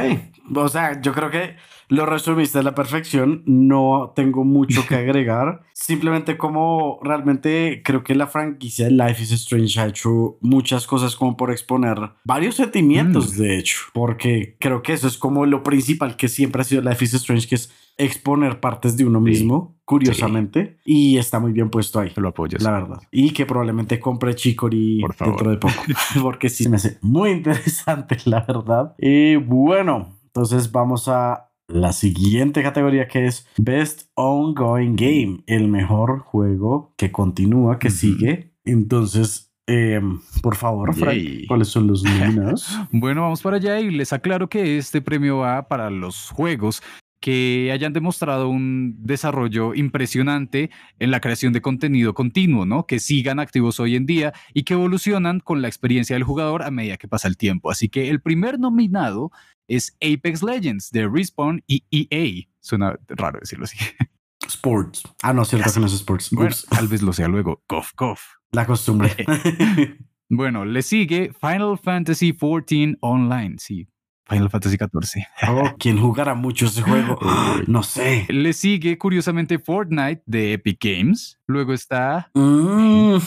o 0.56 0.69
sea, 0.69 1.01
yo 1.01 1.13
creo 1.13 1.30
que 1.30 1.56
lo 1.89 2.06
resumiste 2.06 2.60
a 2.60 2.63
la 2.63 2.73
perfección, 2.73 3.43
no 3.45 4.13
tengo 4.15 4.43
mucho 4.43 4.86
que 4.88 4.95
agregar, 4.95 5.62
simplemente 5.73 6.38
como 6.38 6.99
realmente 7.04 7.82
creo 7.84 8.04
que 8.04 8.15
la 8.15 8.28
franquicia 8.28 8.86
de 8.86 8.91
Life 8.91 9.21
is 9.21 9.32
Strange 9.32 9.80
ha 9.80 9.88
hecho 9.88 10.38
muchas 10.41 10.88
cosas 10.88 11.15
como 11.15 11.36
por 11.36 11.51
exponer 11.51 11.97
varios 12.23 12.56
sentimientos, 12.56 13.34
mm. 13.34 13.41
de 13.41 13.58
hecho, 13.58 13.78
porque 13.93 14.56
creo 14.60 14.82
que 14.82 14.93
eso 14.93 15.08
es 15.08 15.17
como 15.17 15.45
lo 15.45 15.63
principal 15.63 16.15
que 16.15 16.28
siempre 16.28 16.62
ha 16.62 16.65
sido 16.65 16.82
Life 16.82 17.04
is 17.04 17.13
Strange, 17.15 17.47
que 17.47 17.56
es 17.56 17.71
exponer 17.97 18.60
partes 18.60 18.97
de 18.97 19.05
uno 19.05 19.21
mismo, 19.21 19.78
curiosamente, 19.86 20.78
y 20.86 21.17
está 21.17 21.39
muy 21.39 21.53
bien 21.53 21.70
puesto 21.70 21.99
ahí. 21.99 22.11
Lo 22.15 22.30
apoyas. 22.30 22.61
La 22.61 22.72
verdad. 22.72 23.01
Y 23.11 23.32
que 23.32 23.45
probablemente 23.45 23.99
compre 23.99 24.36
Chicory 24.36 25.01
dentro 25.20 25.49
de 25.49 25.57
poco, 25.57 25.76
porque 26.22 26.49
sí 26.49 26.67
me 26.70 26.78
hace 26.78 26.97
muy 27.01 27.32
interesante, 27.32 28.17
la 28.26 28.41
verdad. 28.41 28.95
Y 28.97 29.36
bueno, 29.36 30.17
entonces 30.26 30.72
vamos 30.72 31.07
a 31.07 31.49
la 31.67 31.93
siguiente 31.93 32.61
categoría 32.61 33.07
que 33.07 33.26
es 33.26 33.47
Best 33.57 34.09
Ongoing 34.15 34.95
Game, 34.95 35.43
el 35.47 35.67
mejor 35.67 36.20
juego 36.20 36.93
que 36.97 37.11
continúa, 37.11 37.80
que 37.80 37.89
sigue. 37.89 38.53
Entonces, 38.65 39.53
eh, 39.67 39.99
por 40.43 40.55
favor, 40.55 40.93
Frank, 40.93 41.47
¿cuáles 41.47 41.70
son 41.70 41.88
los 41.88 42.03
nominados? 42.03 42.78
bueno, 42.91 43.22
vamos 43.22 43.41
para 43.41 43.57
allá 43.57 43.80
y 43.80 43.89
les 43.89 44.13
aclaro 44.13 44.47
que 44.47 44.78
este 44.78 45.01
premio 45.01 45.38
va 45.38 45.67
para 45.67 45.89
los 45.89 46.30
juegos 46.30 46.84
que 47.26 47.71
hayan 47.73 47.91
demostrado 47.91 48.49
un 48.49 48.97
desarrollo 48.99 49.73
impresionante 49.73 50.69
en 50.99 51.09
la 51.09 51.21
creación 51.21 51.53
de 51.53 51.61
contenido 51.61 52.13
continuo, 52.13 52.67
¿no? 52.67 52.86
Que 52.86 52.99
sigan 52.99 53.39
activos 53.39 53.80
hoy 53.80 53.95
en 53.95 54.05
día 54.05 54.32
y 54.53 54.61
que 54.61 54.76
evolucionan 54.76 55.39
con 55.39 55.63
la 55.63 55.67
experiencia 55.67 56.15
del 56.15 56.21
jugador 56.23 56.61
a 56.61 56.69
medida 56.69 56.97
que 56.97 57.07
pasa 57.07 57.28
el 57.28 57.36
tiempo. 57.36 57.71
Así 57.71 57.89
que 57.89 58.11
el 58.11 58.21
primer 58.21 58.59
nominado 58.59 59.32
es 59.67 59.97
Apex 60.03 60.43
Legends 60.43 60.91
de 60.91 61.09
Respawn 61.09 61.63
y 61.65 61.84
EA. 61.89 62.47
Suena 62.59 62.95
raro 63.07 63.39
decirlo 63.39 63.65
así. 63.65 63.78
Sports. 64.47 65.01
Ah, 65.23 65.34
no, 65.34 65.45
cierto 65.45 65.73
que 65.73 65.80
no 65.80 65.88
es 65.88 65.93
Sports. 65.93 66.67
tal 66.69 66.88
vez 66.88 67.01
lo 67.01 67.11
sea 67.11 67.28
luego. 67.28 67.63
Cough, 67.65 67.88
cough. 67.95 68.19
La 68.51 68.67
costumbre. 68.67 69.15
bueno, 70.30 70.63
le 70.63 70.84
sigue 70.84 71.34
Final 71.41 71.80
Fantasy 71.80 72.38
XIV 72.39 72.97
Online. 72.99 73.55
Sí, 73.57 73.88
Final 74.28 74.49
Fantasy 74.49 74.78
XIV. 74.78 75.23
Oh, 75.47 75.71
quien 75.80 75.99
jugara 75.99 76.34
mucho 76.34 76.65
ese 76.65 76.82
juego, 76.82 77.19
no 77.67 77.84
sé. 77.84 78.26
Le 78.30 78.53
sigue 78.53 78.97
curiosamente 78.97 79.59
Fortnite 79.59 80.21
de 80.26 80.53
Epic 80.53 80.80
Games. 80.82 81.39
Luego 81.45 81.73
está 81.73 82.32
mm. 82.34 83.17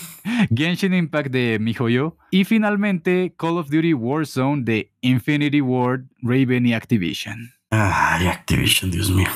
Genshin 0.55 0.95
Impact 0.95 1.31
de 1.31 1.59
MiHoYo. 1.61 2.17
Y 2.31 2.45
finalmente 2.45 3.35
Call 3.39 3.59
of 3.59 3.71
Duty 3.71 3.95
Warzone 3.95 4.63
de 4.65 4.93
Infinity 5.01 5.61
Ward, 5.61 6.07
Raven 6.23 6.67
y 6.67 6.75
Activision. 6.75 7.53
Ay, 7.71 8.27
Activision, 8.27 8.91
Dios 8.91 9.11
mío. 9.11 9.29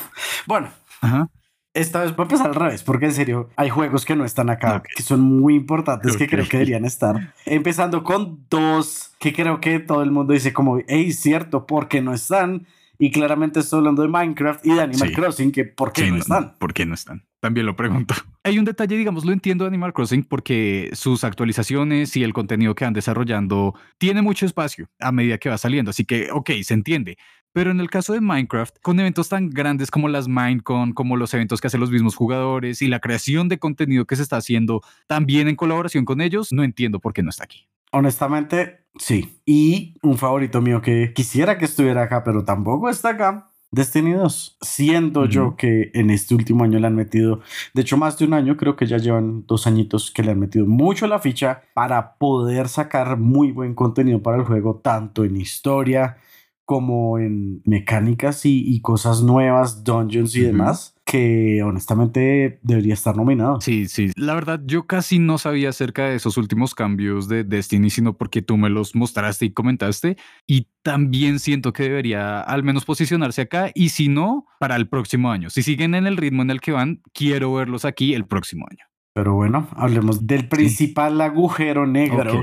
Bueno, 0.46 0.68
Ajá 1.00 1.28
esta 1.74 2.02
vez 2.02 2.14
voy 2.14 2.24
a 2.24 2.26
empezar 2.26 2.48
al 2.48 2.54
revés, 2.54 2.82
porque 2.82 3.06
en 3.06 3.12
serio 3.12 3.48
hay 3.56 3.70
juegos 3.70 4.04
que 4.04 4.14
no 4.14 4.24
están 4.24 4.50
acá, 4.50 4.82
que 4.82 5.02
son 5.02 5.20
muy 5.20 5.54
importantes, 5.54 6.16
que 6.16 6.28
creo 6.28 6.46
que 6.46 6.58
deberían 6.58 6.84
estar. 6.84 7.34
Empezando 7.46 8.04
con 8.04 8.44
dos 8.50 9.12
que 9.18 9.32
creo 9.32 9.60
que 9.60 9.78
todo 9.78 10.02
el 10.02 10.10
mundo 10.10 10.32
dice 10.32 10.52
como, 10.52 10.80
hey, 10.86 11.12
cierto, 11.12 11.66
porque 11.66 12.02
no 12.02 12.12
están. 12.12 12.66
Y 12.98 13.10
claramente 13.10 13.60
estoy 13.60 13.78
hablando 13.78 14.02
de 14.02 14.08
Minecraft 14.08 14.64
y 14.64 14.74
de 14.74 14.80
Animal 14.80 15.12
Crossing, 15.12 15.50
que 15.50 15.64
¿por 15.64 15.92
qué 15.92 16.08
no, 16.08 16.18
están? 16.18 16.54
¿Por 16.58 16.72
qué 16.72 16.86
no 16.86 16.94
están? 16.94 17.24
También 17.40 17.66
lo 17.66 17.74
pregunto. 17.74 18.14
Hay 18.44 18.58
un 18.58 18.64
detalle, 18.64 18.96
digamos, 18.96 19.24
lo 19.24 19.32
entiendo 19.32 19.64
de 19.64 19.68
Animal 19.68 19.92
Crossing 19.92 20.22
porque 20.22 20.90
sus 20.92 21.24
actualizaciones 21.24 22.16
y 22.16 22.22
el 22.22 22.32
contenido 22.32 22.76
que 22.76 22.84
van 22.84 22.94
desarrollando 22.94 23.74
tiene 23.98 24.22
mucho 24.22 24.46
espacio 24.46 24.88
a 25.00 25.10
medida 25.10 25.38
que 25.38 25.48
va 25.48 25.58
saliendo. 25.58 25.90
Así 25.90 26.04
que, 26.04 26.30
ok, 26.30 26.50
se 26.62 26.74
entiende. 26.74 27.18
Pero 27.52 27.70
en 27.70 27.80
el 27.80 27.90
caso 27.90 28.14
de 28.14 28.20
Minecraft, 28.20 28.76
con 28.80 28.98
eventos 28.98 29.28
tan 29.28 29.50
grandes 29.50 29.90
como 29.90 30.08
las 30.08 30.26
Minecon, 30.26 30.92
como 30.92 31.16
los 31.16 31.34
eventos 31.34 31.60
que 31.60 31.66
hacen 31.66 31.80
los 31.80 31.90
mismos 31.90 32.16
jugadores 32.16 32.80
y 32.80 32.88
la 32.88 33.00
creación 33.00 33.48
de 33.48 33.58
contenido 33.58 34.06
que 34.06 34.16
se 34.16 34.22
está 34.22 34.38
haciendo 34.38 34.80
también 35.06 35.48
en 35.48 35.56
colaboración 35.56 36.04
con 36.04 36.20
ellos, 36.20 36.52
no 36.52 36.64
entiendo 36.64 36.98
por 36.98 37.12
qué 37.12 37.22
no 37.22 37.30
está 37.30 37.44
aquí. 37.44 37.68
Honestamente, 37.90 38.86
sí. 38.96 39.38
Y 39.44 39.96
un 40.02 40.16
favorito 40.16 40.62
mío 40.62 40.80
que 40.80 41.12
quisiera 41.14 41.58
que 41.58 41.66
estuviera 41.66 42.02
acá, 42.04 42.24
pero 42.24 42.44
tampoco 42.44 42.88
está 42.88 43.10
acá. 43.10 43.48
Destiny 43.70 44.12
2. 44.12 44.58
Siento 44.60 45.24
yo 45.24 45.56
que 45.56 45.90
en 45.94 46.10
este 46.10 46.34
último 46.34 46.64
año 46.64 46.78
le 46.78 46.86
han 46.86 46.94
metido, 46.94 47.40
de 47.72 47.82
hecho 47.82 47.96
más 47.96 48.18
de 48.18 48.26
un 48.26 48.34
año, 48.34 48.58
creo 48.58 48.76
que 48.76 48.86
ya 48.86 48.98
llevan 48.98 49.46
dos 49.46 49.66
añitos 49.66 50.10
que 50.10 50.22
le 50.22 50.30
han 50.30 50.38
metido 50.38 50.66
mucho 50.66 51.06
la 51.06 51.18
ficha 51.18 51.62
para 51.72 52.14
poder 52.16 52.68
sacar 52.68 53.18
muy 53.18 53.50
buen 53.50 53.74
contenido 53.74 54.22
para 54.22 54.36
el 54.36 54.44
juego, 54.44 54.80
tanto 54.82 55.24
en 55.24 55.38
historia, 55.38 56.18
como 56.64 57.18
en 57.18 57.62
mecánicas 57.64 58.42
y, 58.44 58.80
cosas 58.80 59.22
nuevas, 59.22 59.84
dungeons 59.84 60.34
y 60.36 60.40
demás, 60.40 60.94
que 61.04 61.62
honestamente 61.62 62.60
debería 62.62 62.94
estar 62.94 63.16
nominado. 63.16 63.60
Sí, 63.60 63.88
sí. 63.88 64.10
La 64.16 64.34
verdad, 64.34 64.60
yo 64.64 64.86
casi 64.86 65.18
no 65.18 65.38
sabía 65.38 65.70
acerca 65.70 66.06
de 66.06 66.16
esos 66.16 66.36
últimos 66.36 66.74
cambios 66.74 67.28
de 67.28 67.44
Destiny, 67.44 67.90
sino 67.90 68.16
porque 68.16 68.42
tú 68.42 68.56
me 68.56 68.70
los 68.70 68.94
mostraste 68.94 69.46
y 69.46 69.50
comentaste. 69.50 70.16
Y 70.46 70.68
también 70.82 71.38
siento 71.38 71.72
que 71.72 71.84
debería 71.84 72.40
al 72.40 72.62
menos 72.62 72.84
posicionarse 72.84 73.42
acá. 73.42 73.70
Y 73.74 73.90
si 73.90 74.08
no, 74.08 74.46
para 74.58 74.76
el 74.76 74.88
próximo 74.88 75.30
año. 75.30 75.50
Si 75.50 75.62
siguen 75.62 75.94
en 75.94 76.06
el 76.06 76.16
ritmo 76.16 76.42
en 76.42 76.50
el 76.50 76.60
que 76.60 76.72
van, 76.72 77.02
quiero 77.12 77.52
verlos 77.52 77.84
aquí 77.84 78.14
el 78.14 78.24
próximo 78.24 78.66
año. 78.70 78.84
Pero 79.14 79.34
bueno, 79.34 79.68
hablemos 79.76 80.26
del 80.26 80.48
principal 80.48 81.20
agujero 81.20 81.86
negro 81.86 82.40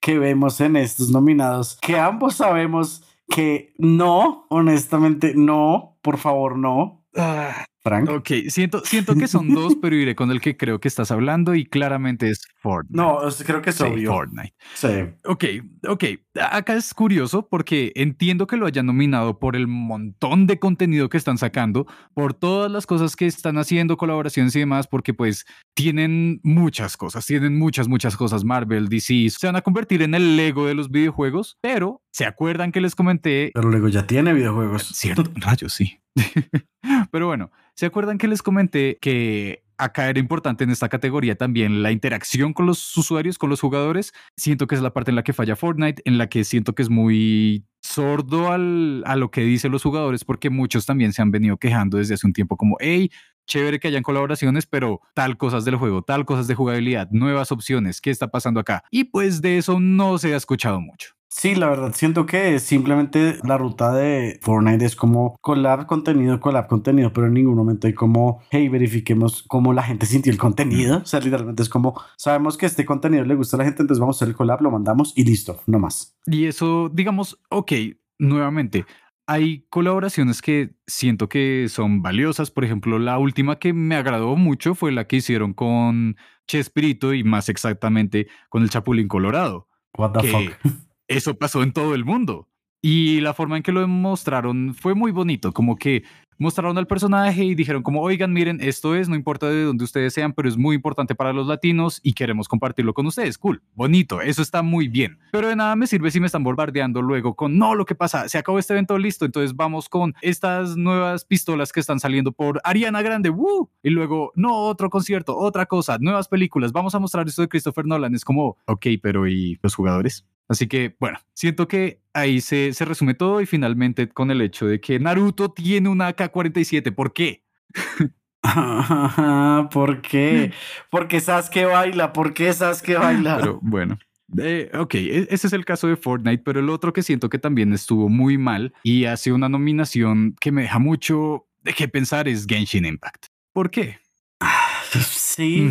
que 0.00 0.18
vemos 0.18 0.60
en 0.60 0.76
estos 0.76 1.10
nominados, 1.10 1.78
que 1.80 1.98
ambos 1.98 2.34
sabemos 2.34 3.02
que 3.28 3.74
no, 3.78 4.46
honestamente, 4.50 5.34
no, 5.34 5.98
por 6.02 6.18
favor, 6.18 6.58
no. 6.58 7.04
Ah, 7.16 7.64
Frank. 7.84 8.08
Ok, 8.08 8.30
siento, 8.48 8.80
siento 8.82 9.14
que 9.14 9.28
son 9.28 9.52
dos, 9.52 9.76
pero 9.82 9.94
iré 9.94 10.14
con 10.14 10.30
el 10.30 10.40
que 10.40 10.56
creo 10.56 10.80
que 10.80 10.88
estás 10.88 11.10
hablando 11.10 11.54
y 11.54 11.66
claramente 11.66 12.30
es 12.30 12.40
Fortnite. 12.56 12.96
No, 12.96 13.18
creo 13.44 13.60
que 13.60 13.70
es 13.70 13.80
obvio. 13.82 14.10
Fortnite. 14.10 14.54
Sí. 14.74 14.88
Ok, 15.24 15.44
ok. 15.86 16.04
Acá 16.50 16.76
es 16.76 16.94
curioso 16.94 17.46
porque 17.46 17.92
entiendo 17.94 18.46
que 18.46 18.56
lo 18.56 18.64
hayan 18.64 18.86
nominado 18.86 19.38
por 19.38 19.54
el 19.54 19.66
montón 19.66 20.46
de 20.46 20.58
contenido 20.58 21.10
que 21.10 21.18
están 21.18 21.36
sacando, 21.36 21.86
por 22.14 22.32
todas 22.32 22.72
las 22.72 22.86
cosas 22.86 23.16
que 23.16 23.26
están 23.26 23.58
haciendo, 23.58 23.98
colaboraciones 23.98 24.56
y 24.56 24.60
demás, 24.60 24.86
porque 24.86 25.12
pues 25.12 25.44
tienen 25.74 26.40
muchas 26.42 26.96
cosas, 26.96 27.26
tienen 27.26 27.58
muchas, 27.58 27.86
muchas 27.86 28.16
cosas. 28.16 28.44
Marvel, 28.44 28.88
DC, 28.88 29.28
se 29.28 29.46
van 29.46 29.56
a 29.56 29.62
convertir 29.62 30.00
en 30.00 30.14
el 30.14 30.38
Lego 30.38 30.66
de 30.66 30.74
los 30.74 30.90
videojuegos, 30.90 31.58
pero 31.60 32.00
¿se 32.10 32.24
acuerdan 32.24 32.72
que 32.72 32.80
les 32.80 32.94
comenté? 32.94 33.50
Pero 33.52 33.70
Lego 33.70 33.88
ya 33.88 34.06
tiene 34.06 34.32
videojuegos. 34.32 34.84
Cierto, 34.86 35.24
rayos, 35.34 35.74
sí. 35.74 36.00
pero 37.10 37.26
bueno, 37.26 37.50
¿se 37.74 37.86
acuerdan 37.86 38.18
que 38.18 38.28
les 38.28 38.42
comenté 38.42 38.98
que 39.00 39.64
acá 39.78 40.08
era 40.08 40.20
importante 40.20 40.64
en 40.64 40.70
esta 40.70 40.88
categoría 40.88 41.36
también 41.36 41.82
la 41.82 41.92
interacción 41.92 42.52
con 42.52 42.66
los 42.66 42.96
usuarios, 42.96 43.38
con 43.38 43.50
los 43.50 43.60
jugadores. 43.60 44.12
Siento 44.36 44.66
que 44.66 44.74
es 44.74 44.82
la 44.82 44.92
parte 44.92 45.10
en 45.10 45.16
la 45.16 45.24
que 45.24 45.32
falla 45.32 45.56
Fortnite, 45.56 46.02
en 46.04 46.18
la 46.18 46.28
que 46.28 46.44
siento 46.44 46.74
que 46.74 46.82
es 46.82 46.90
muy 46.90 47.64
sordo 47.82 48.50
al, 48.50 49.02
a 49.06 49.16
lo 49.16 49.30
que 49.30 49.42
dicen 49.42 49.72
los 49.72 49.82
jugadores, 49.82 50.24
porque 50.24 50.50
muchos 50.50 50.86
también 50.86 51.12
se 51.12 51.22
han 51.22 51.30
venido 51.30 51.58
quejando 51.58 51.98
desde 51.98 52.14
hace 52.14 52.26
un 52.26 52.32
tiempo 52.32 52.56
como, 52.56 52.76
hey, 52.80 53.10
chévere 53.46 53.78
que 53.78 53.88
hayan 53.88 54.02
colaboraciones, 54.02 54.66
pero 54.66 55.00
tal 55.14 55.36
cosas 55.36 55.64
del 55.64 55.76
juego, 55.76 56.02
tal 56.02 56.24
cosas 56.24 56.46
de 56.46 56.54
jugabilidad, 56.54 57.08
nuevas 57.10 57.52
opciones, 57.52 58.00
¿qué 58.00 58.10
está 58.10 58.28
pasando 58.28 58.60
acá? 58.60 58.84
Y 58.90 59.04
pues 59.04 59.42
de 59.42 59.58
eso 59.58 59.80
no 59.80 60.16
se 60.18 60.32
ha 60.32 60.36
escuchado 60.36 60.80
mucho. 60.80 61.14
Sí, 61.28 61.56
la 61.56 61.68
verdad, 61.68 61.92
siento 61.94 62.26
que 62.26 62.60
simplemente 62.60 63.38
la 63.42 63.58
ruta 63.58 63.92
de 63.92 64.38
Fortnite 64.42 64.84
es 64.84 64.94
como 64.94 65.36
collab 65.40 65.86
contenido, 65.86 66.38
collab 66.38 66.68
contenido, 66.68 67.12
pero 67.12 67.26
en 67.26 67.34
ningún 67.34 67.56
momento 67.56 67.88
hay 67.88 67.92
como, 67.92 68.40
hey, 68.50 68.68
verifiquemos 68.68 69.42
cómo 69.48 69.72
la 69.72 69.82
gente 69.82 70.06
sintió 70.06 70.32
el 70.32 70.38
contenido. 70.38 70.98
O 70.98 71.06
sea, 71.06 71.20
literalmente 71.20 71.62
es 71.62 71.68
como, 71.68 72.00
sabemos 72.16 72.56
que 72.56 72.66
este 72.66 72.84
contenido 72.84 73.24
le 73.24 73.34
gusta 73.34 73.56
a 73.56 73.58
la 73.58 73.64
gente, 73.64 73.82
entonces 73.82 74.00
vamos 74.00 74.16
a 74.16 74.18
hacer 74.18 74.28
el 74.28 74.36
collab, 74.36 74.62
lo 74.62 74.70
mandamos 74.70 75.12
y 75.16 75.24
listo, 75.24 75.60
no 75.66 75.80
más. 75.80 76.16
Y 76.26 76.44
eso, 76.44 76.88
digamos, 76.92 77.40
ok, 77.50 77.72
nuevamente, 78.18 78.86
hay 79.26 79.66
colaboraciones 79.70 80.42
que 80.42 80.76
siento 80.86 81.28
que 81.28 81.66
son 81.68 82.02
valiosas. 82.02 82.50
Por 82.50 82.64
ejemplo, 82.64 82.98
la 82.98 83.18
última 83.18 83.58
que 83.58 83.72
me 83.72 83.96
agradó 83.96 84.36
mucho 84.36 84.74
fue 84.74 84.92
la 84.92 85.06
que 85.06 85.16
hicieron 85.16 85.54
con 85.54 86.16
Chespirito 86.46 87.14
y 87.14 87.24
más 87.24 87.48
exactamente 87.48 88.28
con 88.50 88.62
el 88.62 88.70
Chapulín 88.70 89.08
Colorado. 89.08 89.68
What 89.96 90.12
the 90.12 90.28
fuck? 90.28 90.52
eso 91.08 91.36
pasó 91.36 91.62
en 91.62 91.72
todo 91.72 91.94
el 91.94 92.04
mundo. 92.04 92.48
Y 92.82 93.20
la 93.20 93.32
forma 93.32 93.56
en 93.56 93.62
que 93.62 93.72
lo 93.72 93.88
mostraron 93.88 94.74
fue 94.74 94.94
muy 94.94 95.10
bonito, 95.10 95.52
como 95.52 95.76
que 95.76 96.04
mostraron 96.38 96.76
al 96.78 96.86
personaje 96.86 97.44
y 97.44 97.54
dijeron 97.54 97.82
como, 97.82 98.02
oigan, 98.02 98.32
miren, 98.32 98.58
esto 98.60 98.94
es, 98.94 99.08
no 99.08 99.14
importa 99.14 99.48
de 99.48 99.64
dónde 99.64 99.84
ustedes 99.84 100.12
sean, 100.12 100.32
pero 100.32 100.48
es 100.48 100.56
muy 100.56 100.76
importante 100.76 101.14
para 101.14 101.32
los 101.32 101.46
latinos 101.46 102.00
y 102.02 102.12
queremos 102.12 102.48
compartirlo 102.48 102.92
con 102.92 103.06
ustedes. 103.06 103.38
Cool, 103.38 103.62
bonito, 103.74 104.20
eso 104.20 104.42
está 104.42 104.62
muy 104.62 104.88
bien. 104.88 105.18
Pero 105.32 105.48
de 105.48 105.56
nada 105.56 105.76
me 105.76 105.86
sirve 105.86 106.10
si 106.10 106.20
me 106.20 106.26
están 106.26 106.44
bombardeando 106.44 107.02
luego 107.02 107.34
con, 107.34 107.58
no, 107.58 107.74
lo 107.74 107.84
que 107.84 107.94
pasa, 107.94 108.28
se 108.28 108.38
acabó 108.38 108.58
este 108.58 108.74
evento, 108.74 108.98
listo, 108.98 109.24
entonces 109.24 109.54
vamos 109.56 109.88
con 109.88 110.14
estas 110.20 110.76
nuevas 110.76 111.24
pistolas 111.24 111.72
que 111.72 111.80
están 111.80 112.00
saliendo 112.00 112.32
por 112.32 112.60
Ariana 112.64 113.02
Grande, 113.02 113.30
¡woo! 113.30 113.70
Y 113.82 113.90
luego, 113.90 114.32
no, 114.34 114.66
otro 114.66 114.90
concierto, 114.90 115.36
otra 115.36 115.66
cosa, 115.66 115.98
nuevas 116.00 116.28
películas, 116.28 116.72
vamos 116.72 116.94
a 116.94 116.98
mostrar 116.98 117.26
esto 117.26 117.42
de 117.42 117.48
Christopher 117.48 117.86
Nolan. 117.86 118.14
Es 118.14 118.24
como, 118.24 118.58
ok, 118.66 118.86
pero 119.00 119.26
¿y 119.26 119.58
los 119.62 119.74
jugadores? 119.74 120.26
Así 120.48 120.66
que, 120.66 120.96
bueno, 121.00 121.18
siento 121.32 121.68
que 121.68 122.00
ahí 122.12 122.40
se, 122.40 122.72
se 122.72 122.84
resume 122.84 123.14
todo 123.14 123.40
y 123.40 123.46
finalmente 123.46 124.08
con 124.08 124.30
el 124.30 124.40
hecho 124.40 124.66
de 124.66 124.80
que 124.80 124.98
Naruto 124.98 125.50
tiene 125.50 125.88
una 125.88 126.08
AK-47. 126.08 126.94
¿Por 126.94 127.12
qué? 127.12 127.42
¿Por 129.72 130.02
qué? 130.02 130.52
Porque 130.90 131.20
Sasuke 131.20 131.64
baila. 131.64 132.12
¿Por 132.12 132.34
qué 132.34 132.52
Sasuke 132.52 132.98
baila? 132.98 133.38
Pero 133.38 133.58
bueno. 133.62 133.98
Eh, 134.38 134.70
ok, 134.74 134.94
e, 134.94 135.28
ese 135.30 135.46
es 135.46 135.52
el 135.52 135.64
caso 135.64 135.86
de 135.86 135.96
Fortnite, 135.96 136.42
pero 136.44 136.60
el 136.60 136.68
otro 136.68 136.92
que 136.92 137.02
siento 137.02 137.28
que 137.28 137.38
también 137.38 137.72
estuvo 137.72 138.08
muy 138.08 138.38
mal 138.38 138.72
y 138.82 139.04
hace 139.04 139.32
una 139.32 139.48
nominación 139.48 140.34
que 140.40 140.50
me 140.50 140.62
deja 140.62 140.78
mucho 140.78 141.46
dejé 141.64 141.88
pensar 141.88 142.28
es 142.28 142.46
Genshin 142.46 142.84
Impact. 142.84 143.26
¿Por 143.52 143.70
qué? 143.70 143.98
Sí. 145.10 145.68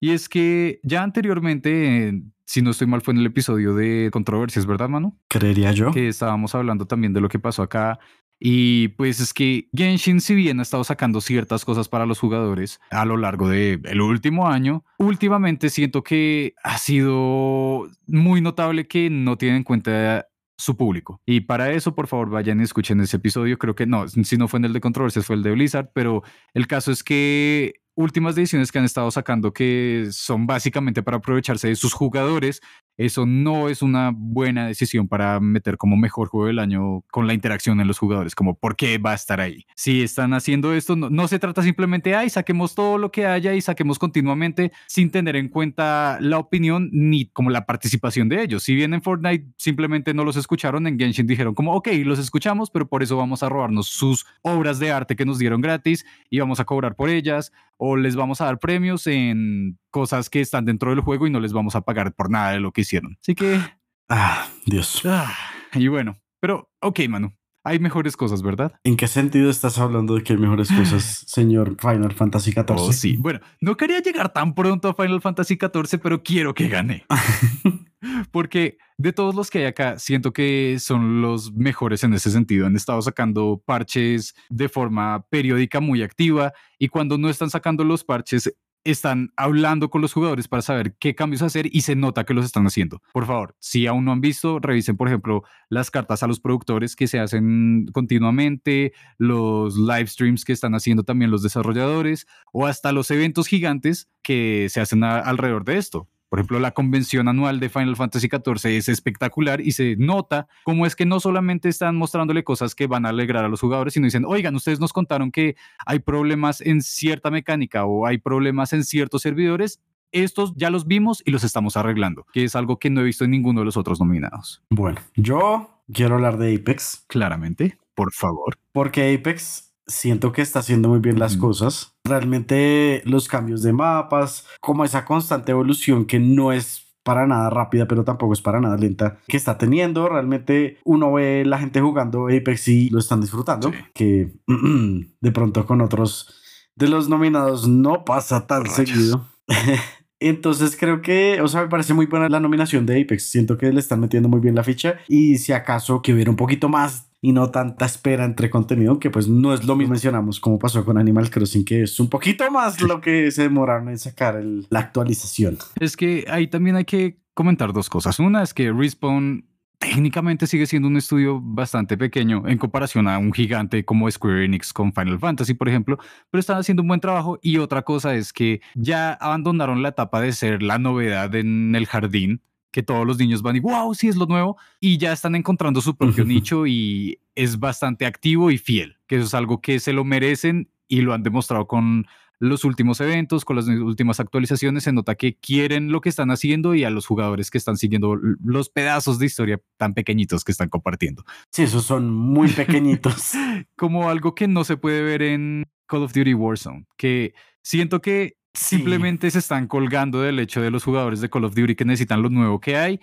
Y 0.00 0.10
es 0.10 0.28
que 0.28 0.80
ya 0.82 1.02
anteriormente, 1.02 2.22
si 2.46 2.62
no 2.62 2.70
estoy 2.70 2.86
mal, 2.86 3.00
fue 3.00 3.14
en 3.14 3.20
el 3.20 3.26
episodio 3.26 3.74
de 3.74 4.10
controversias, 4.12 4.66
¿verdad, 4.66 4.88
mano? 4.88 5.16
Creería 5.28 5.72
yo. 5.72 5.90
Que 5.90 6.08
estábamos 6.08 6.54
hablando 6.54 6.86
también 6.86 7.12
de 7.12 7.20
lo 7.20 7.28
que 7.28 7.38
pasó 7.38 7.62
acá. 7.62 7.98
Y 8.40 8.88
pues 8.88 9.18
es 9.18 9.34
que 9.34 9.68
Genshin, 9.74 10.20
si 10.20 10.34
bien 10.34 10.60
ha 10.60 10.62
estado 10.62 10.84
sacando 10.84 11.20
ciertas 11.20 11.64
cosas 11.64 11.88
para 11.88 12.06
los 12.06 12.20
jugadores 12.20 12.78
a 12.90 13.04
lo 13.04 13.16
largo 13.16 13.48
del 13.48 13.82
el 13.84 14.00
último 14.00 14.48
año, 14.48 14.84
últimamente 14.98 15.70
siento 15.70 16.04
que 16.04 16.54
ha 16.62 16.78
sido 16.78 17.88
muy 18.06 18.40
notable 18.40 18.86
que 18.86 19.10
no 19.10 19.36
tienen 19.36 19.58
en 19.58 19.64
cuenta 19.64 20.28
su 20.56 20.76
público. 20.76 21.20
Y 21.26 21.40
para 21.40 21.72
eso, 21.72 21.94
por 21.94 22.06
favor, 22.06 22.30
vayan 22.30 22.60
y 22.60 22.64
escuchen 22.64 23.00
ese 23.00 23.16
episodio. 23.16 23.58
Creo 23.58 23.74
que 23.74 23.86
no, 23.86 24.08
si 24.08 24.36
no 24.36 24.48
fue 24.48 24.58
en 24.58 24.66
el 24.66 24.72
de 24.72 24.80
controversias, 24.80 25.26
fue 25.26 25.36
el 25.36 25.42
de 25.42 25.52
Blizzard, 25.52 25.90
pero 25.92 26.22
el 26.54 26.66
caso 26.66 26.92
es 26.92 27.02
que 27.02 27.74
últimas 27.98 28.36
decisiones 28.36 28.70
que 28.70 28.78
han 28.78 28.84
estado 28.84 29.10
sacando 29.10 29.52
que 29.52 30.08
son 30.12 30.46
básicamente 30.46 31.02
para 31.02 31.16
aprovecharse 31.16 31.66
de 31.66 31.74
sus 31.74 31.92
jugadores 31.92 32.60
eso 32.98 33.26
no 33.26 33.68
es 33.68 33.80
una 33.80 34.12
buena 34.14 34.66
decisión 34.66 35.06
para 35.06 35.38
meter 35.38 35.78
como 35.78 35.96
mejor 35.96 36.28
juego 36.28 36.48
del 36.48 36.58
año 36.58 37.02
con 37.12 37.28
la 37.28 37.32
interacción 37.32 37.80
en 37.80 37.86
los 37.86 37.98
jugadores, 37.98 38.34
como 38.34 38.58
por 38.58 38.74
qué 38.74 38.98
va 38.98 39.12
a 39.12 39.14
estar 39.14 39.40
ahí. 39.40 39.64
Si 39.76 40.02
están 40.02 40.34
haciendo 40.34 40.74
esto, 40.74 40.96
no, 40.96 41.28
se 41.28 41.38
trata 41.38 41.62
simplemente, 41.62 42.16
ay, 42.16 42.28
saquemos 42.28 42.74
todo 42.74 42.98
lo 42.98 43.12
que 43.12 43.24
haya 43.24 43.54
y 43.54 43.60
saquemos 43.60 44.00
continuamente 44.00 44.72
sin 44.88 45.10
tener 45.10 45.36
en 45.36 45.48
cuenta 45.48 46.18
la 46.20 46.38
opinión 46.38 46.90
ni 46.92 47.26
como 47.26 47.50
la 47.50 47.66
participación 47.66 48.28
de 48.28 48.42
ellos. 48.42 48.64
Si 48.64 48.74
bien 48.74 48.92
en 48.92 49.02
Fortnite 49.02 49.46
simplemente 49.56 50.12
no 50.12 50.24
los 50.24 50.36
escucharon, 50.36 50.86
en 50.88 50.98
Genshin 50.98 51.26
dijeron 51.26 51.54
como, 51.54 51.74
ok, 51.74 51.88
los 52.04 52.18
escuchamos, 52.18 52.68
pero 52.70 52.88
por 52.88 53.04
eso 53.04 53.16
vamos 53.16 53.44
a 53.44 53.48
robarnos 53.48 53.86
sus 53.86 54.26
obras 54.42 54.80
de 54.80 54.90
arte 54.90 55.14
que 55.14 55.24
nos 55.24 55.38
dieron 55.38 55.60
gratis 55.60 56.04
y 56.30 56.40
vamos 56.40 56.58
a 56.58 56.64
cobrar 56.64 56.96
por 56.96 57.10
ellas 57.10 57.52
o 57.76 57.96
les 57.96 58.16
vamos 58.16 58.40
a 58.40 58.46
dar 58.46 58.58
premios 58.58 59.06
en 59.06 59.78
cosas 59.90 60.30
que 60.30 60.40
están 60.40 60.64
dentro 60.64 60.90
del 60.90 61.00
juego 61.00 61.26
y 61.26 61.30
no 61.30 61.40
les 61.40 61.52
vamos 61.52 61.74
a 61.76 61.82
pagar 61.82 62.14
por 62.14 62.30
nada 62.30 62.52
de 62.52 62.60
lo 62.60 62.72
que 62.72 62.82
hicieron. 62.82 63.16
Así 63.20 63.34
que... 63.34 63.60
Ah, 64.08 64.48
Dios. 64.64 65.02
Ah, 65.04 65.34
y 65.74 65.88
bueno, 65.88 66.18
pero 66.40 66.70
ok, 66.80 67.00
Manu. 67.08 67.32
Hay 67.64 67.80
mejores 67.80 68.16
cosas, 68.16 68.40
¿verdad? 68.40 68.72
¿En 68.82 68.96
qué 68.96 69.08
sentido 69.08 69.50
estás 69.50 69.78
hablando 69.78 70.14
de 70.14 70.22
que 70.22 70.32
hay 70.32 70.38
mejores 70.38 70.70
cosas, 70.72 71.04
señor 71.26 71.76
Final 71.78 72.14
Fantasy 72.14 72.52
XIV? 72.52 72.64
Oh, 72.70 72.92
sí. 72.92 73.16
Bueno, 73.18 73.40
no 73.60 73.76
quería 73.76 74.00
llegar 74.00 74.32
tan 74.32 74.54
pronto 74.54 74.88
a 74.88 74.94
Final 74.94 75.20
Fantasy 75.20 75.58
XIV, 75.60 76.00
pero 76.00 76.22
quiero 76.22 76.54
que 76.54 76.68
gane. 76.68 77.04
Porque 78.30 78.78
de 78.96 79.12
todos 79.12 79.34
los 79.34 79.50
que 79.50 79.58
hay 79.58 79.64
acá, 79.66 79.98
siento 79.98 80.32
que 80.32 80.78
son 80.78 81.20
los 81.20 81.52
mejores 81.52 82.04
en 82.04 82.14
ese 82.14 82.30
sentido. 82.30 82.66
Han 82.66 82.76
estado 82.76 83.02
sacando 83.02 83.62
parches 83.66 84.34
de 84.48 84.68
forma 84.68 85.26
periódica 85.28 85.80
muy 85.80 86.02
activa 86.02 86.52
y 86.78 86.88
cuando 86.88 87.18
no 87.18 87.28
están 87.28 87.50
sacando 87.50 87.84
los 87.84 88.04
parches, 88.04 88.54
están 88.84 89.32
hablando 89.36 89.90
con 89.90 90.00
los 90.00 90.12
jugadores 90.12 90.48
para 90.48 90.62
saber 90.62 90.96
qué 90.98 91.14
cambios 91.14 91.42
hacer 91.42 91.68
y 91.70 91.82
se 91.82 91.96
nota 91.96 92.24
que 92.24 92.34
los 92.34 92.44
están 92.44 92.66
haciendo. 92.66 93.02
Por 93.12 93.26
favor, 93.26 93.56
si 93.58 93.86
aún 93.86 94.04
no 94.04 94.12
han 94.12 94.20
visto, 94.20 94.58
revisen, 94.60 94.96
por 94.96 95.08
ejemplo, 95.08 95.42
las 95.68 95.90
cartas 95.90 96.22
a 96.22 96.26
los 96.26 96.40
productores 96.40 96.96
que 96.96 97.06
se 97.06 97.18
hacen 97.20 97.86
continuamente, 97.92 98.92
los 99.18 99.76
live 99.76 100.06
streams 100.06 100.44
que 100.44 100.52
están 100.52 100.74
haciendo 100.74 101.04
también 101.04 101.30
los 101.30 101.42
desarrolladores 101.42 102.26
o 102.52 102.66
hasta 102.66 102.92
los 102.92 103.10
eventos 103.10 103.46
gigantes 103.46 104.08
que 104.22 104.68
se 104.70 104.80
hacen 104.80 105.04
alrededor 105.04 105.64
de 105.64 105.78
esto. 105.78 106.08
Por 106.28 106.38
ejemplo, 106.38 106.60
la 106.60 106.72
convención 106.72 107.28
anual 107.28 107.58
de 107.58 107.68
Final 107.68 107.96
Fantasy 107.96 108.28
XIV 108.28 108.76
es 108.76 108.88
espectacular 108.88 109.60
y 109.60 109.72
se 109.72 109.96
nota 109.96 110.46
cómo 110.64 110.84
es 110.84 110.94
que 110.94 111.06
no 111.06 111.20
solamente 111.20 111.68
están 111.68 111.96
mostrándole 111.96 112.44
cosas 112.44 112.74
que 112.74 112.86
van 112.86 113.06
a 113.06 113.10
alegrar 113.10 113.44
a 113.44 113.48
los 113.48 113.60
jugadores, 113.60 113.94
sino 113.94 114.04
dicen, 114.04 114.24
oigan, 114.26 114.54
ustedes 114.54 114.80
nos 114.80 114.92
contaron 114.92 115.30
que 115.30 115.56
hay 115.86 116.00
problemas 116.00 116.60
en 116.60 116.82
cierta 116.82 117.30
mecánica 117.30 117.84
o 117.86 118.06
hay 118.06 118.18
problemas 118.18 118.72
en 118.72 118.84
ciertos 118.84 119.22
servidores. 119.22 119.80
Estos 120.12 120.54
ya 120.56 120.70
los 120.70 120.86
vimos 120.86 121.22
y 121.24 121.30
los 121.30 121.44
estamos 121.44 121.76
arreglando, 121.76 122.26
que 122.32 122.44
es 122.44 122.56
algo 122.56 122.78
que 122.78 122.90
no 122.90 123.00
he 123.00 123.04
visto 123.04 123.24
en 123.24 123.30
ninguno 123.30 123.60
de 123.60 123.66
los 123.66 123.76
otros 123.76 124.00
nominados. 124.00 124.62
Bueno, 124.70 125.00
yo 125.16 125.82
quiero 125.92 126.16
hablar 126.16 126.38
de 126.38 126.54
Apex. 126.54 127.04
Claramente, 127.08 127.78
por 127.94 128.12
favor. 128.12 128.58
Porque 128.72 129.14
Apex 129.14 129.74
siento 129.86 130.32
que 130.32 130.42
está 130.42 130.60
haciendo 130.60 130.88
muy 130.88 131.00
bien 131.00 131.18
las 131.18 131.36
cosas. 131.36 131.97
Realmente 132.08 133.02
los 133.04 133.28
cambios 133.28 133.62
de 133.62 133.72
mapas, 133.72 134.46
como 134.60 134.84
esa 134.84 135.04
constante 135.04 135.52
evolución 135.52 136.04
que 136.06 136.18
no 136.18 136.52
es 136.52 136.88
para 137.02 137.26
nada 137.26 137.48
rápida, 137.48 137.88
pero 137.88 138.04
tampoco 138.04 138.34
es 138.34 138.42
para 138.42 138.60
nada 138.60 138.76
lenta, 138.76 139.18
que 139.28 139.36
está 139.36 139.56
teniendo. 139.56 140.08
Realmente 140.08 140.78
uno 140.84 141.12
ve 141.12 141.44
la 141.46 141.58
gente 141.58 141.80
jugando 141.80 142.26
Apex 142.26 142.68
y 142.68 142.90
lo 142.90 142.98
están 142.98 143.20
disfrutando, 143.20 143.72
que 143.94 144.32
de 145.20 145.32
pronto 145.32 145.64
con 145.64 145.80
otros 145.80 146.34
de 146.76 146.88
los 146.88 147.08
nominados 147.08 147.66
no 147.66 148.04
pasa 148.04 148.46
tan 148.46 148.66
seguido. 148.66 149.26
Entonces 150.20 150.76
creo 150.78 151.00
que, 151.00 151.40
o 151.40 151.48
sea, 151.48 151.62
me 151.62 151.68
parece 151.68 151.94
muy 151.94 152.06
buena 152.06 152.28
la 152.28 152.40
nominación 152.40 152.86
de 152.86 153.00
Apex. 153.00 153.30
Siento 153.30 153.56
que 153.56 153.72
le 153.72 153.80
están 153.80 154.00
metiendo 154.00 154.28
muy 154.28 154.40
bien 154.40 154.54
la 154.54 154.64
ficha 154.64 154.98
y 155.08 155.38
si 155.38 155.52
acaso 155.52 156.02
que 156.02 156.12
hubiera 156.12 156.30
un 156.30 156.36
poquito 156.36 156.68
más 156.68 157.07
y 157.20 157.32
no 157.32 157.50
tanta 157.50 157.84
espera 157.84 158.24
entre 158.24 158.50
contenido, 158.50 158.98
que 158.98 159.10
pues 159.10 159.28
no 159.28 159.52
es 159.52 159.64
lo 159.64 159.74
mismo 159.74 159.92
mencionamos 159.92 160.38
como 160.38 160.58
pasó 160.58 160.84
con 160.84 160.98
Animal 160.98 161.30
Crossing, 161.30 161.64
que 161.64 161.82
es 161.82 161.98
un 161.98 162.08
poquito 162.08 162.48
más 162.50 162.80
lo 162.80 163.00
que 163.00 163.30
se 163.30 163.42
demoraron 163.42 163.88
en 163.88 163.98
sacar 163.98 164.40
la 164.70 164.78
actualización. 164.78 165.58
Es 165.80 165.96
que 165.96 166.24
ahí 166.28 166.46
también 166.46 166.76
hay 166.76 166.84
que 166.84 167.18
comentar 167.34 167.72
dos 167.72 167.88
cosas. 167.88 168.18
Una 168.18 168.42
es 168.42 168.52
que 168.52 168.72
Respawn 168.72 169.44
técnicamente 169.78 170.46
sigue 170.46 170.66
siendo 170.66 170.88
un 170.88 170.96
estudio 170.96 171.40
bastante 171.40 171.96
pequeño 171.96 172.42
en 172.46 172.58
comparación 172.58 173.08
a 173.08 173.18
un 173.18 173.32
gigante 173.32 173.84
como 173.84 174.10
Square 174.10 174.44
Enix 174.44 174.72
con 174.72 174.92
Final 174.92 175.18
Fantasy, 175.18 175.54
por 175.54 175.68
ejemplo, 175.68 175.98
pero 176.30 176.40
están 176.40 176.58
haciendo 176.58 176.82
un 176.82 176.88
buen 176.88 177.00
trabajo. 177.00 177.38
Y 177.42 177.58
otra 177.58 177.82
cosa 177.82 178.14
es 178.14 178.32
que 178.32 178.60
ya 178.74 179.12
abandonaron 179.12 179.82
la 179.82 179.90
etapa 179.90 180.20
de 180.20 180.32
ser 180.32 180.62
la 180.62 180.78
novedad 180.78 181.34
en 181.34 181.74
el 181.74 181.86
jardín 181.86 182.42
que 182.70 182.82
todos 182.82 183.06
los 183.06 183.18
niños 183.18 183.42
van 183.42 183.56
y 183.56 183.60
wow, 183.60 183.94
sí 183.94 184.08
es 184.08 184.16
lo 184.16 184.26
nuevo 184.26 184.56
y 184.80 184.98
ya 184.98 185.12
están 185.12 185.34
encontrando 185.34 185.80
su 185.80 185.96
propio 185.96 186.24
nicho 186.24 186.66
y 186.66 187.20
es 187.34 187.58
bastante 187.58 188.06
activo 188.06 188.50
y 188.50 188.58
fiel, 188.58 188.98
que 189.06 189.16
eso 189.16 189.26
es 189.26 189.34
algo 189.34 189.60
que 189.60 189.80
se 189.80 189.92
lo 189.92 190.04
merecen 190.04 190.70
y 190.86 191.00
lo 191.00 191.14
han 191.14 191.22
demostrado 191.22 191.66
con 191.66 192.06
los 192.40 192.64
últimos 192.64 193.00
eventos, 193.00 193.44
con 193.44 193.56
las 193.56 193.66
últimas 193.66 194.20
actualizaciones, 194.20 194.84
se 194.84 194.92
nota 194.92 195.16
que 195.16 195.36
quieren 195.36 195.90
lo 195.90 196.00
que 196.00 196.08
están 196.08 196.30
haciendo 196.30 196.74
y 196.74 196.84
a 196.84 196.90
los 196.90 197.06
jugadores 197.06 197.50
que 197.50 197.58
están 197.58 197.76
siguiendo 197.76 198.16
los 198.16 198.70
pedazos 198.70 199.18
de 199.18 199.26
historia 199.26 199.60
tan 199.76 199.94
pequeñitos 199.94 200.44
que 200.44 200.52
están 200.52 200.68
compartiendo. 200.68 201.24
Sí, 201.50 201.64
esos 201.64 201.84
son 201.84 202.10
muy 202.14 202.48
pequeñitos. 202.48 203.32
Como 203.76 204.08
algo 204.08 204.34
que 204.34 204.46
no 204.46 204.64
se 204.64 204.76
puede 204.76 205.02
ver 205.02 205.22
en 205.22 205.64
Call 205.86 206.04
of 206.04 206.12
Duty 206.12 206.34
Warzone, 206.34 206.86
que 206.96 207.34
siento 207.62 208.00
que 208.00 208.36
Simplemente 208.58 209.30
se 209.30 209.38
están 209.38 209.66
colgando 209.68 210.20
del 210.20 210.40
hecho 210.40 210.60
de 210.60 210.70
los 210.70 210.84
jugadores 210.84 211.20
de 211.20 211.30
Call 211.30 211.44
of 211.44 211.54
Duty 211.54 211.76
que 211.76 211.84
necesitan 211.84 212.22
lo 212.22 212.28
nuevo 212.28 212.60
que 212.60 212.76
hay 212.76 213.00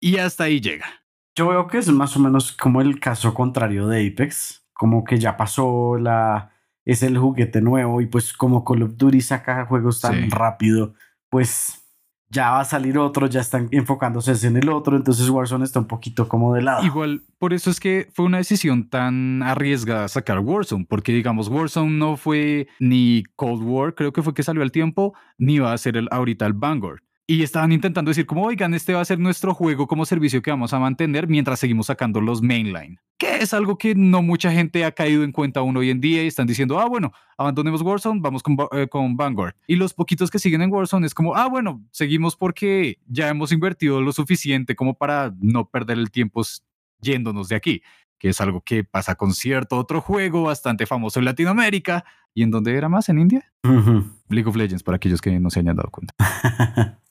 y 0.00 0.16
hasta 0.16 0.44
ahí 0.44 0.60
llega. 0.60 0.86
Yo 1.36 1.48
veo 1.48 1.66
que 1.66 1.78
es 1.78 1.88
más 1.90 2.16
o 2.16 2.20
menos 2.20 2.52
como 2.52 2.80
el 2.80 3.00
caso 3.00 3.34
contrario 3.34 3.86
de 3.88 4.06
Apex, 4.06 4.66
como 4.72 5.04
que 5.04 5.18
ya 5.18 5.36
pasó 5.36 5.98
la 5.98 6.52
es 6.84 7.02
el 7.02 7.18
juguete 7.18 7.60
nuevo 7.60 8.00
y 8.00 8.06
pues 8.06 8.32
como 8.32 8.64
Call 8.64 8.82
of 8.82 8.96
Duty 8.96 9.20
saca 9.20 9.66
juegos 9.66 10.00
tan 10.00 10.30
rápido, 10.30 10.94
pues 11.30 11.83
ya 12.34 12.50
va 12.50 12.60
a 12.60 12.64
salir 12.64 12.98
otro, 12.98 13.28
ya 13.28 13.40
están 13.40 13.68
enfocándose 13.70 14.46
en 14.46 14.56
el 14.56 14.68
otro, 14.68 14.96
entonces 14.96 15.30
Warzone 15.30 15.64
está 15.64 15.78
un 15.78 15.86
poquito 15.86 16.28
como 16.28 16.52
de 16.54 16.62
lado. 16.62 16.84
Igual, 16.84 17.22
por 17.38 17.54
eso 17.54 17.70
es 17.70 17.78
que 17.78 18.08
fue 18.12 18.24
una 18.24 18.38
decisión 18.38 18.90
tan 18.90 19.42
arriesgada 19.42 20.08
sacar 20.08 20.40
Warzone, 20.40 20.84
porque 20.88 21.12
digamos, 21.12 21.48
Warzone 21.48 21.92
no 21.92 22.16
fue 22.16 22.66
ni 22.80 23.22
Cold 23.36 23.62
War, 23.62 23.94
creo 23.94 24.12
que 24.12 24.22
fue 24.22 24.34
que 24.34 24.42
salió 24.42 24.62
al 24.62 24.72
tiempo, 24.72 25.14
ni 25.38 25.60
va 25.60 25.72
a 25.72 25.78
ser 25.78 25.96
el, 25.96 26.08
ahorita 26.10 26.44
el 26.44 26.54
Vanguard. 26.54 27.00
Y 27.26 27.42
estaban 27.42 27.72
intentando 27.72 28.10
decir 28.10 28.26
como, 28.26 28.44
oigan, 28.44 28.74
este 28.74 28.92
va 28.92 29.00
a 29.00 29.04
ser 29.04 29.18
nuestro 29.18 29.54
juego 29.54 29.86
como 29.86 30.04
servicio 30.04 30.42
que 30.42 30.50
vamos 30.50 30.74
a 30.74 30.78
mantener 30.78 31.26
mientras 31.26 31.58
seguimos 31.58 31.86
sacando 31.86 32.20
los 32.20 32.42
mainline. 32.42 32.98
Que 33.16 33.36
es 33.36 33.54
algo 33.54 33.78
que 33.78 33.94
no 33.94 34.20
mucha 34.20 34.52
gente 34.52 34.84
ha 34.84 34.92
caído 34.92 35.24
en 35.24 35.32
cuenta 35.32 35.60
aún 35.60 35.74
hoy 35.78 35.88
en 35.88 36.02
día 36.02 36.22
y 36.22 36.26
están 36.26 36.46
diciendo, 36.46 36.78
ah, 36.78 36.86
bueno, 36.86 37.12
abandonemos 37.38 37.80
Warzone, 37.80 38.20
vamos 38.20 38.42
con, 38.42 38.58
eh, 38.72 38.88
con 38.88 39.16
Vanguard. 39.16 39.54
Y 39.66 39.76
los 39.76 39.94
poquitos 39.94 40.30
que 40.30 40.38
siguen 40.38 40.60
en 40.60 40.70
Warzone 40.70 41.06
es 41.06 41.14
como, 41.14 41.34
ah, 41.34 41.48
bueno, 41.48 41.82
seguimos 41.92 42.36
porque 42.36 42.98
ya 43.06 43.30
hemos 43.30 43.52
invertido 43.52 44.02
lo 44.02 44.12
suficiente 44.12 44.76
como 44.76 44.92
para 44.92 45.34
no 45.40 45.70
perder 45.70 45.98
el 45.98 46.10
tiempo 46.10 46.42
yéndonos 47.00 47.48
de 47.48 47.56
aquí 47.56 47.82
que 48.18 48.30
es 48.30 48.40
algo 48.40 48.62
que 48.62 48.84
pasa 48.84 49.16
con 49.16 49.34
cierto 49.34 49.76
otro 49.76 50.00
juego 50.00 50.44
bastante 50.44 50.86
famoso 50.86 51.18
en 51.18 51.26
Latinoamérica. 51.26 52.06
¿Y 52.32 52.42
en 52.42 52.50
dónde 52.50 52.74
era 52.74 52.88
más? 52.88 53.10
¿En 53.10 53.18
India? 53.18 53.52
League 54.30 54.48
of 54.48 54.56
Legends, 54.56 54.82
para 54.82 54.96
aquellos 54.96 55.20
que 55.20 55.38
no 55.38 55.50
se 55.50 55.60
hayan 55.60 55.76
dado 55.76 55.90
cuenta. 55.90 56.14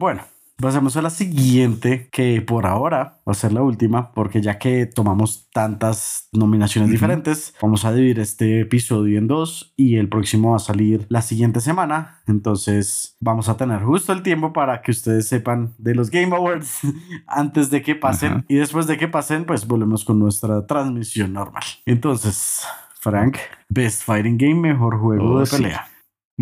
Bueno, 0.00 0.22
pasamos 0.56 0.96
a 0.96 1.02
la 1.02 1.10
siguiente, 1.10 2.08
que 2.10 2.40
por 2.40 2.64
ahora 2.64 3.18
va 3.28 3.32
a 3.32 3.34
ser 3.34 3.52
la 3.52 3.60
última, 3.60 4.12
porque 4.14 4.40
ya 4.40 4.58
que 4.58 4.86
tomamos 4.86 5.50
tantas 5.52 6.30
nominaciones 6.32 6.90
diferentes, 6.90 7.54
vamos 7.60 7.84
a 7.84 7.92
dividir 7.92 8.18
este 8.18 8.60
episodio 8.60 9.18
en 9.18 9.26
dos 9.26 9.74
y 9.76 9.96
el 9.96 10.08
próximo 10.08 10.52
va 10.52 10.56
a 10.56 10.60
salir 10.60 11.04
la 11.10 11.20
siguiente 11.20 11.60
semana. 11.60 12.22
Entonces 12.26 13.18
vamos 13.20 13.50
a 13.50 13.58
tener 13.58 13.82
justo 13.82 14.14
el 14.14 14.22
tiempo 14.22 14.54
para 14.54 14.80
que 14.80 14.92
ustedes 14.92 15.28
sepan 15.28 15.74
de 15.76 15.94
los 15.94 16.08
Game 16.10 16.34
Awards 16.34 16.80
antes 17.26 17.68
de 17.68 17.82
que 17.82 17.94
pasen 17.94 18.46
y 18.48 18.54
después 18.54 18.86
de 18.86 18.96
que 18.96 19.06
pasen, 19.06 19.44
pues 19.44 19.66
volvemos 19.66 20.06
con 20.06 20.18
nuestra 20.18 20.64
transmisión 20.64 21.34
normal. 21.34 21.64
Entonces, 21.84 22.62
Frank, 22.94 23.36
Best 23.68 24.04
Fighting 24.04 24.38
Game, 24.38 24.54
mejor 24.54 24.98
juego 24.98 25.34
oh, 25.34 25.40
de 25.40 25.46
pelea. 25.46 25.90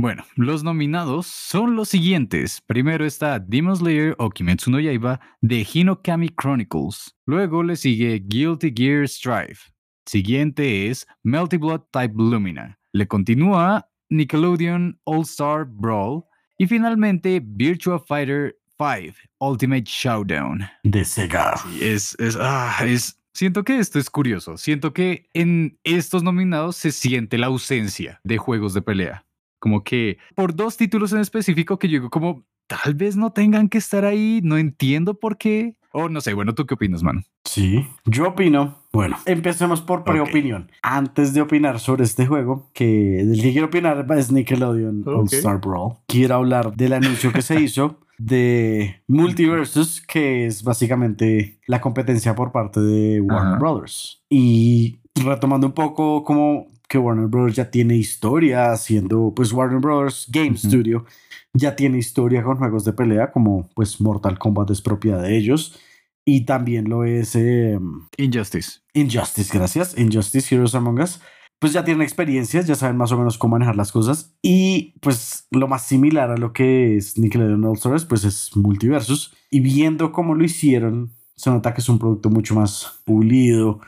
Bueno, 0.01 0.25
los 0.37 0.63
nominados 0.63 1.27
son 1.27 1.75
los 1.75 1.89
siguientes. 1.89 2.61
Primero 2.61 3.05
está 3.05 3.41
Demon 3.41 3.75
Slayer 3.75 4.15
o 4.19 4.31
Kimetsu 4.31 4.71
no 4.71 4.79
Yaiba 4.79 5.19
de 5.41 5.67
Hinokami 5.69 6.29
Chronicles. 6.41 7.17
Luego 7.27 7.65
le 7.65 7.75
sigue 7.75 8.23
Guilty 8.25 8.73
Gear 8.73 9.09
Strive. 9.09 9.59
Siguiente 10.07 10.89
es 10.89 11.05
Melty 11.25 11.57
Blood 11.57 11.81
Type 11.91 12.15
Lumina. 12.17 12.79
Le 12.93 13.09
continúa 13.09 13.89
Nickelodeon 14.09 15.01
All 15.03 15.23
Star 15.23 15.67
Brawl. 15.69 16.23
Y 16.59 16.69
finalmente 16.69 17.43
Virtua 17.45 17.99
Fighter 17.99 18.57
5 18.79 19.19
Ultimate 19.41 19.85
Showdown. 19.85 20.61
De 20.85 21.05
Sega. 21.05 21.55
Es, 21.83 22.15
es, 22.21 22.39
ah, 22.41 22.77
es, 22.85 23.21
siento 23.33 23.65
que 23.65 23.81
esto 23.81 23.99
es 23.99 24.09
curioso. 24.09 24.59
Siento 24.59 24.93
que 24.93 25.29
en 25.35 25.77
estos 25.83 26.23
nominados 26.23 26.77
se 26.77 26.93
siente 26.93 27.37
la 27.37 27.49
ausencia 27.49 28.21
de 28.23 28.39
juegos 28.39 28.75
de 28.75 28.83
pelea. 28.83 29.25
Como 29.59 29.83
que 29.85 30.19
por 30.35 30.55
dos 30.55 30.77
títulos 30.77 31.13
en 31.13 31.21
específico 31.21 31.79
que 31.79 31.89
yo 31.89 31.99
digo 31.99 32.11
como 32.11 32.45
tal 32.69 32.95
vez 32.95 33.17
no 33.17 33.33
tengan 33.33 33.69
que 33.69 33.79
estar 33.79 34.05
ahí, 34.05 34.41
no 34.45 34.57
entiendo 34.57 35.15
por 35.15 35.39
qué. 35.39 35.77
O 35.91 36.09
no 36.09 36.21
sé, 36.21 36.35
bueno, 36.35 36.55
¿tú 36.55 36.67
qué 36.67 36.75
opinas, 36.75 37.03
mano? 37.03 37.23
Sí, 37.45 37.87
yo 38.05 38.29
opino. 38.29 38.77
Bueno, 38.93 39.17
empecemos 39.25 39.81
por 39.81 40.05
preopinión. 40.05 40.71
Antes 40.83 41.33
de 41.33 41.41
opinar 41.41 41.81
sobre 41.81 42.05
este 42.05 42.27
juego, 42.27 42.71
que 42.75 43.25
del 43.25 43.41
que 43.41 43.53
quiero 43.53 43.67
opinar 43.69 44.07
es 44.17 44.31
Nickelodeon 44.31 45.03
All 45.07 45.27
Star 45.27 45.61
Brawl. 45.61 45.97
Quiero 46.07 46.37
hablar 46.37 46.75
del 46.75 46.93
anuncio 46.93 47.33
que 47.33 47.43
se 47.43 47.61
hizo 47.61 48.01
de 48.19 49.03
Multiversus, 49.07 50.01
que 50.03 50.47
es 50.47 50.63
básicamente 50.63 51.59
la 51.67 51.81
competencia 51.81 52.35
por 52.35 52.53
parte 52.53 52.81
de 52.81 53.21
Warner 53.21 53.59
Brothers. 53.59 54.23
Y 54.29 54.99
retomando 55.15 55.67
un 55.67 55.73
poco 55.73 56.23
como 56.25 56.67
que 56.89 56.99
Warner 56.99 57.27
Bros. 57.27 57.55
ya 57.55 57.71
tiene 57.71 57.97
historia 57.97 58.73
haciendo, 58.73 59.33
pues 59.35 59.53
Warner 59.53 59.81
Bros. 59.81 60.27
Game 60.31 60.57
Studio 60.57 61.05
ya 61.53 61.77
tiene 61.77 61.99
historia 61.99 62.43
con 62.43 62.59
juegos 62.59 62.85
de 62.85 62.93
pelea 62.93 63.31
como 63.33 63.69
pues 63.75 64.01
Mortal 64.01 64.39
Kombat 64.39 64.71
es 64.71 64.83
propiedad 64.83 65.23
de 65.23 65.37
ellos 65.37 65.79
y 66.25 66.45
también 66.45 66.89
lo 66.89 67.05
es 67.05 67.35
em, 67.37 68.07
Injustice. 68.17 68.81
Injustice, 68.93 69.57
gracias. 69.57 69.97
Injustice 69.99 70.55
Heroes 70.55 70.75
Among 70.75 71.01
Us. 71.01 71.21
Pues 71.59 71.73
ya 71.73 71.85
tienen 71.85 72.03
experiencias, 72.03 72.67
ya 72.69 72.77
saben 72.77 72.97
más 72.97 73.11
o 73.11 73.19
menos 73.19 73.37
cómo 73.37 73.53
manejar 73.53 73.75
las 73.75 73.91
cosas 73.91 74.37
y 74.43 74.95
pues 75.01 75.49
lo 75.51 75.67
más 75.67 75.83
similar 75.83 76.31
a 76.31 76.37
lo 76.37 76.53
que 76.53 76.97
es 76.97 77.19
Nickelodeon 77.19 77.65
All 77.65 77.77
Stars 77.77 78.05
pues 78.05 78.23
es 78.25 78.57
Multiversus 78.57 79.35
y 79.51 79.59
viendo 79.61 80.13
cómo 80.13 80.37
lo 80.37 80.45
hicieron 80.45 81.19
se 81.35 81.51
nota 81.51 81.73
que 81.73 81.81
es 81.81 81.89
un 81.89 81.99
producto 81.99 82.31
mucho 82.31 82.55
más 82.57 83.01
pulido, 83.05 83.81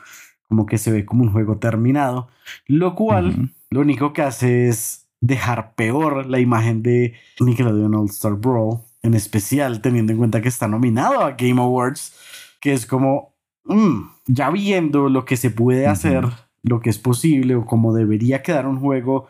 como 0.51 0.65
que 0.65 0.77
se 0.77 0.91
ve 0.91 1.05
como 1.05 1.23
un 1.23 1.31
juego 1.31 1.59
terminado, 1.59 2.27
lo 2.67 2.93
cual 2.93 3.53
lo 3.69 3.79
único 3.79 4.11
que 4.11 4.21
hace 4.21 4.67
es 4.67 5.07
dejar 5.21 5.75
peor 5.75 6.25
la 6.25 6.41
imagen 6.41 6.83
de 6.83 7.13
Nickelodeon 7.39 7.95
All 7.95 8.09
Star 8.09 8.33
Brawl, 8.33 8.79
en 9.01 9.13
especial 9.13 9.79
teniendo 9.79 10.11
en 10.11 10.17
cuenta 10.17 10.41
que 10.41 10.49
está 10.49 10.67
nominado 10.67 11.21
a 11.21 11.31
Game 11.37 11.61
Awards, 11.61 12.13
que 12.59 12.73
es 12.73 12.85
como, 12.85 13.33
mm, 13.63 14.01
ya 14.27 14.49
viendo 14.49 15.07
lo 15.07 15.23
que 15.23 15.37
se 15.37 15.51
puede 15.51 15.87
hacer, 15.87 16.27
lo 16.63 16.81
que 16.81 16.89
es 16.89 16.99
posible 16.99 17.55
o 17.55 17.65
cómo 17.65 17.93
debería 17.93 18.43
quedar 18.43 18.67
un 18.67 18.81
juego 18.81 19.29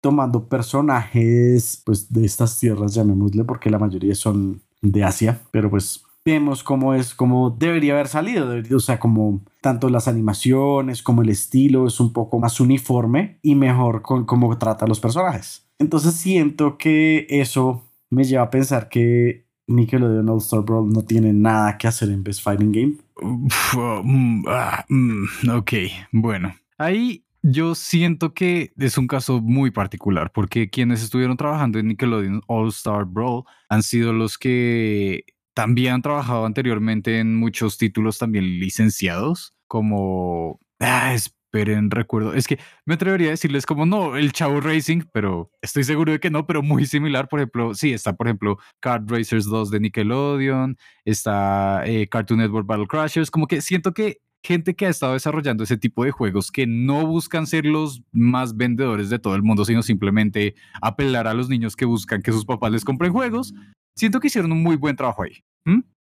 tomando 0.00 0.48
personajes 0.48 1.82
pues 1.84 2.12
de 2.12 2.24
estas 2.24 2.60
tierras, 2.60 2.94
llamémosle, 2.94 3.42
porque 3.42 3.70
la 3.70 3.80
mayoría 3.80 4.14
son 4.14 4.62
de 4.82 5.02
Asia, 5.02 5.40
pero 5.50 5.68
pues 5.68 6.04
vemos 6.24 6.62
cómo 6.62 6.94
es, 6.94 7.12
cómo 7.12 7.50
debería 7.50 7.94
haber 7.94 8.06
salido. 8.06 8.54
O 8.72 8.78
sea, 8.78 9.00
como 9.00 9.40
tanto 9.60 9.88
las 9.88 10.08
animaciones 10.08 11.02
como 11.02 11.22
el 11.22 11.28
estilo 11.28 11.86
es 11.86 12.00
un 12.00 12.12
poco 12.12 12.38
más 12.38 12.60
uniforme 12.60 13.38
y 13.42 13.54
mejor 13.54 14.02
con 14.02 14.24
cómo 14.24 14.56
trata 14.58 14.84
a 14.84 14.88
los 14.88 15.00
personajes. 15.00 15.66
Entonces 15.78 16.14
siento 16.14 16.78
que 16.78 17.26
eso 17.28 17.84
me 18.10 18.24
lleva 18.24 18.44
a 18.44 18.50
pensar 18.50 18.88
que 18.88 19.46
Nickelodeon 19.66 20.28
All 20.28 20.38
Star 20.38 20.60
Brawl 20.62 20.92
no 20.92 21.02
tiene 21.02 21.32
nada 21.32 21.78
que 21.78 21.88
hacer 21.88 22.10
en 22.10 22.24
Best 22.24 22.42
Fighting 22.42 22.72
Game. 22.72 22.96
Mm, 23.22 24.44
ah, 24.48 24.84
mm, 24.88 25.50
ok, 25.50 25.72
bueno. 26.12 26.54
Ahí 26.76 27.24
yo 27.42 27.74
siento 27.74 28.34
que 28.34 28.72
es 28.78 28.98
un 28.98 29.06
caso 29.06 29.40
muy 29.40 29.70
particular 29.70 30.30
porque 30.32 30.68
quienes 30.68 31.02
estuvieron 31.02 31.36
trabajando 31.36 31.78
en 31.78 31.88
Nickelodeon 31.88 32.42
All 32.46 32.68
Star 32.68 33.04
Brawl 33.04 33.44
han 33.68 33.82
sido 33.82 34.12
los 34.12 34.36
que 34.36 35.24
también 35.54 35.94
han 35.94 36.02
trabajado 36.02 36.46
anteriormente 36.46 37.18
en 37.18 37.36
muchos 37.36 37.78
títulos 37.78 38.18
también 38.18 38.44
licenciados, 38.58 39.54
como... 39.66 40.60
Ah, 40.78 41.14
esperen, 41.14 41.90
recuerdo. 41.90 42.34
Es 42.34 42.46
que 42.46 42.58
me 42.86 42.94
atrevería 42.94 43.28
a 43.28 43.30
decirles 43.32 43.66
como 43.66 43.84
no, 43.84 44.16
el 44.16 44.32
Chavo 44.32 44.60
Racing, 44.60 45.02
pero 45.12 45.50
estoy 45.60 45.84
seguro 45.84 46.12
de 46.12 46.20
que 46.20 46.30
no, 46.30 46.46
pero 46.46 46.62
muy 46.62 46.86
similar. 46.86 47.28
Por 47.28 47.40
ejemplo, 47.40 47.74
sí, 47.74 47.92
está 47.92 48.14
por 48.14 48.28
ejemplo 48.28 48.58
Kart 48.80 49.10
Racers 49.10 49.46
2 49.46 49.70
de 49.70 49.80
Nickelodeon, 49.80 50.76
está 51.04 51.82
eh, 51.86 52.08
Cartoon 52.08 52.38
Network 52.38 52.66
Battle 52.66 52.86
Crashers, 52.86 53.30
como 53.30 53.46
que 53.46 53.60
siento 53.60 53.92
que 53.92 54.18
gente 54.42 54.74
que 54.74 54.86
ha 54.86 54.88
estado 54.88 55.12
desarrollando 55.14 55.64
ese 55.64 55.76
tipo 55.76 56.04
de 56.04 56.12
juegos 56.12 56.50
que 56.50 56.66
no 56.66 57.06
buscan 57.06 57.46
ser 57.46 57.66
los 57.66 58.02
más 58.12 58.56
vendedores 58.56 59.10
de 59.10 59.18
todo 59.18 59.34
el 59.34 59.42
mundo, 59.42 59.64
sino 59.64 59.82
simplemente 59.82 60.54
apelar 60.80 61.26
a 61.26 61.34
los 61.34 61.48
niños 61.48 61.76
que 61.76 61.84
buscan 61.84 62.22
que 62.22 62.32
sus 62.32 62.46
papás 62.46 62.72
les 62.72 62.84
compren 62.84 63.12
juegos, 63.12 63.52
siento 64.00 64.18
que 64.18 64.26
hicieron 64.26 64.50
un 64.50 64.62
muy 64.62 64.76
buen 64.76 64.96
trabajo 64.96 65.22
ahí. 65.22 65.44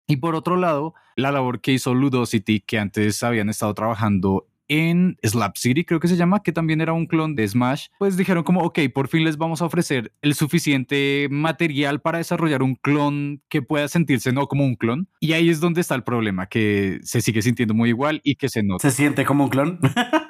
Y 0.09 0.17
por 0.17 0.35
otro 0.35 0.55
lado, 0.55 0.93
la 1.17 1.31
labor 1.31 1.59
que 1.59 1.73
hizo 1.73 1.93
Ludosity, 1.93 2.61
que 2.61 2.79
antes 2.79 3.23
habían 3.23 3.49
estado 3.49 3.73
trabajando 3.73 4.47
en 4.69 5.17
Slap 5.23 5.57
City, 5.57 5.83
creo 5.83 5.99
que 5.99 6.07
se 6.07 6.15
llama, 6.15 6.43
que 6.43 6.51
también 6.51 6.81
era 6.81 6.93
un 6.93 7.07
clon 7.07 7.35
de 7.35 7.47
Smash, 7.47 7.87
pues 7.99 8.17
dijeron 8.17 8.43
como, 8.43 8.61
ok, 8.61 8.79
por 8.93 9.07
fin 9.07 9.23
les 9.23 9.37
vamos 9.37 9.61
a 9.61 9.65
ofrecer 9.65 10.13
el 10.21 10.33
suficiente 10.33 11.27
material 11.29 12.01
para 12.01 12.17
desarrollar 12.19 12.63
un 12.63 12.75
clon 12.75 13.41
que 13.49 13.61
pueda 13.61 13.87
sentirse 13.87 14.31
no 14.31 14.47
como 14.47 14.65
un 14.65 14.75
clon. 14.75 15.09
Y 15.19 15.33
ahí 15.33 15.49
es 15.49 15.59
donde 15.59 15.81
está 15.81 15.95
el 15.95 16.03
problema, 16.03 16.47
que 16.47 16.99
se 17.03 17.21
sigue 17.21 17.41
sintiendo 17.41 17.73
muy 17.73 17.89
igual 17.89 18.21
y 18.23 18.35
que 18.35 18.49
se 18.49 18.63
nota. 18.63 18.89
¿Se 18.89 18.95
siente 18.95 19.25
como 19.25 19.45
un 19.45 19.49
clon? 19.49 19.79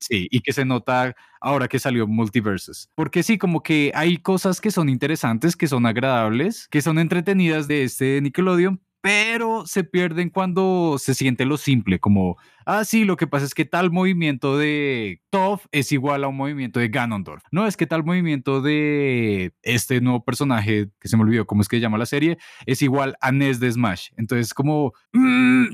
Sí, 0.00 0.28
y 0.30 0.40
que 0.40 0.52
se 0.52 0.64
nota 0.64 1.14
ahora 1.40 1.68
que 1.68 1.78
salió 1.78 2.06
Multiverses. 2.06 2.90
Porque 2.94 3.22
sí, 3.22 3.38
como 3.38 3.62
que 3.62 3.92
hay 3.94 4.18
cosas 4.18 4.60
que 4.60 4.70
son 4.70 4.88
interesantes, 4.88 5.56
que 5.56 5.66
son 5.68 5.86
agradables, 5.86 6.68
que 6.70 6.82
son 6.82 6.98
entretenidas 6.98 7.66
de 7.66 7.82
este 7.84 8.20
Nickelodeon, 8.20 8.80
pero 9.06 9.64
se 9.66 9.84
pierden 9.84 10.30
cuando 10.30 10.96
se 10.98 11.14
siente 11.14 11.44
lo 11.44 11.58
simple, 11.58 12.00
como, 12.00 12.38
ah, 12.64 12.84
sí, 12.84 13.04
lo 13.04 13.16
que 13.16 13.28
pasa 13.28 13.44
es 13.44 13.54
que 13.54 13.64
tal 13.64 13.92
movimiento 13.92 14.58
de 14.58 15.22
Toph 15.30 15.66
es 15.70 15.92
igual 15.92 16.24
a 16.24 16.28
un 16.28 16.36
movimiento 16.36 16.80
de 16.80 16.88
Ganondorf. 16.88 17.44
No, 17.52 17.68
es 17.68 17.76
que 17.76 17.86
tal 17.86 18.02
movimiento 18.02 18.62
de 18.62 19.52
este 19.62 20.00
nuevo 20.00 20.24
personaje, 20.24 20.88
que 20.98 21.06
se 21.06 21.16
me 21.16 21.22
olvidó 21.22 21.46
cómo 21.46 21.62
es 21.62 21.68
que 21.68 21.76
se 21.76 21.82
llama 21.82 21.98
la 21.98 22.06
serie, 22.06 22.36
es 22.66 22.82
igual 22.82 23.16
a 23.20 23.30
Ness 23.30 23.60
de 23.60 23.70
Smash. 23.70 24.08
Entonces, 24.16 24.52
como, 24.52 24.92
mm, 25.12 25.66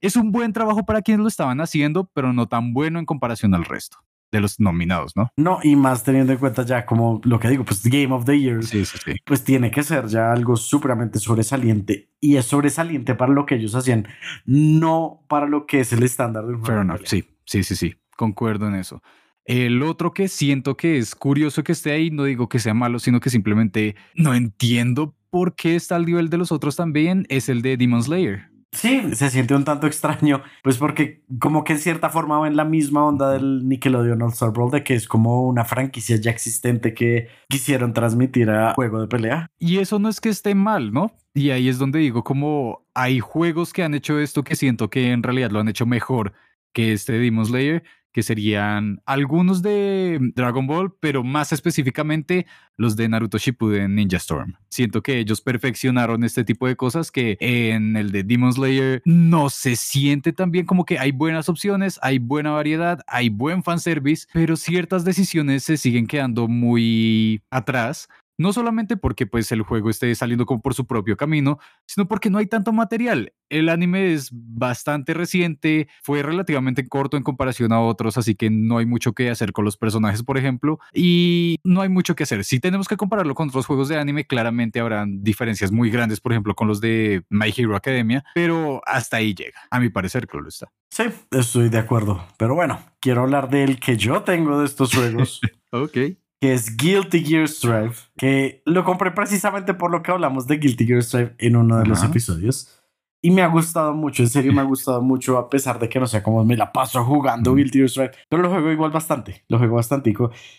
es 0.00 0.16
un 0.16 0.32
buen 0.32 0.54
trabajo 0.54 0.86
para 0.86 1.02
quienes 1.02 1.20
lo 1.20 1.28
estaban 1.28 1.60
haciendo, 1.60 2.10
pero 2.14 2.32
no 2.32 2.48
tan 2.48 2.72
bueno 2.72 2.98
en 2.98 3.04
comparación 3.04 3.54
al 3.54 3.66
resto 3.66 3.98
de 4.30 4.40
los 4.40 4.60
nominados, 4.60 5.16
¿no? 5.16 5.30
No, 5.36 5.58
y 5.62 5.76
más 5.76 6.04
teniendo 6.04 6.32
en 6.32 6.38
cuenta 6.38 6.64
ya 6.64 6.84
como 6.84 7.20
lo 7.24 7.38
que 7.38 7.48
digo, 7.48 7.64
pues 7.64 7.82
Game 7.84 8.12
of 8.12 8.24
the 8.24 8.38
Year, 8.38 8.62
sí, 8.64 8.84
sí, 8.84 8.98
sí. 9.04 9.12
pues 9.24 9.44
tiene 9.44 9.70
que 9.70 9.82
ser 9.82 10.06
ya 10.06 10.32
algo 10.32 10.56
supremamente 10.56 11.18
sobresaliente 11.18 12.10
y 12.20 12.36
es 12.36 12.46
sobresaliente 12.46 13.14
para 13.14 13.32
lo 13.32 13.46
que 13.46 13.56
ellos 13.56 13.74
hacían, 13.74 14.06
no 14.44 15.24
para 15.28 15.46
lo 15.46 15.66
que 15.66 15.80
es 15.80 15.92
el 15.92 16.02
estándar 16.02 16.46
de 16.46 16.54
un. 16.54 16.64
Fair 16.64 16.86
sí, 17.04 17.24
sí, 17.44 17.62
sí, 17.62 17.76
sí, 17.76 17.94
concuerdo 18.16 18.68
en 18.68 18.74
eso. 18.74 19.02
El 19.44 19.82
otro 19.82 20.12
que 20.12 20.28
siento 20.28 20.76
que 20.76 20.98
es 20.98 21.14
curioso 21.14 21.64
que 21.64 21.72
esté 21.72 21.92
ahí, 21.92 22.10
no 22.10 22.24
digo 22.24 22.50
que 22.50 22.58
sea 22.58 22.74
malo, 22.74 22.98
sino 22.98 23.18
que 23.18 23.30
simplemente 23.30 23.96
no 24.14 24.34
entiendo 24.34 25.16
por 25.30 25.54
qué 25.54 25.74
está 25.74 25.96
al 25.96 26.04
nivel 26.04 26.28
de 26.28 26.36
los 26.36 26.52
otros 26.52 26.76
también, 26.76 27.24
es 27.30 27.48
el 27.48 27.62
de 27.62 27.78
Demon 27.78 28.02
Slayer. 28.02 28.50
Sí, 28.78 29.02
se 29.16 29.28
siente 29.28 29.56
un 29.56 29.64
tanto 29.64 29.88
extraño, 29.88 30.40
pues 30.62 30.76
porque 30.76 31.24
como 31.40 31.64
que 31.64 31.72
en 31.72 31.80
cierta 31.80 32.10
forma 32.10 32.38
va 32.38 32.46
en 32.46 32.54
la 32.54 32.64
misma 32.64 33.04
onda 33.04 33.32
del 33.32 33.68
Nickelodeon 33.68 34.22
All 34.22 34.30
Star 34.30 34.52
Brawl, 34.52 34.70
de 34.70 34.84
que 34.84 34.94
es 34.94 35.08
como 35.08 35.48
una 35.48 35.64
franquicia 35.64 36.14
ya 36.14 36.30
existente 36.30 36.94
que 36.94 37.26
quisieron 37.48 37.92
transmitir 37.92 38.50
a 38.50 38.74
juego 38.74 39.00
de 39.00 39.08
pelea. 39.08 39.50
Y 39.58 39.78
eso 39.78 39.98
no 39.98 40.08
es 40.08 40.20
que 40.20 40.28
esté 40.28 40.54
mal, 40.54 40.92
¿no? 40.92 41.10
Y 41.34 41.50
ahí 41.50 41.68
es 41.68 41.78
donde 41.78 41.98
digo 41.98 42.22
como 42.22 42.86
hay 42.94 43.18
juegos 43.18 43.72
que 43.72 43.82
han 43.82 43.94
hecho 43.94 44.20
esto 44.20 44.44
que 44.44 44.54
siento 44.54 44.90
que 44.90 45.10
en 45.10 45.24
realidad 45.24 45.50
lo 45.50 45.58
han 45.58 45.68
hecho 45.68 45.84
mejor 45.84 46.32
que 46.72 46.92
este 46.92 47.14
Demon 47.14 47.46
Slayer 47.46 47.82
que 48.12 48.22
serían 48.22 49.00
algunos 49.06 49.62
de 49.62 50.18
Dragon 50.34 50.66
Ball, 50.66 50.94
pero 51.00 51.22
más 51.24 51.52
específicamente 51.52 52.46
los 52.76 52.96
de 52.96 53.08
Naruto 53.08 53.38
Shippuden 53.38 53.94
Ninja 53.94 54.16
Storm. 54.16 54.54
Siento 54.70 55.02
que 55.02 55.18
ellos 55.18 55.40
perfeccionaron 55.40 56.24
este 56.24 56.44
tipo 56.44 56.66
de 56.66 56.76
cosas 56.76 57.10
que 57.10 57.36
en 57.40 57.96
el 57.96 58.12
de 58.12 58.22
Demon 58.22 58.52
Slayer 58.52 59.02
no 59.04 59.50
se 59.50 59.76
siente 59.76 60.32
tan 60.32 60.50
bien 60.50 60.66
como 60.66 60.84
que 60.84 60.98
hay 60.98 61.12
buenas 61.12 61.48
opciones, 61.48 61.98
hay 62.02 62.18
buena 62.18 62.50
variedad, 62.52 63.00
hay 63.06 63.28
buen 63.28 63.62
fanservice, 63.62 64.26
pero 64.32 64.56
ciertas 64.56 65.04
decisiones 65.04 65.64
se 65.64 65.76
siguen 65.76 66.06
quedando 66.06 66.48
muy 66.48 67.42
atrás 67.50 68.08
No 68.38 68.52
solamente 68.52 68.96
porque 68.96 69.26
pues 69.26 69.50
el 69.50 69.62
juego 69.62 69.90
esté 69.90 70.14
saliendo 70.14 70.46
como 70.46 70.62
por 70.62 70.72
su 70.72 70.86
propio 70.86 71.16
camino, 71.16 71.58
sino 71.86 72.06
porque 72.06 72.30
no 72.30 72.38
hay 72.38 72.46
tanto 72.46 72.72
material. 72.72 73.32
El 73.48 73.68
anime 73.68 74.12
es 74.12 74.30
bastante 74.32 75.12
reciente, 75.12 75.88
fue 76.02 76.22
relativamente 76.22 76.86
corto 76.86 77.16
en 77.16 77.24
comparación 77.24 77.72
a 77.72 77.80
otros, 77.80 78.16
así 78.16 78.36
que 78.36 78.48
no 78.48 78.78
hay 78.78 78.86
mucho 78.86 79.12
que 79.12 79.28
hacer 79.28 79.52
con 79.52 79.64
los 79.64 79.76
personajes, 79.76 80.22
por 80.22 80.38
ejemplo, 80.38 80.78
y 80.94 81.56
no 81.64 81.80
hay 81.80 81.88
mucho 81.88 82.14
que 82.14 82.22
hacer. 82.22 82.44
Si 82.44 82.60
tenemos 82.60 82.86
que 82.86 82.96
compararlo 82.96 83.34
con 83.34 83.48
otros 83.48 83.66
juegos 83.66 83.88
de 83.88 83.98
anime, 83.98 84.24
claramente 84.24 84.78
habrán 84.78 85.24
diferencias 85.24 85.72
muy 85.72 85.90
grandes, 85.90 86.20
por 86.20 86.32
ejemplo, 86.32 86.54
con 86.54 86.68
los 86.68 86.80
de 86.80 87.24
My 87.30 87.52
Hero 87.56 87.74
Academia, 87.74 88.24
pero 88.34 88.82
hasta 88.86 89.16
ahí 89.16 89.34
llega, 89.34 89.60
a 89.70 89.80
mi 89.80 89.88
parecer, 89.88 90.28
claro 90.28 90.46
está. 90.46 90.70
Sí, 90.90 91.04
estoy 91.32 91.70
de 91.70 91.78
acuerdo. 91.78 92.24
Pero 92.36 92.54
bueno, 92.54 92.78
quiero 93.00 93.22
hablar 93.22 93.48
del 93.50 93.80
que 93.80 93.96
yo 93.96 94.22
tengo 94.22 94.60
de 94.60 94.66
estos 94.66 94.94
juegos. 94.94 95.40
ok 95.72 95.98
que 96.40 96.52
es 96.52 96.76
Guilty 96.76 97.24
Gear 97.24 97.48
Strive, 97.48 97.94
que 98.16 98.62
lo 98.64 98.84
compré 98.84 99.10
precisamente 99.10 99.74
por 99.74 99.90
lo 99.90 100.02
que 100.02 100.12
hablamos 100.12 100.46
de 100.46 100.58
Guilty 100.58 100.86
Gear 100.86 101.02
Strive 101.02 101.34
en 101.38 101.56
uno 101.56 101.78
de 101.78 101.86
los 101.86 102.02
episodios. 102.04 102.74
Y 103.20 103.32
me 103.32 103.42
ha 103.42 103.48
gustado 103.48 103.94
mucho, 103.94 104.22
en 104.22 104.28
serio 104.28 104.52
me 104.52 104.60
ha 104.60 104.64
gustado 104.64 105.02
mucho, 105.02 105.38
a 105.38 105.50
pesar 105.50 105.80
de 105.80 105.88
que 105.88 105.98
no 105.98 106.06
sé 106.06 106.22
cómo 106.22 106.44
me 106.44 106.56
la 106.56 106.70
paso 106.70 107.04
jugando 107.04 107.56
Guilty 107.56 107.78
Gear 107.78 107.88
Strive, 107.88 108.10
pero 108.28 108.42
lo 108.42 108.50
juego 108.50 108.70
igual 108.70 108.92
bastante, 108.92 109.42
lo 109.48 109.58
juego 109.58 109.74
bastante 109.74 110.14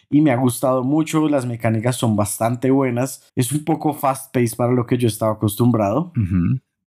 y 0.09 0.21
me 0.21 0.31
ha 0.31 0.35
gustado 0.35 0.83
mucho, 0.83 1.29
las 1.29 1.45
mecánicas 1.45 1.95
son 1.95 2.17
bastante 2.17 2.69
buenas, 2.69 3.31
es 3.33 3.53
un 3.53 3.63
poco 3.63 3.93
fast 3.93 4.33
pace 4.33 4.57
para 4.57 4.73
lo 4.73 4.85
que 4.85 4.97
yo 4.97 5.07
estaba 5.07 5.31
acostumbrado, 5.31 6.11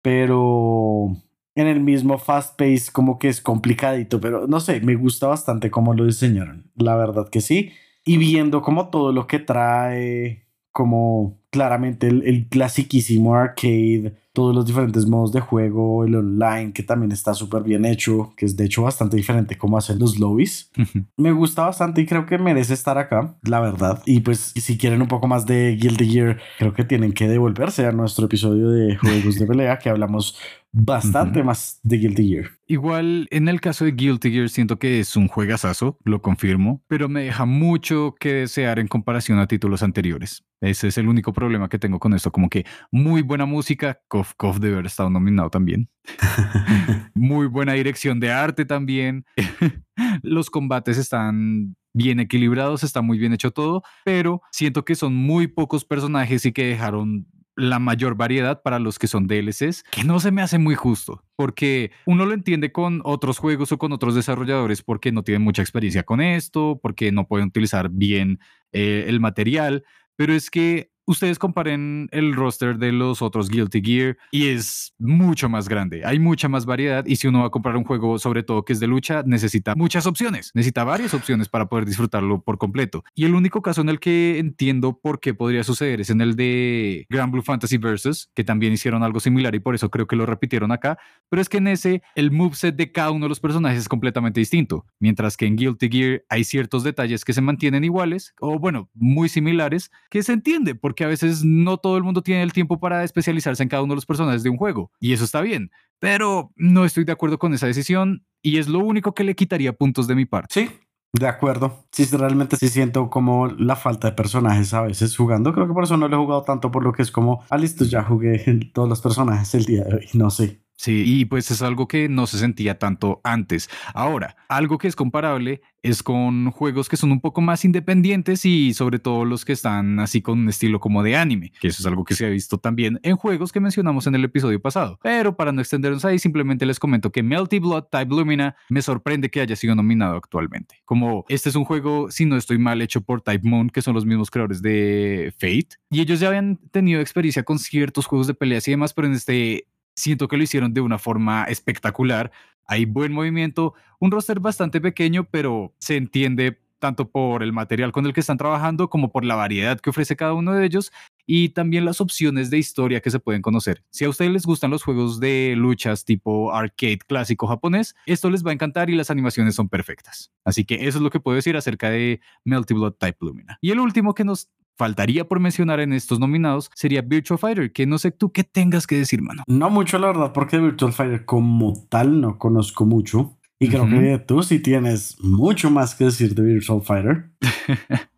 pero 0.02 1.16
en 1.54 1.68
el 1.68 1.82
mismo 1.82 2.18
fast 2.18 2.58
pace 2.58 2.86
como 2.92 3.20
que 3.20 3.28
es 3.28 3.40
complicadito, 3.40 4.20
pero 4.20 4.48
no 4.48 4.60
sé, 4.60 4.82
me 4.82 4.96
gusta 4.96 5.28
bastante 5.28 5.70
cómo 5.70 5.94
lo 5.94 6.06
diseñaron, 6.06 6.72
la 6.78 6.96
verdad 6.96 7.30
que 7.30 7.42
sí 7.42 7.74
y 8.06 8.18
viendo 8.18 8.62
como 8.62 8.90
todo 8.90 9.12
lo 9.12 9.28
que 9.28 9.40
trae, 9.40 10.48
como 10.72 11.40
claramente 11.50 12.08
el, 12.08 12.24
el 12.24 12.48
clasiquísimo 12.48 13.36
arcade, 13.36 14.16
todos 14.34 14.56
los 14.56 14.66
diferentes 14.66 15.06
modos 15.06 15.34
de 15.34 15.42
juego, 15.42 16.06
el 16.06 16.16
online 16.16 16.72
que 16.72 16.84
también 16.84 17.12
está 17.12 17.34
súper 17.34 17.64
bien 17.64 17.84
hecho, 17.84 18.34
que 18.38 18.46
es 18.46 18.56
de 18.56 18.66
hecho 18.66 18.84
bastante 18.84 19.18
diferente 19.18 19.58
como 19.58 19.78
hacen 19.78 20.00
los 20.00 20.18
lobbies. 20.20 20.72
Me 21.18 21.32
gusta 21.32 21.64
bastante 21.64 22.02
y 22.02 22.06
creo 22.06 22.26
que 22.26 22.38
merece 22.38 22.74
estar 22.74 22.98
acá, 22.98 23.36
la 23.44 23.60
verdad. 23.60 24.02
Y 24.06 24.22
pues 24.22 24.54
si 24.56 24.78
quieren 24.78 25.02
un 25.02 25.08
poco 25.08 25.28
más 25.28 25.46
de 25.46 25.76
Guilty 25.76 26.10
Gear, 26.10 26.38
creo 26.58 26.74
que 26.74 26.86
tienen 26.86 27.12
que 27.12 27.28
devolverse 27.28 27.86
a 27.86 27.92
nuestro 27.92 28.28
episodio 28.28 28.70
de 28.70 28.96
juegos 28.96 29.36
de 29.36 29.46
pelea 29.48 29.78
que 29.80 29.90
hablamos 29.90 30.40
bastante 30.72 31.44
más 31.44 31.80
de 31.84 31.98
Guilty 31.98 32.30
Gear. 32.30 32.50
Igual 32.68 33.28
en 33.32 33.48
el 33.48 33.62
caso 33.62 33.86
de 33.86 33.92
Guilty 33.92 34.32
Gear 34.32 34.50
siento 34.50 34.78
que 34.78 35.00
es 35.00 35.16
un 35.16 35.28
juegazazo, 35.28 35.98
lo 36.04 36.22
confirmo, 36.22 36.84
pero 36.88 37.10
me 37.10 37.24
deja 37.24 37.46
mucho 37.46 38.16
que 38.20 38.34
desear 38.34 38.80
en 38.80 38.88
comparación 38.88 39.40
a 39.40 39.48
títulos 39.48 39.84
anteriores. 39.84 40.44
Ese 40.62 40.90
es 40.90 40.98
el 40.98 41.08
único 41.08 41.34
problema 41.34 41.70
que 41.70 41.80
tengo 41.80 42.00
con 42.00 42.14
esto, 42.14 42.32
como 42.32 42.50
que 42.50 42.66
muy 42.92 43.22
buena 43.22 43.46
música, 43.46 44.02
Kof 44.08 44.34
Kof 44.36 44.60
debe 44.60 44.76
haber 44.76 44.88
estado 44.88 45.10
nominado 45.10 45.50
también. 45.50 45.90
muy 47.14 47.48
buena 47.48 47.74
dirección 47.74 48.20
de 48.20 48.32
arte 48.32 48.66
también. 48.66 49.26
Los 50.22 50.50
combates 50.50 50.98
están 50.98 51.76
bien 51.94 52.20
equilibrados, 52.20 52.84
está 52.84 53.02
muy 53.02 53.18
bien 53.18 53.34
hecho 53.34 53.52
todo, 53.52 53.84
pero 54.06 54.42
siento 54.52 54.86
que 54.86 54.96
son 54.96 55.16
muy 55.16 55.48
pocos 55.48 55.86
personajes 55.86 56.46
y 56.46 56.52
que 56.52 56.66
dejaron 56.66 57.26
la 57.60 57.80
mayor 57.80 58.16
variedad 58.16 58.62
para 58.62 58.80
los 58.80 58.98
que 58.98 59.08
son 59.08 59.28
DLCs, 59.28 59.84
que 59.92 60.04
no 60.04 60.20
se 60.20 60.32
me 60.32 60.42
hace 60.42 60.58
muy 60.58 60.76
justo, 60.76 61.24
porque 61.36 61.92
uno 62.06 62.26
lo 62.26 62.34
entiende 62.34 62.72
con 62.72 63.02
otros 63.04 63.38
juegos 63.38 63.72
o 63.72 63.78
con 63.78 63.92
otros 63.92 64.16
desarrolladores 64.16 64.82
porque 64.82 65.12
no 65.12 65.24
tienen 65.24 65.42
mucha 65.42 65.62
experiencia 65.62 66.04
con 66.04 66.22
esto, 66.22 66.80
porque 66.82 67.12
no 67.12 67.28
pueden 67.28 67.48
utilizar 67.48 67.90
bien 67.90 68.40
eh, 68.72 69.06
el 69.08 69.20
material, 69.20 69.84
pero 70.16 70.34
es 70.34 70.50
que 70.50 70.92
ustedes 71.10 71.40
comparen 71.40 72.08
el 72.12 72.36
roster 72.36 72.78
de 72.78 72.92
los 72.92 73.24
otros 73.24 73.50
Guilty 73.50 73.82
Gear 73.82 74.18
y 74.30 74.50
es 74.50 74.94
mucho 75.00 75.50
más 75.50 75.68
grande. 75.68 76.04
Hay 76.06 76.20
mucha 76.20 76.48
más 76.50 76.68
variedad 76.68 77.04
y 77.08 77.16
si 77.16 77.28
uno 77.28 77.40
va 77.40 77.48
a 77.48 77.50
comprar 77.50 77.76
un 77.76 77.84
juego, 77.84 78.20
sobre 78.20 78.44
todo 78.44 78.64
que 78.64 78.74
es 78.74 78.80
de 78.80 78.86
lucha, 78.86 79.24
necesita 79.26 79.74
muchas 79.74 80.06
opciones. 80.06 80.52
Necesita 80.54 80.84
varias 80.84 81.16
opciones 81.16 81.50
para 81.50 81.68
poder 81.68 81.86
disfrutarlo 81.88 82.44
por 82.44 82.60
completo. 82.60 83.04
Y 83.16 83.26
el 83.26 83.34
único 83.34 83.64
caso 83.64 83.82
en 83.82 83.90
el 83.90 84.00
que 84.00 84.38
entiendo 84.38 85.00
por 85.02 85.20
qué 85.20 85.34
podría 85.34 85.64
suceder 85.64 86.00
es 86.00 86.12
en 86.12 86.22
el 86.22 86.36
de 86.36 87.08
Grand 87.10 87.32
Blue 87.32 87.42
Fantasy 87.42 87.80
Versus, 87.80 88.30
que 88.36 88.44
también 88.44 88.74
hicieron 88.74 89.02
algo 89.02 89.20
similar 89.20 89.56
y 89.56 89.60
por 89.60 89.74
eso 89.74 89.90
creo 89.90 90.06
que 90.06 90.16
lo 90.16 90.28
repitieron 90.28 90.72
acá. 90.72 91.00
Pero 91.28 91.42
es 91.42 91.50
que 91.50 91.58
en 91.58 91.70
ese, 91.70 92.04
el 92.14 92.30
moveset 92.30 92.76
de 92.76 92.92
cada 92.92 93.10
uno 93.10 93.26
de 93.26 93.30
los 93.30 93.40
personajes 93.40 93.80
es 93.80 93.90
completamente 93.90 94.40
distinto. 94.40 94.86
Mientras 95.00 95.38
que 95.38 95.48
en 95.48 95.56
Guilty 95.56 95.90
Gear 95.90 96.24
hay 96.30 96.44
ciertos 96.44 96.84
detalles 96.84 97.26
que 97.26 97.34
se 97.34 97.42
mantienen 97.42 97.84
iguales 97.84 98.36
o, 98.40 98.60
bueno, 98.60 98.92
muy 98.94 99.28
similares, 99.28 99.90
que 100.12 100.22
se 100.22 100.34
entiende 100.34 100.76
porque 100.76 100.99
que 101.00 101.06
a 101.06 101.08
veces 101.08 101.46
no 101.46 101.78
todo 101.78 101.96
el 101.96 102.04
mundo 102.04 102.22
tiene 102.22 102.44
el 102.44 102.52
tiempo 102.52 102.78
para 102.78 103.06
especializarse 103.06 103.64
en 103.64 103.70
cada 103.70 103.84
uno 103.84 103.94
de 103.94 103.96
los 103.96 104.06
personajes 104.06 104.44
de 104.44 104.50
un 104.50 104.58
juego. 104.58 104.92
Y 105.00 105.14
eso 105.14 105.24
está 105.24 105.40
bien. 105.40 105.72
Pero 106.00 106.52
no 106.58 106.84
estoy 106.84 107.06
de 107.06 107.14
acuerdo 107.14 107.40
con 107.40 107.54
esa 107.54 107.68
decisión 107.68 108.26
y 108.42 108.58
es 108.58 108.68
lo 108.68 108.80
único 108.80 109.14
que 109.14 109.24
le 109.24 109.34
quitaría 109.34 109.72
puntos 109.72 110.08
de 110.08 110.16
mi 110.16 110.26
parte. 110.26 110.54
Sí, 110.54 110.70
de 111.14 111.30
acuerdo. 111.30 111.86
Sí, 111.94 112.04
realmente 112.12 112.58
sí 112.58 112.68
siento 112.68 113.10
como 113.10 113.48
la 113.48 113.78
falta 113.78 114.10
de 114.10 114.14
personajes 114.18 114.74
a 114.74 114.82
veces 114.82 115.16
jugando. 115.16 115.54
Creo 115.54 115.70
que 115.70 115.74
por 115.74 115.86
eso 115.86 115.96
no 115.96 116.10
lo 116.10 116.18
he 116.18 116.20
jugado 116.20 116.44
tanto 116.44 116.70
por 116.70 116.84
lo 116.84 116.92
que 116.92 117.02
es 117.02 117.12
como, 117.12 117.46
ah, 117.50 117.58
listo, 117.58 117.86
ya 117.86 118.04
jugué 118.04 118.44
todos 118.74 118.90
los 118.90 119.00
personajes 119.00 119.56
el 119.56 119.64
día 119.64 119.86
de 119.86 119.96
hoy. 119.96 120.08
No 120.16 120.30
sé. 120.30 120.60
Sí, 120.80 121.04
y 121.06 121.26
pues 121.26 121.52
es 121.52 121.62
algo 121.62 121.90
que 121.90 122.08
no 122.08 122.26
se 122.26 122.38
sentía 122.38 122.80
tanto 122.80 123.20
antes. 123.26 123.70
Ahora, 123.94 124.38
algo 124.48 124.78
que 124.78 124.88
es 124.88 124.96
comparable 124.96 125.60
es 125.84 126.04
con 126.04 126.52
juegos 126.52 126.88
que 126.88 126.96
son 126.96 127.12
un 127.12 127.20
poco 127.20 127.42
más 127.42 127.66
independientes 127.66 128.46
y 128.46 128.74
sobre 128.74 128.98
todo 128.98 129.26
los 129.26 129.44
que 129.44 129.52
están 129.52 130.00
así 130.00 130.22
con 130.22 130.40
un 130.40 130.48
estilo 130.48 130.80
como 130.80 131.04
de 131.04 131.18
anime, 131.18 131.52
que 131.60 131.68
eso 131.68 131.82
es 131.82 131.86
algo 131.86 132.06
que 132.06 132.16
se 132.16 132.26
ha 132.26 132.30
visto 132.30 132.60
también 132.60 132.98
en 133.04 133.18
juegos 133.18 133.52
que 133.52 133.60
mencionamos 133.60 134.08
en 134.08 134.16
el 134.16 134.24
episodio 134.24 134.62
pasado. 134.62 134.98
Pero 135.04 135.36
para 135.36 135.52
no 135.52 135.60
extendernos 135.60 136.06
ahí, 136.06 136.18
simplemente 136.18 136.66
les 136.66 136.80
comento 136.80 137.12
que 137.12 137.24
Melty 137.24 137.60
Blood 137.60 137.88
Type 137.92 138.16
Lumina 138.16 138.56
me 138.70 138.82
sorprende 138.82 139.30
que 139.30 139.42
haya 139.42 139.58
sido 139.58 139.76
nominado 139.76 140.16
actualmente. 140.16 140.76
Como 140.86 141.26
este 141.28 141.50
es 141.50 141.56
un 141.56 141.66
juego, 141.66 142.10
si 142.10 142.26
no 142.26 142.38
estoy 142.38 142.58
mal, 142.58 142.82
hecho 142.82 143.02
por 143.02 143.22
Type 143.22 143.46
Moon, 143.46 143.70
que 143.70 143.82
son 143.82 143.96
los 143.96 144.06
mismos 144.06 144.32
creadores 144.32 144.62
de 144.62 145.34
Fate, 145.38 145.76
y 145.90 146.00
ellos 146.00 146.22
ya 146.22 146.30
habían 146.30 146.56
tenido 146.72 147.02
experiencia 147.02 147.44
con 147.44 147.60
ciertos 147.60 148.06
juegos 148.06 148.28
de 148.28 148.34
peleas 148.34 148.66
y 148.70 148.72
demás, 148.72 148.94
pero 148.94 149.10
en 149.10 149.16
este 149.16 149.68
siento 150.00 150.28
que 150.28 150.38
lo 150.38 150.44
hicieron 150.44 150.74
de 150.74 150.82
una 150.82 150.98
forma 150.98 151.44
espectacular. 151.44 152.32
Hay 152.66 152.86
buen 152.86 153.12
movimiento, 153.12 153.74
un 154.00 154.12
roster 154.12 154.40
bastante 154.40 154.80
pequeño, 154.80 155.26
pero 155.30 155.74
se 155.80 155.98
entiende 155.98 156.60
tanto 156.80 157.10
por 157.10 157.44
el 157.44 157.52
material 157.52 157.92
con 157.92 158.06
el 158.06 158.14
que 158.14 158.22
están 158.22 158.38
trabajando 158.38 158.90
como 158.90 159.12
por 159.12 159.26
la 159.26 159.36
variedad 159.36 159.80
que 159.80 159.90
ofrece 159.90 160.16
cada 160.16 160.34
uno 160.34 160.54
de 160.54 160.66
ellos 160.66 160.94
y 161.26 161.50
también 161.50 161.84
las 161.84 162.00
opciones 162.00 162.50
de 162.50 162.58
historia 162.58 163.02
que 163.02 163.12
se 163.12 163.20
pueden 163.20 163.42
conocer. 163.42 163.84
Si 163.90 164.06
a 164.06 164.10
ustedes 164.10 164.32
les 164.32 164.46
gustan 164.46 164.72
los 164.72 164.84
juegos 164.84 165.20
de 165.20 165.54
luchas 165.58 166.06
tipo 166.06 166.54
arcade 166.54 167.00
clásico 167.00 167.48
japonés, 167.48 167.96
esto 168.06 168.30
les 168.30 168.46
va 168.46 168.52
a 168.52 168.54
encantar 168.54 168.90
y 168.90 168.96
las 168.96 169.12
animaciones 169.12 169.56
son 169.56 169.70
perfectas. 169.70 170.32
Así 170.44 170.64
que 170.64 170.88
eso 170.88 170.98
es 170.98 171.04
lo 171.04 171.10
que 171.10 171.20
puedo 171.20 171.36
decir 171.36 171.58
acerca 171.58 171.90
de 171.90 172.22
Melty 172.46 172.74
Blood 172.74 172.94
Type 172.94 173.18
Lumina. 173.20 173.60
Y 173.62 173.72
el 173.72 173.80
último 173.80 174.16
que 174.16 174.24
nos 174.24 174.50
faltaría 174.80 175.28
por 175.28 175.42
mencionar 175.42 175.82
en 175.82 175.92
estos 175.92 176.20
nominados 176.20 176.72
sería 176.74 177.02
Virtual 177.02 177.38
Fighter, 177.38 177.74
que 177.74 177.86
no 177.86 177.98
sé 178.00 178.12
tú 178.12 178.32
qué 178.32 178.46
tengas 178.46 178.88
que 178.88 178.96
decir, 178.96 179.22
mano. 179.22 179.44
No 179.46 179.70
mucho, 179.70 180.00
la 180.00 180.08
verdad, 180.08 180.32
porque 180.32 180.58
Virtual 180.58 180.94
Fighter 180.94 181.26
como 181.26 181.74
tal 181.90 182.22
no 182.22 182.40
conozco 182.40 182.86
mucho. 182.86 183.36
Y 183.62 183.68
creo 183.68 183.90
que 183.90 184.24
tú 184.26 184.42
sí 184.42 184.60
tienes 184.60 185.18
mucho 185.20 185.70
más 185.70 185.94
que 185.94 186.06
decir 186.06 186.34
de 186.34 186.44
Virtual 186.44 186.82
Fighter. 186.82 187.30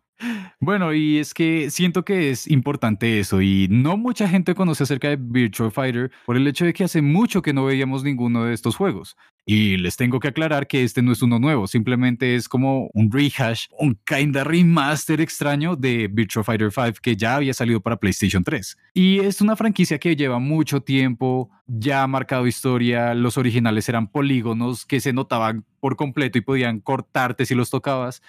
Bueno, 0.64 0.94
y 0.94 1.18
es 1.18 1.34
que 1.34 1.70
siento 1.70 2.04
que 2.04 2.30
es 2.30 2.48
importante 2.48 3.18
eso 3.18 3.42
y 3.42 3.66
no 3.68 3.96
mucha 3.96 4.28
gente 4.28 4.54
conoce 4.54 4.84
acerca 4.84 5.08
de 5.08 5.16
Virtual 5.16 5.72
Fighter 5.72 6.12
por 6.24 6.36
el 6.36 6.46
hecho 6.46 6.64
de 6.64 6.72
que 6.72 6.84
hace 6.84 7.02
mucho 7.02 7.42
que 7.42 7.52
no 7.52 7.64
veíamos 7.64 8.04
ninguno 8.04 8.44
de 8.44 8.54
estos 8.54 8.76
juegos. 8.76 9.16
Y 9.44 9.76
les 9.78 9.96
tengo 9.96 10.20
que 10.20 10.28
aclarar 10.28 10.68
que 10.68 10.84
este 10.84 11.02
no 11.02 11.10
es 11.10 11.20
uno 11.20 11.40
nuevo, 11.40 11.66
simplemente 11.66 12.36
es 12.36 12.48
como 12.48 12.90
un 12.94 13.10
rehash, 13.10 13.66
un 13.76 13.98
kinda 14.06 14.44
remaster 14.44 15.20
extraño 15.20 15.74
de 15.74 16.06
Virtual 16.06 16.44
Fighter 16.44 16.70
5 16.70 17.00
que 17.02 17.16
ya 17.16 17.34
había 17.34 17.54
salido 17.54 17.80
para 17.80 17.96
PlayStation 17.96 18.44
3. 18.44 18.78
Y 18.94 19.18
es 19.18 19.40
una 19.40 19.56
franquicia 19.56 19.98
que 19.98 20.14
lleva 20.14 20.38
mucho 20.38 20.80
tiempo, 20.80 21.50
ya 21.66 22.04
ha 22.04 22.06
marcado 22.06 22.46
historia, 22.46 23.14
los 23.14 23.36
originales 23.36 23.88
eran 23.88 24.06
polígonos 24.06 24.86
que 24.86 25.00
se 25.00 25.12
notaban 25.12 25.64
por 25.80 25.96
completo 25.96 26.38
y 26.38 26.42
podían 26.42 26.78
cortarte 26.78 27.46
si 27.46 27.56
los 27.56 27.68
tocabas. 27.68 28.22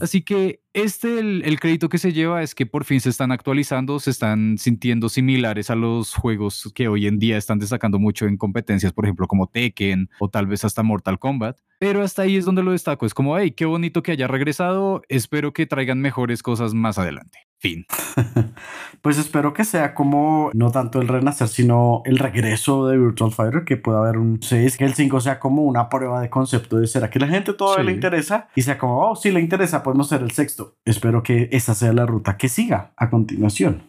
Así 0.00 0.22
que 0.22 0.62
este, 0.72 1.20
el, 1.20 1.60
crédito 1.60 1.88
que 1.88 1.98
se 1.98 2.12
lleva 2.12 2.42
es 2.42 2.56
que 2.56 2.66
por 2.66 2.84
fin 2.84 3.00
se 3.00 3.08
están 3.08 3.30
actualizando, 3.30 4.00
se 4.00 4.10
están 4.10 4.58
sintiendo 4.58 5.08
similares 5.08 5.70
a 5.70 5.76
los 5.76 6.14
juegos 6.14 6.72
que 6.74 6.88
hoy 6.88 7.06
en 7.06 7.18
día 7.18 7.36
están 7.36 7.60
destacando 7.60 8.00
mucho 8.00 8.26
en 8.26 8.36
competencias, 8.36 8.92
por 8.92 9.04
ejemplo, 9.04 9.28
como 9.28 9.46
Tekken 9.46 10.10
o 10.18 10.28
tal 10.28 10.46
vez 10.46 10.64
hasta 10.64 10.82
Mortal 10.82 11.20
Kombat. 11.20 11.58
Pero 11.78 12.02
hasta 12.02 12.22
ahí 12.22 12.36
es 12.36 12.44
donde 12.44 12.64
lo 12.64 12.72
destaco. 12.72 13.06
Es 13.06 13.14
como, 13.14 13.38
hey, 13.38 13.52
qué 13.52 13.64
bonito 13.64 14.02
que 14.02 14.12
haya 14.12 14.26
regresado. 14.26 15.02
Espero 15.08 15.52
que 15.52 15.66
traigan 15.66 16.00
mejores 16.00 16.42
cosas 16.42 16.74
más 16.74 16.98
adelante. 16.98 17.49
Fin. 17.60 17.84
pues 19.02 19.18
espero 19.18 19.52
que 19.52 19.64
sea 19.64 19.92
como 19.92 20.50
no 20.54 20.70
tanto 20.70 20.98
el 21.02 21.08
renacer, 21.08 21.46
sino 21.46 22.00
el 22.06 22.18
regreso 22.18 22.88
de 22.88 22.96
Virtual 22.96 23.32
Fighter, 23.32 23.64
que 23.64 23.76
pueda 23.76 23.98
haber 23.98 24.16
un 24.16 24.42
6, 24.42 24.78
que 24.78 24.84
el 24.86 24.94
5 24.94 25.20
sea 25.20 25.38
como 25.38 25.62
una 25.64 25.90
prueba 25.90 26.22
de 26.22 26.30
concepto 26.30 26.78
de 26.78 26.86
será 26.86 27.10
que 27.10 27.18
la 27.18 27.28
gente 27.28 27.52
todavía 27.52 27.84
le 27.84 27.92
interesa 27.92 28.48
y 28.56 28.62
sea 28.62 28.78
como, 28.78 29.10
oh, 29.10 29.14
si 29.14 29.30
le 29.30 29.40
interesa, 29.40 29.82
podemos 29.82 30.08
ser 30.08 30.22
el 30.22 30.30
sexto. 30.30 30.76
Espero 30.86 31.22
que 31.22 31.50
esa 31.52 31.74
sea 31.74 31.92
la 31.92 32.06
ruta 32.06 32.38
que 32.38 32.48
siga 32.48 32.92
a 32.96 33.10
continuación. 33.10 33.82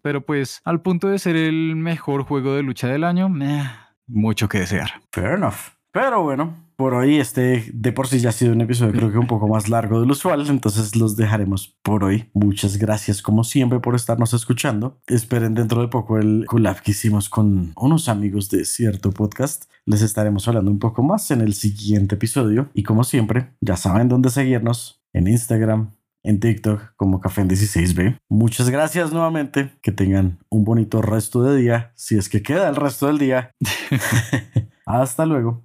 Pero 0.00 0.24
pues 0.24 0.62
al 0.64 0.80
punto 0.80 1.08
de 1.08 1.18
ser 1.18 1.36
el 1.36 1.76
mejor 1.76 2.22
juego 2.22 2.54
de 2.54 2.62
lucha 2.62 2.88
del 2.88 3.04
año, 3.04 3.28
mucho 4.06 4.48
que 4.48 4.60
desear. 4.60 5.02
Fair 5.12 5.32
enough. 5.32 5.74
Pero 5.92 6.22
bueno, 6.22 6.67
por 6.78 6.94
hoy 6.94 7.16
este 7.18 7.64
de 7.72 7.90
por 7.90 8.06
sí 8.06 8.20
ya 8.20 8.28
ha 8.28 8.32
sido 8.32 8.52
un 8.52 8.60
episodio 8.60 8.92
creo 8.92 9.10
que 9.10 9.18
un 9.18 9.26
poco 9.26 9.48
más 9.48 9.68
largo 9.68 10.00
de 10.00 10.06
lo 10.06 10.12
usual, 10.12 10.46
entonces 10.48 10.94
los 10.94 11.16
dejaremos 11.16 11.76
por 11.82 12.04
hoy. 12.04 12.30
Muchas 12.34 12.76
gracias 12.76 13.20
como 13.20 13.42
siempre 13.42 13.80
por 13.80 13.96
estarnos 13.96 14.32
escuchando. 14.32 15.00
Esperen 15.08 15.54
dentro 15.54 15.80
de 15.82 15.88
poco 15.88 16.18
el 16.18 16.46
collab 16.46 16.80
que 16.80 16.92
hicimos 16.92 17.28
con 17.28 17.72
unos 17.76 18.08
amigos 18.08 18.48
de 18.48 18.64
cierto 18.64 19.10
podcast. 19.10 19.64
Les 19.86 20.02
estaremos 20.02 20.46
hablando 20.46 20.70
un 20.70 20.78
poco 20.78 21.02
más 21.02 21.32
en 21.32 21.40
el 21.40 21.54
siguiente 21.54 22.14
episodio 22.14 22.70
y 22.74 22.84
como 22.84 23.02
siempre, 23.02 23.56
ya 23.60 23.76
saben 23.76 24.08
dónde 24.08 24.30
seguirnos 24.30 25.02
en 25.12 25.26
Instagram, 25.26 25.96
en 26.22 26.38
TikTok 26.38 26.94
como 26.94 27.20
Café 27.20 27.42
16B. 27.42 28.18
Muchas 28.28 28.70
gracias 28.70 29.12
nuevamente. 29.12 29.72
Que 29.82 29.90
tengan 29.90 30.38
un 30.48 30.62
bonito 30.62 31.02
resto 31.02 31.42
de 31.42 31.56
día, 31.56 31.92
si 31.96 32.16
es 32.16 32.28
que 32.28 32.40
queda 32.40 32.68
el 32.68 32.76
resto 32.76 33.08
del 33.08 33.18
día. 33.18 33.50
Hasta 34.88 35.26
luego. 35.26 35.56